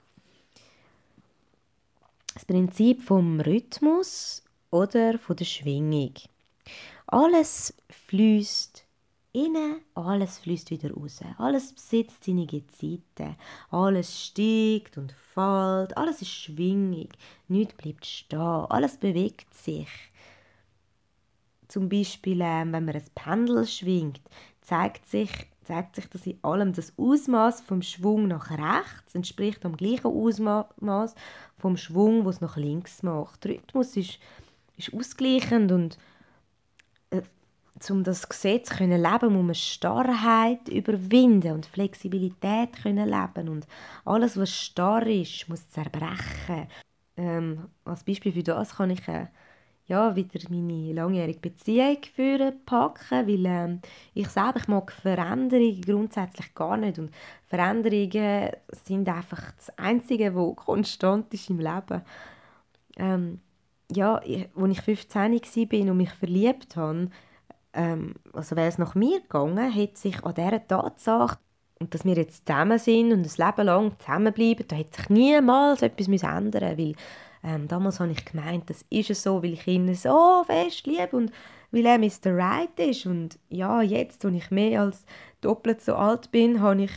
Das 2.34 2.44
Prinzip 2.44 3.02
vom 3.02 3.40
Rhythmus 3.40 4.44
oder 4.70 5.18
von 5.18 5.36
der 5.36 5.44
Schwingung. 5.44 6.12
Alles 7.06 7.74
fließt 7.88 8.75
innen, 9.36 9.82
alles 9.94 10.38
fließt 10.38 10.70
wieder 10.70 10.92
raus. 10.92 11.20
Alles 11.36 11.72
besitzt 11.72 12.24
seine 12.24 12.46
Gezeiten. 12.46 13.36
Alles 13.70 14.24
steigt 14.24 14.96
und 14.96 15.12
fällt. 15.12 15.96
Alles 15.96 16.22
ist 16.22 16.30
schwingig. 16.30 17.12
Nichts 17.48 17.74
bleibt 17.74 18.06
stehen. 18.06 18.40
Alles 18.40 18.96
bewegt 18.96 19.52
sich. 19.54 19.88
Zum 21.68 21.88
Beispiel, 21.88 22.40
äh, 22.40 22.64
wenn 22.64 22.84
man 22.84 22.90
ein 22.90 23.02
Pendel 23.14 23.66
schwingt, 23.66 24.22
zeigt 24.62 25.04
sich, 25.06 25.30
zeigt 25.64 25.96
sich, 25.96 26.06
dass 26.08 26.26
in 26.26 26.38
allem 26.42 26.72
das 26.72 26.92
Ausmaß 26.96 27.60
vom 27.60 27.82
Schwung 27.82 28.28
nach 28.28 28.50
rechts 28.50 29.14
entspricht 29.14 29.64
am 29.66 29.76
gleichen 29.76 30.06
Ausmaß 30.06 31.14
vom 31.58 31.76
Schwung, 31.76 32.24
was 32.24 32.40
nach 32.40 32.56
links 32.56 33.02
macht. 33.02 33.44
Der 33.44 33.52
Rhythmus 33.52 33.96
ist, 33.96 34.18
ist 34.76 34.94
ausgleichend 34.94 35.72
und 35.72 35.98
um 37.90 38.04
das 38.04 38.28
Gesetz 38.28 38.70
zu 38.70 38.84
leben, 38.84 39.32
muss 39.32 39.44
man 39.44 39.54
Starrheit 39.54 40.68
überwinden 40.68 41.52
und 41.52 41.66
Flexibilität 41.66 42.82
können 42.82 43.08
leben 43.08 43.48
und 43.48 43.66
alles, 44.04 44.36
was 44.36 44.50
starr 44.50 45.06
ist, 45.06 45.48
muss 45.48 45.68
zerbrechen. 45.68 46.68
Ähm, 47.16 47.68
als 47.84 48.04
Beispiel 48.04 48.32
für 48.32 48.42
das 48.42 48.76
kann 48.76 48.90
ich 48.90 49.06
äh, 49.08 49.26
ja, 49.86 50.16
wieder 50.16 50.40
meine 50.50 50.92
langjährige 50.92 51.38
Beziehung 51.38 51.98
führen 52.14 52.64
packen, 52.64 53.26
weil 53.26 53.46
ähm, 53.46 53.80
ich 54.14 54.28
selber 54.28 54.58
ich 54.58 54.68
mag 54.68 54.92
Veränderungen 54.92 55.80
grundsätzlich 55.80 56.54
gar 56.54 56.76
nicht 56.76 56.98
und 56.98 57.12
Veränderungen 57.46 58.50
sind 58.84 59.08
einfach 59.08 59.52
das 59.52 59.70
Einzige, 59.78 60.34
was 60.34 60.56
konstant 60.56 61.32
ist 61.32 61.50
im 61.50 61.60
Leben. 61.60 62.02
Ähm, 62.96 63.40
ja, 63.92 64.20
ich, 64.24 64.48
als 64.56 64.70
ich 64.70 64.80
15 64.80 65.32
war 65.32 65.90
und 65.90 65.96
mich 65.96 66.10
verliebt 66.10 66.76
habe, 66.76 67.08
ähm, 67.76 68.14
also 68.32 68.56
wäre 68.56 68.68
es 68.68 68.78
nach 68.78 68.94
mir 68.94 69.20
gegangen, 69.20 69.70
hätte 69.70 69.98
sich 69.98 70.24
an 70.24 70.34
dieser 70.34 70.66
Tatsache, 70.66 71.38
und 71.78 71.92
dass 71.92 72.06
wir 72.06 72.14
jetzt 72.14 72.46
zusammen 72.46 72.78
sind 72.78 73.12
und 73.12 73.26
ein 73.26 73.46
Leben 73.46 73.66
lang 73.66 73.92
zusammenbleiben, 73.98 74.66
da 74.66 74.76
hätte 74.76 74.96
sich 74.96 75.10
niemals 75.10 75.82
etwas 75.82 76.08
ändern 76.08 76.76
müssen, 76.76 76.78
weil 76.78 76.94
ähm, 77.44 77.68
damals 77.68 78.00
habe 78.00 78.12
ich 78.12 78.24
gemeint, 78.24 78.70
das 78.70 78.84
ist 78.90 79.10
es 79.10 79.22
so, 79.22 79.42
weil 79.42 79.52
ich 79.52 79.66
ihn 79.66 79.94
so 79.94 80.42
fest 80.46 80.86
liebe 80.86 81.16
und 81.16 81.32
weil 81.70 81.86
er 81.86 81.98
Mr. 81.98 82.34
Right 82.34 82.78
ist. 82.78 83.06
Und 83.06 83.38
ja, 83.50 83.82
jetzt, 83.82 84.24
wo 84.24 84.28
ich 84.28 84.50
mehr 84.50 84.82
als 84.82 85.04
doppelt 85.42 85.82
so 85.82 85.94
alt 85.94 86.30
bin, 86.32 86.60
habe 86.60 86.84
ich 86.84 86.92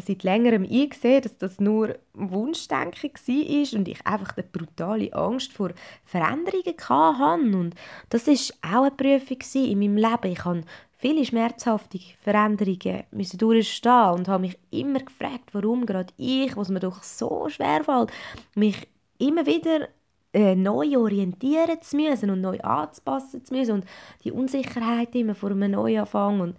seit 0.00 0.22
längerem 0.22 0.64
eingesehen, 0.64 1.22
dass 1.22 1.38
das 1.38 1.60
nur 1.60 1.96
Wunschdenken 2.14 3.10
war 3.10 3.78
und 3.78 3.88
ich 3.88 4.06
einfach 4.06 4.36
eine 4.36 4.46
brutale 4.46 5.12
Angst 5.12 5.52
vor 5.52 5.70
Veränderungen 6.04 6.78
hatte. 6.88 7.56
Und 7.56 7.74
das 8.10 8.26
war 8.26 8.42
auch 8.80 8.82
eine 8.84 8.90
Prüfung 8.90 9.38
in 9.54 9.78
meinem 9.78 9.96
Leben. 9.96 10.32
Ich 10.32 10.44
habe 10.44 10.62
viele 10.98 11.24
schmerzhafte 11.24 12.00
Veränderungen 12.20 13.04
durchstehen 13.36 14.10
und 14.10 14.28
habe 14.28 14.42
mich 14.42 14.58
immer 14.70 15.00
gefragt, 15.00 15.50
warum 15.52 15.86
gerade 15.86 16.12
ich, 16.16 16.56
was 16.56 16.68
mir 16.68 16.80
doch 16.80 17.02
so 17.02 17.48
schwer 17.48 17.84
fällt, 17.84 18.10
mich 18.54 18.88
immer 19.18 19.46
wieder 19.46 19.88
äh, 20.32 20.54
neu 20.54 20.98
orientieren 20.98 21.80
zu 21.80 21.96
müssen 21.96 22.30
und 22.30 22.40
neu 22.40 22.60
anzupassen 22.60 23.44
zu 23.44 23.54
müssen 23.54 23.72
und 23.72 23.84
die 24.24 24.32
Unsicherheit 24.32 25.14
immer 25.14 25.34
vor 25.34 25.50
einem 25.50 25.70
Neuanfang 25.70 26.40
und 26.40 26.56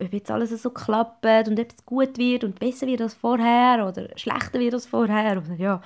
ob 0.00 0.12
jetzt 0.12 0.30
alles 0.30 0.50
so 0.62 0.70
klappt 0.70 1.24
und 1.48 1.60
ob 1.60 1.68
es 1.68 1.84
gut 1.84 2.18
wird 2.18 2.44
und 2.44 2.58
besser 2.58 2.86
wird 2.86 3.02
als 3.02 3.14
vorher 3.14 3.86
oder 3.86 4.08
schlechter 4.16 4.58
wird 4.58 4.74
als 4.74 4.86
vorher. 4.86 5.38
Oder, 5.38 5.54
ja. 5.56 5.82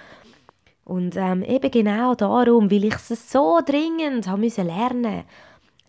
Und 0.85 1.17
ähm, 1.17 1.43
eben 1.43 1.71
genau 1.71 2.15
darum, 2.15 2.71
weil 2.71 2.85
ich 2.85 2.95
es 2.95 3.31
so 3.31 3.61
dringend 3.65 4.27
habe 4.27 4.41
müssen 4.41 4.67
lernen 4.67 5.25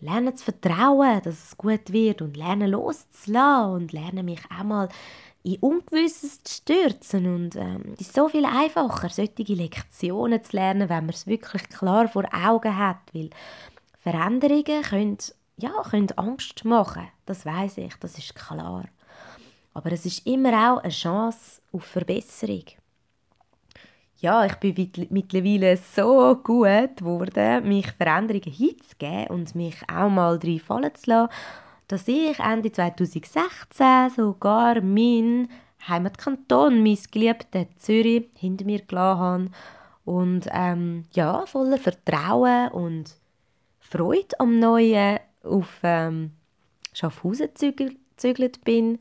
lernen 0.02 0.36
zu 0.36 0.46
vertrauen, 0.46 1.22
dass 1.24 1.48
es 1.48 1.58
gut 1.58 1.92
wird 1.92 2.22
und 2.22 2.38
lernen 2.38 2.72
loszulassen 2.72 3.74
und 3.74 3.94
lernen 3.94 4.26
mich 4.26 4.42
auch 4.58 4.64
mal 4.64 4.90
in 5.44 5.58
Ungewisses 5.60 6.44
zu 6.44 6.54
stürzen 6.56 7.28
und 7.34 7.56
ähm, 7.56 7.94
es 7.94 8.08
ist 8.08 8.16
so 8.16 8.28
viel 8.28 8.46
einfacher, 8.46 9.10
solche 9.10 9.54
Lektionen 9.54 10.44
zu 10.44 10.56
lernen, 10.56 10.90
wenn 10.90 11.06
man 11.06 11.10
es 11.14 11.28
wirklich 11.28 11.70
klar 11.70 12.08
vor 12.08 12.26
Augen 12.34 12.78
hat, 12.78 12.98
weil 13.14 13.30
Veränderungen 14.00 14.82
können 14.82 15.18
ja, 15.58 15.72
können 15.90 16.12
Angst 16.18 16.66
machen. 16.66 17.08
Das 17.26 17.46
weiß 17.46 17.78
ich, 17.80 17.96
das 17.96 18.18
ist 18.18 18.36
klar. 18.36 18.86
Aber 19.74 19.92
es 19.92 20.06
ist 20.06 20.26
immer 20.26 20.54
auch 20.54 20.84
eine 20.84 20.90
Chance 20.92 21.62
auf 21.72 21.84
Verbesserung. 21.84 22.64
Ja, 24.18 24.46
ich 24.46 24.56
bin 24.56 24.92
mittlerweile 25.10 25.76
so 25.78 26.36
gut 26.36 26.98
geworden, 26.98 27.68
mich 27.68 27.92
Veränderungen 27.92 28.52
hinzugeben 28.52 29.28
und 29.28 29.56
mich 29.56 29.76
auch 29.94 30.10
mal 30.10 30.40
drin 30.40 30.60
fallen 30.60 30.96
zu 30.96 31.10
lassen, 31.10 31.34
dass 31.88 32.08
ich 32.08 32.40
Ende 32.40 32.72
2016 32.72 34.10
sogar 34.16 34.82
meinen 34.82 35.50
Heimatkanton, 35.88 36.82
mein 36.82 36.98
geliebtes 37.12 37.68
Zürich, 37.78 38.30
hinter 38.38 38.66
mir 38.66 38.82
gelassen 38.82 39.20
habe 39.20 39.50
und 40.06 40.48
ähm, 40.52 41.06
ja, 41.12 41.46
voller 41.46 41.78
Vertrauen 41.78 42.70
und 42.70 43.16
Freude 43.80 44.40
am 44.40 44.60
Neuen 44.60 45.20
auf 45.46 45.80
ähm, 45.84 46.32
Schaffhausen 46.94 47.50
gezügelt 47.54 48.64
bin. 48.64 49.00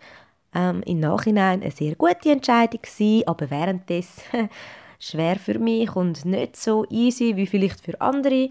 Ähm, 0.55 0.83
Im 0.87 1.01
Nachhinein 1.01 1.63
eine 1.63 1.71
sehr 1.71 1.95
gute 1.97 2.31
Entscheidung 2.31 2.83
gewesen, 2.83 3.27
aber 3.27 3.51
währenddessen 3.51 4.49
schwer 4.99 5.37
für 5.37 5.59
mich 5.59 5.95
und 5.97 6.25
nicht 6.25 6.57
so 6.57 6.87
easy 6.91 7.37
wie 7.37 7.47
vielleicht 7.47 7.81
für 7.81 8.01
andere. 8.01 8.51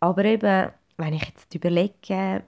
Aber 0.00 0.24
eben, 0.24 0.70
wenn 0.96 1.14
ich 1.14 1.24
jetzt 1.24 1.54
überlege, 1.54 2.44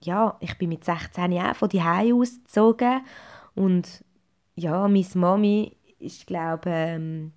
ja, 0.00 0.36
ich 0.40 0.56
bin 0.58 0.68
mit 0.68 0.84
16 0.84 1.32
Jahren 1.32 1.54
von 1.54 1.68
die 1.68 1.80
ausgezogen 1.80 3.00
und 3.54 4.04
ja, 4.54 4.86
meine 4.86 5.06
Mami 5.14 5.76
ist 5.98 6.26
glaube 6.26 6.70
ähm, 6.70 7.32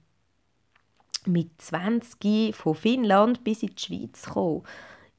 mit 1.25 1.59
20 1.61 2.55
von 2.55 2.75
Finnland 2.75 3.43
bis 3.43 3.63
in 3.63 3.69
die 3.69 3.81
Schweiz 3.81 4.25
gekommen 4.25 4.63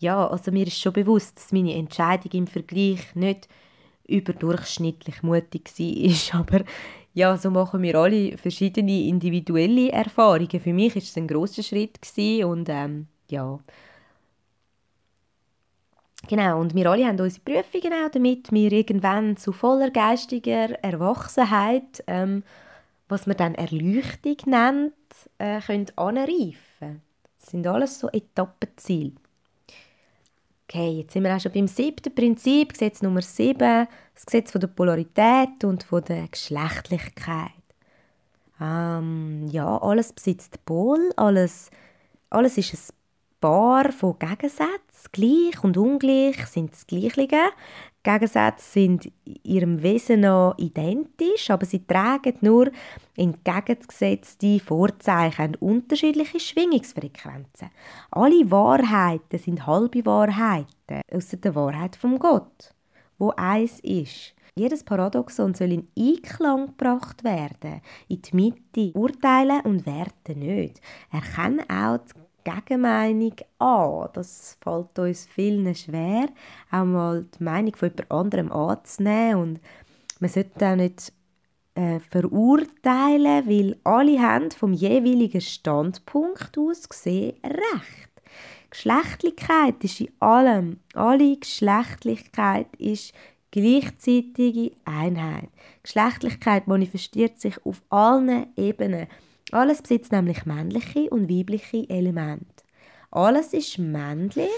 ja, 0.02 0.26
also 0.26 0.50
mir 0.50 0.66
ist 0.66 0.80
schon 0.80 0.92
bewusst, 0.92 1.36
dass 1.36 1.52
meine 1.52 1.74
Entscheidung 1.74 2.32
im 2.32 2.46
Vergleich 2.48 3.14
nicht 3.14 3.48
überdurchschnittlich 4.06 5.22
mutig 5.22 5.70
war. 5.78 6.40
Aber 6.40 6.64
ja, 7.14 7.36
so 7.36 7.50
machen 7.50 7.82
wir 7.82 7.94
alle 7.94 8.36
verschiedene 8.36 9.06
individuelle 9.06 9.92
Erfahrungen. 9.92 10.60
Für 10.60 10.72
mich 10.72 10.96
ist 10.96 11.10
es 11.10 11.16
ein 11.16 11.28
großer 11.28 11.62
Schritt 11.62 11.98
und 12.44 12.68
ähm, 12.68 13.06
ja. 13.28 13.60
Genau, 16.28 16.60
und 16.60 16.74
wir 16.74 16.90
alle 16.90 17.06
haben 17.06 17.20
unsere 17.20 17.44
Prüfungen 17.44 17.92
auch, 17.92 18.10
damit 18.10 18.50
wir 18.50 18.72
irgendwann 18.72 19.36
zu 19.36 19.52
voller 19.52 19.90
geistiger 19.90 20.70
Erwachsenheit, 20.82 22.02
ähm, 22.06 22.42
was 23.08 23.26
man 23.26 23.36
dann 23.36 23.54
Erleuchtung 23.54 24.36
nennt, 24.46 24.94
äh, 25.38 25.60
können 25.60 25.86
anreifen. 25.96 27.02
Das 27.40 27.50
sind 27.50 27.66
alles 27.66 27.98
so 27.98 28.08
Etappenziele. 28.08 29.12
Okay, 30.74 31.00
jetzt 31.00 31.12
sind 31.12 31.24
wir 31.24 31.36
auch 31.36 31.40
schon 31.40 31.52
beim 31.52 31.66
siebten 31.66 32.14
Prinzip, 32.14 32.72
Gesetz 32.72 33.02
Nummer 33.02 33.20
sieben, 33.20 33.86
das 34.14 34.24
Gesetz 34.24 34.52
von 34.52 34.60
der 34.62 34.68
Polarität 34.68 35.62
und 35.64 35.82
von 35.82 36.02
der 36.02 36.28
Geschlechtlichkeit. 36.28 37.50
Ähm, 38.58 39.48
ja, 39.48 39.76
alles 39.82 40.14
besitzt 40.14 40.64
Pol, 40.64 41.12
alles, 41.16 41.70
alles 42.30 42.56
ist 42.56 42.72
ein 42.72 42.96
Paar 43.38 43.92
von 43.92 44.18
Gegensätzen. 44.18 44.78
Gleich 45.12 45.62
und 45.62 45.76
ungleich 45.76 46.46
sind 46.46 46.72
das 46.72 46.86
Gleiche. 46.86 47.50
Gegensätze 48.02 48.72
sind 48.72 49.06
in 49.24 49.36
ihrem 49.44 49.82
Wesen 49.82 50.20
noch 50.20 50.54
identisch, 50.58 51.50
aber 51.50 51.64
sie 51.64 51.86
tragen 51.86 52.36
nur 52.40 52.70
entgegengesetzte 53.16 54.58
Vorzeichen, 54.58 55.54
unterschiedliche 55.56 56.40
Schwingungsfrequenzen. 56.40 57.70
Alle 58.10 58.50
Wahrheiten 58.50 59.38
sind 59.38 59.66
halbe 59.66 60.04
Wahrheiten, 60.04 61.02
außer 61.12 61.36
der 61.36 61.54
Wahrheit 61.54 61.94
vom 61.94 62.18
Gott, 62.18 62.74
wo 63.18 63.30
eins 63.36 63.78
ist. 63.80 64.34
Jedes 64.54 64.84
Paradoxon 64.84 65.54
soll 65.54 65.72
in 65.72 65.88
Einklang 65.98 66.66
gebracht 66.66 67.24
werden, 67.24 67.80
in 68.08 68.20
die 68.20 68.36
Mitte. 68.36 68.92
Urteilen 68.98 69.62
und 69.62 69.86
werten 69.86 70.40
nicht. 70.40 70.80
Erkennen 71.10 71.64
auch 71.70 71.98
die 71.98 72.21
Gegenmeinung 72.44 73.34
an. 73.58 74.08
Das 74.12 74.58
fällt 74.62 74.98
uns 74.98 75.26
vielen 75.26 75.74
schwer, 75.74 76.28
auch 76.70 76.84
mal 76.84 77.24
die 77.38 77.44
Meinung 77.44 77.74
von 77.76 77.90
jemand 77.90 78.10
anderem 78.10 78.52
anzunehmen. 78.52 79.42
Und 79.42 79.60
man 80.20 80.30
sollte 80.30 80.66
auch 80.66 80.76
nicht 80.76 81.12
äh, 81.74 82.00
verurteilen, 82.00 83.48
weil 83.48 83.76
alle 83.84 84.20
haben 84.20 84.50
vom 84.50 84.72
jeweiligen 84.72 85.40
Standpunkt 85.40 86.56
aus 86.58 86.88
gesehen 86.88 87.34
recht. 87.44 88.10
Geschlechtlichkeit 88.70 89.84
ist 89.84 90.00
in 90.00 90.10
allem, 90.18 90.80
alle 90.94 91.36
Geschlechtlichkeit 91.36 92.74
ist 92.76 93.12
gleichzeitige 93.50 94.72
Einheit. 94.84 95.50
Geschlechtlichkeit 95.82 96.66
manifestiert 96.66 97.38
sich 97.40 97.64
auf 97.66 97.82
allen 97.90 98.46
Ebenen. 98.56 99.08
Alles 99.52 99.82
besitzt 99.82 100.12
nämlich 100.12 100.46
männliche 100.46 101.10
und 101.10 101.28
weibliche 101.28 101.88
Elemente. 101.90 102.64
Alles 103.10 103.52
ist 103.52 103.78
männlich 103.78 104.48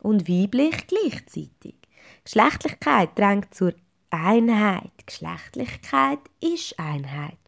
und 0.00 0.28
weiblich 0.28 0.86
gleichzeitig. 0.86 1.74
Geschlechtlichkeit 2.22 3.18
drängt 3.18 3.52
zur 3.52 3.74
Einheit. 4.10 4.92
Geschlechtlichkeit 5.04 6.20
ist 6.40 6.78
Einheit. 6.78 7.38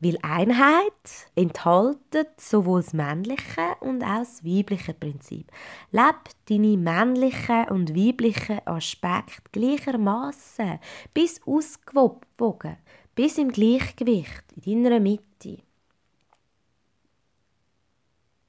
Weil 0.00 0.18
Einheit 0.22 1.28
enthaltet 1.36 2.40
sowohl 2.40 2.82
das 2.82 2.92
männliche 2.92 3.76
und 3.78 4.02
auch 4.02 4.18
das 4.18 4.44
weibliche 4.44 4.94
Prinzip. 4.94 5.46
Leb 5.92 6.16
deine 6.48 6.76
männlichen 6.76 7.68
und 7.68 7.94
weiblichen 7.94 8.66
Aspekte 8.66 9.48
gleichermaßen, 9.52 10.80
bis 11.14 11.40
ausgewogen, 11.46 12.78
bis 13.14 13.38
im 13.38 13.52
Gleichgewicht, 13.52 14.42
in 14.64 14.82
deiner 14.82 14.98
Mitte. 14.98 15.58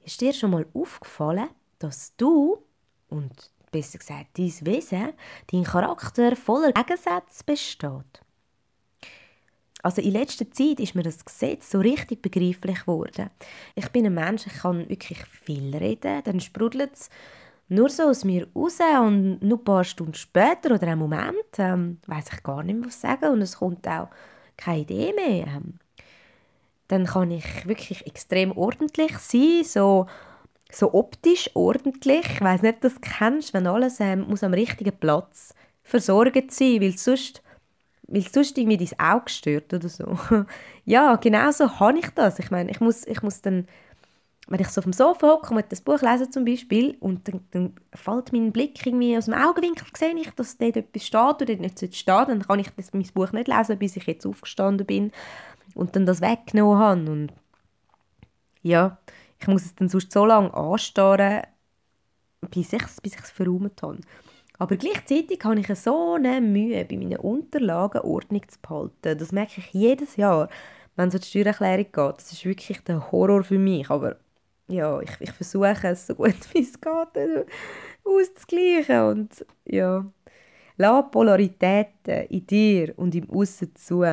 Ist 0.04 0.20
dir 0.20 0.32
schon 0.34 0.50
mal 0.50 0.66
aufgefallen, 0.74 1.48
dass 1.78 2.14
du 2.16 2.58
und 3.08 3.50
besser 3.72 3.98
gesagt 3.98 4.38
dein 4.38 4.52
Wesen, 4.66 5.12
dein 5.50 5.64
Charakter 5.64 6.36
voller 6.36 6.72
Gegensätze 6.72 7.42
besteht? 7.44 8.20
Also 9.82 10.00
in 10.00 10.12
letzter 10.12 10.50
Zeit 10.50 10.80
ist 10.80 10.94
mir 10.94 11.02
das 11.02 11.24
Gesetz 11.24 11.70
so 11.70 11.78
richtig 11.78 12.22
begreiflich 12.22 12.80
geworden. 12.80 13.30
Ich 13.74 13.88
bin 13.90 14.06
ein 14.06 14.14
Mensch, 14.14 14.46
ich 14.46 14.54
kann 14.54 14.88
wirklich 14.88 15.24
viel 15.26 15.74
reden, 15.76 16.22
dann 16.22 16.40
sprudelt 16.40 16.94
es 16.94 17.10
nur 17.68 17.88
so 17.88 18.04
aus 18.04 18.24
mir 18.24 18.46
raus 18.54 18.78
und 19.00 19.42
nur 19.42 19.58
ein 19.58 19.64
paar 19.64 19.84
Stunden 19.84 20.14
später 20.14 20.74
oder 20.74 20.86
einen 20.86 21.00
Moment 21.00 21.58
ähm, 21.58 21.98
weiß 22.06 22.26
ich 22.32 22.42
gar 22.42 22.62
nicht 22.62 22.78
mehr, 22.78 22.88
was 22.88 23.00
sagen 23.00 23.32
und 23.32 23.42
es 23.42 23.58
kommt 23.58 23.86
auch 23.88 24.08
keine 24.56 24.80
Idee 24.80 25.12
mehr. 25.14 25.46
Ähm, 25.46 25.78
dann 26.88 27.06
kann 27.06 27.30
ich 27.30 27.66
wirklich 27.66 28.06
extrem 28.06 28.56
ordentlich 28.56 29.16
sein, 29.18 29.62
so, 29.64 30.06
so 30.70 30.92
optisch 30.92 31.50
ordentlich. 31.54 32.26
Ich 32.26 32.40
weiß 32.40 32.62
nicht, 32.62 32.74
ob 32.74 32.80
du 32.80 32.88
das 32.88 33.00
kennst, 33.00 33.54
wenn 33.54 33.66
alles 33.66 34.00
ähm, 34.00 34.26
muss 34.28 34.42
am 34.42 34.54
richtigen 34.54 34.96
Platz 34.96 35.54
versorgt 35.82 36.50
sein, 36.52 36.80
weil 36.80 36.96
sonst 36.96 37.42
weil 38.06 38.22
sonst 38.22 38.58
irgendwie 38.58 38.76
dein 38.76 38.98
Auge 38.98 39.30
stört 39.30 39.72
oder 39.72 39.88
so. 39.88 40.18
ja, 40.84 41.16
genau 41.16 41.50
so 41.50 41.80
habe 41.80 41.98
ich 41.98 42.10
das. 42.10 42.38
Ich 42.38 42.50
meine, 42.50 42.70
ich 42.70 42.80
muss, 42.80 43.06
ich 43.06 43.22
muss 43.22 43.40
dann, 43.40 43.66
wenn 44.46 44.60
ich 44.60 44.68
so 44.68 44.80
auf 44.80 44.84
dem 44.84 44.92
Sofa 44.92 45.26
hocke 45.26 45.54
und 45.54 45.64
das 45.70 45.80
Buch 45.80 46.02
lese 46.02 46.28
zum 46.28 46.44
Beispiel 46.44 46.96
und 47.00 47.26
dann, 47.26 47.40
dann 47.52 47.74
fällt 47.94 48.32
mein 48.32 48.52
Blick 48.52 48.84
irgendwie 48.84 49.16
aus 49.16 49.24
dem 49.24 49.34
Augenwinkel, 49.34 49.86
sehe 49.96 50.14
ich, 50.16 50.30
dass 50.32 50.58
dort 50.58 50.76
etwas 50.76 51.06
steht 51.06 51.20
oder 51.20 51.46
dort 51.46 51.60
nicht 51.60 51.78
steht, 51.78 52.08
dann 52.08 52.42
kann 52.42 52.58
ich 52.58 52.68
das, 52.76 52.92
mein 52.92 53.08
Buch 53.14 53.32
nicht 53.32 53.48
lesen, 53.48 53.78
bis 53.78 53.96
ich 53.96 54.06
jetzt 54.06 54.26
aufgestanden 54.26 54.86
bin 54.86 55.10
und 55.74 55.96
dann 55.96 56.06
das 56.06 56.20
weggenommen 56.20 56.78
habe. 56.78 57.10
Und 57.10 57.32
ja, 58.62 58.98
ich 59.40 59.46
muss 59.46 59.64
es 59.64 59.74
dann 59.74 59.88
sonst 59.88 60.12
so 60.12 60.24
lange 60.24 60.52
anstarren, 60.54 61.42
bis 62.50 62.72
ich 62.72 62.82
es 62.82 63.00
bis 63.00 63.14
verräumt 63.14 63.82
habe. 63.82 64.00
Aber 64.58 64.76
gleichzeitig 64.76 65.40
habe 65.44 65.60
ich 65.60 65.78
so 65.78 66.14
eine 66.14 66.40
Mühe, 66.40 66.84
bei 66.84 66.96
meinen 66.96 67.18
Unterlagen 67.18 68.02
Ordnung 68.02 68.42
zu 68.48 68.58
behalten. 68.60 69.18
Das 69.18 69.32
merke 69.32 69.54
ich 69.58 69.72
jedes 69.72 70.16
Jahr, 70.16 70.48
wenn 70.96 71.08
es 71.08 71.14
um 71.14 71.20
die 71.20 71.26
Steuererklärung 71.26 71.84
geht. 71.84 72.16
Das 72.18 72.32
ist 72.32 72.44
wirklich 72.44 72.80
der 72.84 73.10
Horror 73.10 73.42
für 73.42 73.58
mich. 73.58 73.90
Aber 73.90 74.16
ja, 74.68 75.00
ich, 75.00 75.10
ich 75.18 75.32
versuche 75.32 75.88
es 75.88 76.06
so 76.06 76.14
gut 76.14 76.36
wie 76.52 76.62
es 76.62 76.80
geht 76.80 77.46
auszugleichen. 78.04 79.00
Und 79.02 79.46
ja, 79.64 80.04
lass 80.76 81.10
Polaritäten 81.10 82.26
in 82.28 82.46
dir 82.46 82.94
und 82.96 83.14
im 83.14 83.28
Aussen 83.30 83.74
zu. 83.74 84.04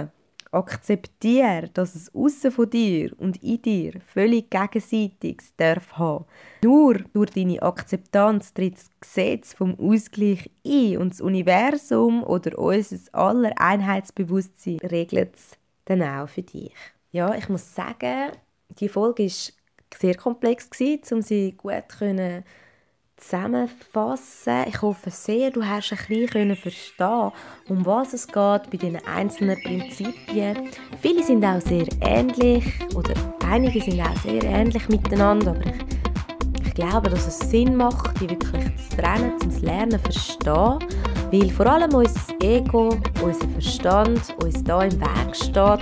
Akzeptiere, 0.52 1.70
dass 1.74 1.96
es 1.96 2.14
außen 2.14 2.52
von 2.52 2.70
dir 2.70 3.12
und 3.18 3.42
in 3.42 3.62
dir 3.62 3.94
völlig 4.06 4.50
Gegenseitiges 4.50 5.56
darf 5.56 5.94
haben. 5.94 6.26
Nur 6.64 7.00
durch 7.14 7.32
deine 7.32 7.62
Akzeptanz 7.62 8.54
tritt 8.54 8.76
das 8.76 8.90
Gesetz 9.00 9.54
vom 9.54 9.80
Ausgleich 9.80 10.50
ein 10.66 10.98
und 10.98 11.14
das 11.14 11.22
Universum 11.22 12.24
oder 12.24 12.58
unser 12.60 12.98
aller 13.14 13.54
Einheitsbewusstsein 13.60 14.80
regelt 14.80 15.36
es 15.36 15.58
dann 15.86 16.02
auch 16.02 16.28
für 16.28 16.44
dich. 16.44 16.74
Ja, 17.12 17.34
ich 17.36 17.50
muss 17.50 17.74
sagen, 17.74 18.32
die 18.80 18.90
Folge 18.90 19.24
war 19.24 20.00
sehr 20.00 20.16
komplex, 20.16 20.70
um 21.12 21.22
sie 21.22 21.54
gut 21.54 21.84
zu 21.90 22.44
zusammenfassen. 23.22 24.66
Ich 24.68 24.82
hoffe 24.82 25.10
sehr, 25.10 25.52
du 25.52 25.64
hast 25.64 25.94
ein 25.94 25.98
bisschen 26.08 26.56
verstehen 26.56 27.32
um 27.70 27.86
was 27.86 28.14
es 28.14 28.28
geht 28.28 28.36
bei 28.70 28.78
den 28.82 28.98
einzelnen 29.06 29.62
Prinzipien. 29.64 30.70
Viele 31.02 31.24
sind 31.24 31.46
auch 31.46 31.62
sehr 31.62 31.86
ähnlich 32.02 32.66
oder 32.96 33.14
einige 33.50 33.82
sind 33.82 34.02
auch 34.02 34.18
sehr 34.24 34.44
ähnlich 34.44 34.90
miteinander, 34.90 35.52
aber 35.52 35.66
ich, 35.66 36.68
ich 36.68 36.74
glaube, 36.74 37.10
dass 37.10 37.28
es 37.28 37.40
Sinn 37.50 37.76
macht, 37.76 38.20
die 38.20 38.30
wirklich 38.30 38.66
zu 38.90 38.98
trennen, 38.98 39.40
zum 39.40 39.62
Lernen 39.62 39.92
zu 39.92 40.00
verstehen, 40.00 40.80
weil 41.32 41.50
vor 41.50 41.68
allem 41.68 41.94
unser 41.94 42.20
Ego, 42.42 42.90
unser 43.24 43.48
Verstand 43.50 44.36
uns 44.44 44.64
da 44.64 44.84
im 44.84 45.00
Weg 45.00 45.36
steht, 45.36 45.58
auf, 45.58 45.80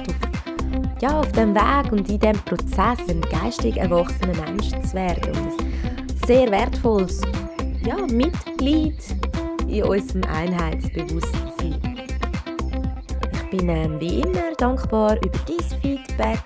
ja, 1.01 1.19
auf 1.19 1.31
dem 1.31 1.55
Weg 1.55 1.91
und 1.91 2.09
in 2.09 2.19
diesem 2.19 2.43
Prozess 2.43 2.99
ein 3.07 3.21
geistig 3.21 3.77
erwachsener 3.77 4.39
Mensch 4.41 4.69
zu 4.69 4.93
werden. 4.93 5.68
Sehr 6.30 6.51
wertvolles 6.51 7.21
ja, 7.84 7.97
Mitglied 8.13 8.99
in 9.67 9.82
unserem 9.82 10.23
Einheitsbewusstsein. 10.25 12.05
Ich 13.34 13.49
bin 13.49 13.67
ähm, 13.67 13.99
wie 13.99 14.19
immer 14.19 14.53
dankbar 14.59 15.17
über 15.25 15.39
dein 15.47 15.82
Feedback. 15.82 16.38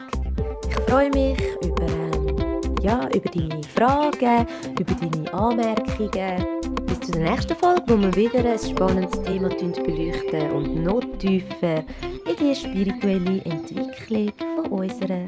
Ich 0.70 0.76
freue 0.90 1.10
mich 1.10 1.38
über, 1.66 1.84
ähm, 1.84 2.38
ja, 2.82 3.10
über 3.14 3.30
deine 3.30 3.62
Fragen, 3.76 4.48
über 4.80 4.94
deine 4.94 5.34
Anmerkungen. 5.34 6.46
Bis 6.86 7.00
zur 7.02 7.22
nächsten 7.22 7.58
Folge, 7.58 7.84
wo 7.88 7.98
wir 8.00 8.16
wieder 8.16 8.54
ein 8.54 8.60
spannendes 8.60 9.22
Thema 9.24 9.50
beleuchten 9.50 10.52
und 10.52 10.82
noch 10.82 11.04
tiefer 11.20 11.80
in 12.26 12.38
die 12.40 12.56
spirituelle 12.56 13.42
Entwicklung 13.44 14.32
von 14.56 14.66
unserer, 14.80 15.26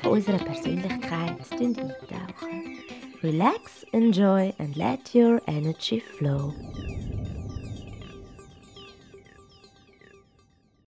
von 0.00 0.12
unserer 0.12 0.38
Persönlichkeit 0.38 1.36
eintauchen. 1.60 2.73
Relax, 3.24 3.86
enjoy, 3.94 4.52
and 4.58 4.76
let 4.76 5.14
your 5.14 5.40
energy 5.48 5.98
flow. 5.98 6.52